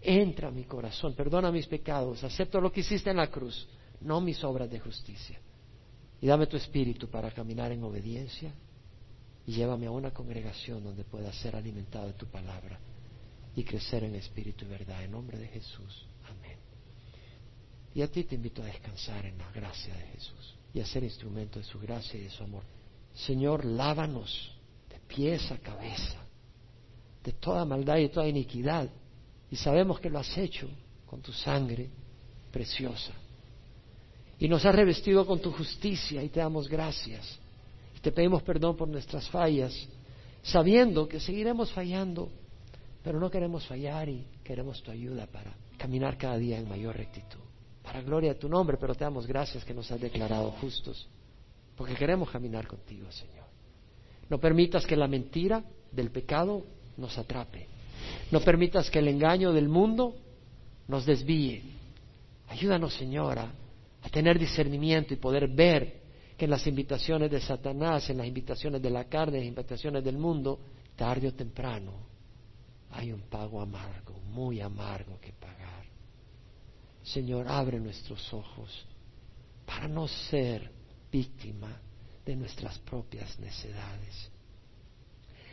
Entra 0.01 0.49
a 0.49 0.51
mi 0.51 0.65
corazón, 0.65 1.15
perdona 1.15 1.53
mis 1.53 1.69
pecados, 1.69 2.25
acepto 2.25 2.61
lo 2.61 2.73
que 2.73 2.81
hiciste 2.81 3.11
en 3.11 3.19
la 3.19 3.29
cruz, 3.29 3.69
no 4.01 4.21
mis 4.21 4.43
obras 4.43 4.69
de 4.69 4.81
justicia. 4.81 5.39
Y 6.21 6.27
dame 6.27 6.49
tu 6.49 6.57
espíritu 6.57 7.09
para 7.09 7.31
caminar 7.31 7.71
en 7.71 7.85
obediencia 7.85 8.53
y 9.47 9.53
llévame 9.53 9.87
a 9.87 9.91
una 9.91 10.13
congregación 10.13 10.85
donde 10.85 11.05
pueda 11.05 11.33
ser 11.33 11.57
alimentado 11.57 12.07
de 12.07 12.13
tu 12.13 12.27
palabra 12.27 12.79
y 13.57 13.65
crecer 13.65 14.05
en 14.05 14.15
espíritu 14.15 14.65
y 14.65 14.69
verdad. 14.69 15.03
En 15.03 15.13
nombre 15.13 15.39
de 15.39 15.49
Jesús. 15.49 16.07
Amén. 16.29 16.59
Y 17.95 18.03
a 18.03 18.09
ti 18.11 18.25
te 18.25 18.37
invito 18.37 18.63
a 18.63 18.67
descansar 18.67 19.27
en 19.27 19.37
la 19.39 19.51
gracia 19.51 19.95
de 19.95 20.07
Jesús 20.15 20.55
y 20.73 20.81
a 20.81 20.87
ser 20.87 21.05
instrumento 21.05 21.59
de 21.59 21.65
su 21.65 21.79
gracia 21.79 22.19
y 22.19 22.25
de 22.25 22.31
su 22.31 22.43
amor. 22.45 22.63
Señor, 23.15 23.65
lávanos 23.65 24.53
de 24.89 24.99
pies 25.01 25.51
a 25.51 25.59
cabeza, 25.59 26.19
de 27.23 27.33
toda 27.33 27.65
maldad 27.65 27.99
y 27.99 28.03
de 28.03 28.09
toda 28.09 28.29
iniquidad. 28.29 28.89
Y 29.51 29.57
sabemos 29.57 30.01
que 30.01 30.09
lo 30.09 30.19
has 30.19 30.39
hecho 30.39 30.69
con 31.07 31.21
tu 31.21 31.33
sangre 31.33 31.91
preciosa. 32.51 33.13
Y 34.39 34.49
nos 34.49 34.65
has 34.65 34.75
revestido 34.75 35.27
con 35.27 35.41
tu 35.41 35.53
justicia 35.53 36.23
y 36.23 36.31
te 36.31 36.41
damos 36.41 36.69
gracias. 36.69 37.39
Te 38.03 38.13
pedimos 38.13 38.43
perdón 38.43 38.77
por 38.77 38.89
nuestras 38.89 39.29
fallas, 39.31 39.73
sabiendo 40.43 41.09
que 41.09 41.21
seguiremos 41.21 41.73
fallando, 41.73 42.31
pero 43.03 43.19
no 43.19 43.31
queremos 43.31 43.67
fallar 43.67 44.09
y 44.09 44.27
queremos 44.45 44.83
tu 44.83 44.91
ayuda 44.91 45.27
para 45.27 45.55
caminar 45.79 46.19
cada 46.19 46.37
día 46.37 46.59
en 46.59 46.69
mayor 46.69 46.97
rectitud 46.97 47.41
para 47.83 48.01
gloria 48.01 48.33
de 48.33 48.39
tu 48.39 48.49
nombre, 48.49 48.77
pero 48.79 48.95
te 48.95 49.05
damos 49.05 49.27
gracias 49.27 49.65
que 49.65 49.75
nos 49.75 49.91
has 49.91 50.01
declarado 50.01 50.51
justos, 50.53 51.07
porque 51.77 51.95
queremos 51.95 52.31
caminar 52.31 52.67
contigo, 52.67 53.11
Señor. 53.11 53.47
No 54.29 54.39
permitas 54.39 54.87
que 54.87 54.97
la 54.97 55.09
mentira 55.09 55.65
del 55.91 56.11
pecado 56.11 56.65
nos 56.97 57.19
atrape. 57.19 57.67
No 58.31 58.41
permitas 58.41 58.91
que 58.91 59.01
el 59.01 59.09
engaño 59.09 59.53
del 59.53 59.69
mundo 59.69 60.15
nos 60.89 61.05
desvíe. 61.05 61.63
Ayúdanos, 62.49 62.95
Señora, 62.95 63.53
a 64.03 64.09
tener 64.09 64.39
discernimiento 64.39 65.13
y 65.13 65.17
poder 65.17 65.49
ver 65.49 66.02
que 66.43 66.47
en 66.47 66.51
las 66.51 66.67
invitaciones 66.67 67.31
de 67.31 67.41
Satanás, 67.41 68.11
en 68.11 68.17
las 68.17 68.27
invitaciones 68.27 68.83
de 68.83 68.91
la 68.91 69.05
carne, 69.05 69.39
en 69.39 69.45
las 69.45 69.49
invitaciones 69.51 70.03
del 70.03 70.19
mundo, 70.19 70.59
tarde 70.97 71.29
o 71.29 71.35
temprano, 71.35 71.93
hay 72.91 73.13
un 73.13 73.21
pago 73.29 73.61
amargo, 73.61 74.19
muy 74.29 74.61
amargo 74.61 75.21
que 75.21 75.33
pagar. 75.35 75.85
Señor, 77.05 77.47
abre 77.47 77.79
nuestros 77.79 78.35
ojos 78.35 78.85
para 79.65 79.87
no 79.87 80.09
ser 80.09 80.69
víctima 81.13 81.81
de 82.27 82.35
nuestras 82.35 82.77
propias 82.81 83.39
necedades. 83.39 84.29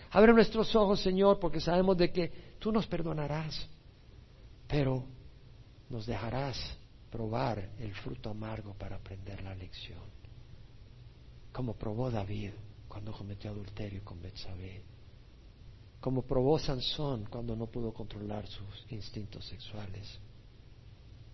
Abre 0.09 0.33
nuestros 0.33 0.75
ojos, 0.75 1.03
Señor, 1.03 1.39
porque 1.39 1.61
sabemos 1.61 1.97
de 1.97 2.11
que 2.11 2.31
tú 2.57 2.71
nos 2.71 2.87
perdonarás, 2.87 3.69
pero 4.67 5.05
nos 5.87 6.07
dejarás 6.07 6.57
probar 7.11 7.73
el 7.77 7.93
fruto 7.93 8.31
amargo 8.31 8.73
para 8.73 8.95
aprender 8.95 9.43
la 9.43 9.53
lección, 9.53 10.17
como 11.59 11.73
probó 11.73 12.09
David 12.09 12.51
cuando 12.87 13.11
cometió 13.11 13.51
adulterio 13.51 14.01
con 14.05 14.21
Betsabé, 14.21 14.81
como 15.99 16.21
probó 16.21 16.57
Sansón 16.57 17.25
cuando 17.29 17.53
no 17.53 17.67
pudo 17.67 17.93
controlar 17.93 18.47
sus 18.47 18.85
instintos 18.89 19.43
sexuales 19.45 20.07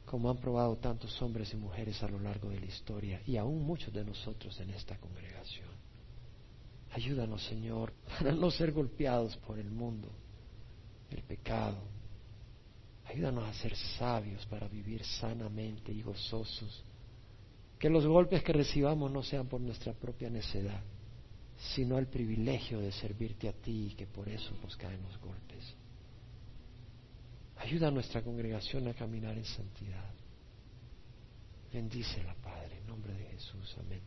como 0.04 0.32
han 0.32 0.38
probado 0.38 0.78
tantos 0.78 1.22
hombres 1.22 1.54
y 1.54 1.58
mujeres 1.58 2.02
a 2.02 2.08
lo 2.08 2.20
largo 2.20 2.50
de 2.50 2.60
la 2.60 2.66
historia 2.66 3.22
y 3.28 3.38
aún 3.38 3.62
muchos 3.68 3.94
de 3.94 4.04
nosotros 4.04 4.60
en 4.60 4.72
esta 4.72 4.98
congregación. 4.98 5.70
Ayúdanos, 6.94 7.46
Señor, 7.46 7.94
para 8.18 8.32
no 8.32 8.50
ser 8.50 8.72
golpeados 8.72 9.38
por 9.38 9.60
el 9.60 9.70
mundo, 9.70 10.10
el 11.12 11.22
pecado. 11.22 11.78
Ayúdanos 13.06 13.48
a 13.48 13.54
ser 13.54 13.76
sabios 13.76 14.44
para 14.48 14.68
vivir 14.68 15.06
sanamente 15.06 15.92
y 15.92 16.02
gozosos. 16.02 16.84
Que 17.80 17.90
los 17.90 18.06
golpes 18.06 18.44
que 18.44 18.54
recibamos 18.54 19.12
no 19.12 19.22
sean 19.24 19.48
por 19.48 19.62
nuestra 19.62 19.94
propia 19.94 20.30
necedad, 20.30 20.82
sino 21.74 21.98
el 21.98 22.08
privilegio 22.08 22.80
de 22.80 22.92
servirte 22.92 23.50
a 23.50 23.54
ti 23.54 23.88
y 23.92 23.96
que 23.96 24.08
por 24.08 24.30
eso 24.30 24.56
nos 24.62 24.76
caen 24.78 25.02
los 25.04 25.18
golpes. 25.20 25.76
Ayuda 27.58 27.88
a 27.88 27.92
nuestra 27.92 28.22
congregación 28.22 28.88
a 28.88 28.94
caminar 28.94 29.38
en 29.38 29.46
santidad. 29.46 30.14
Bendícela, 31.72 32.36
Padre, 32.36 32.78
en 32.78 32.88
nombre 32.88 33.14
de 33.14 33.26
Jesús. 33.26 33.76
Amén. 33.80 34.02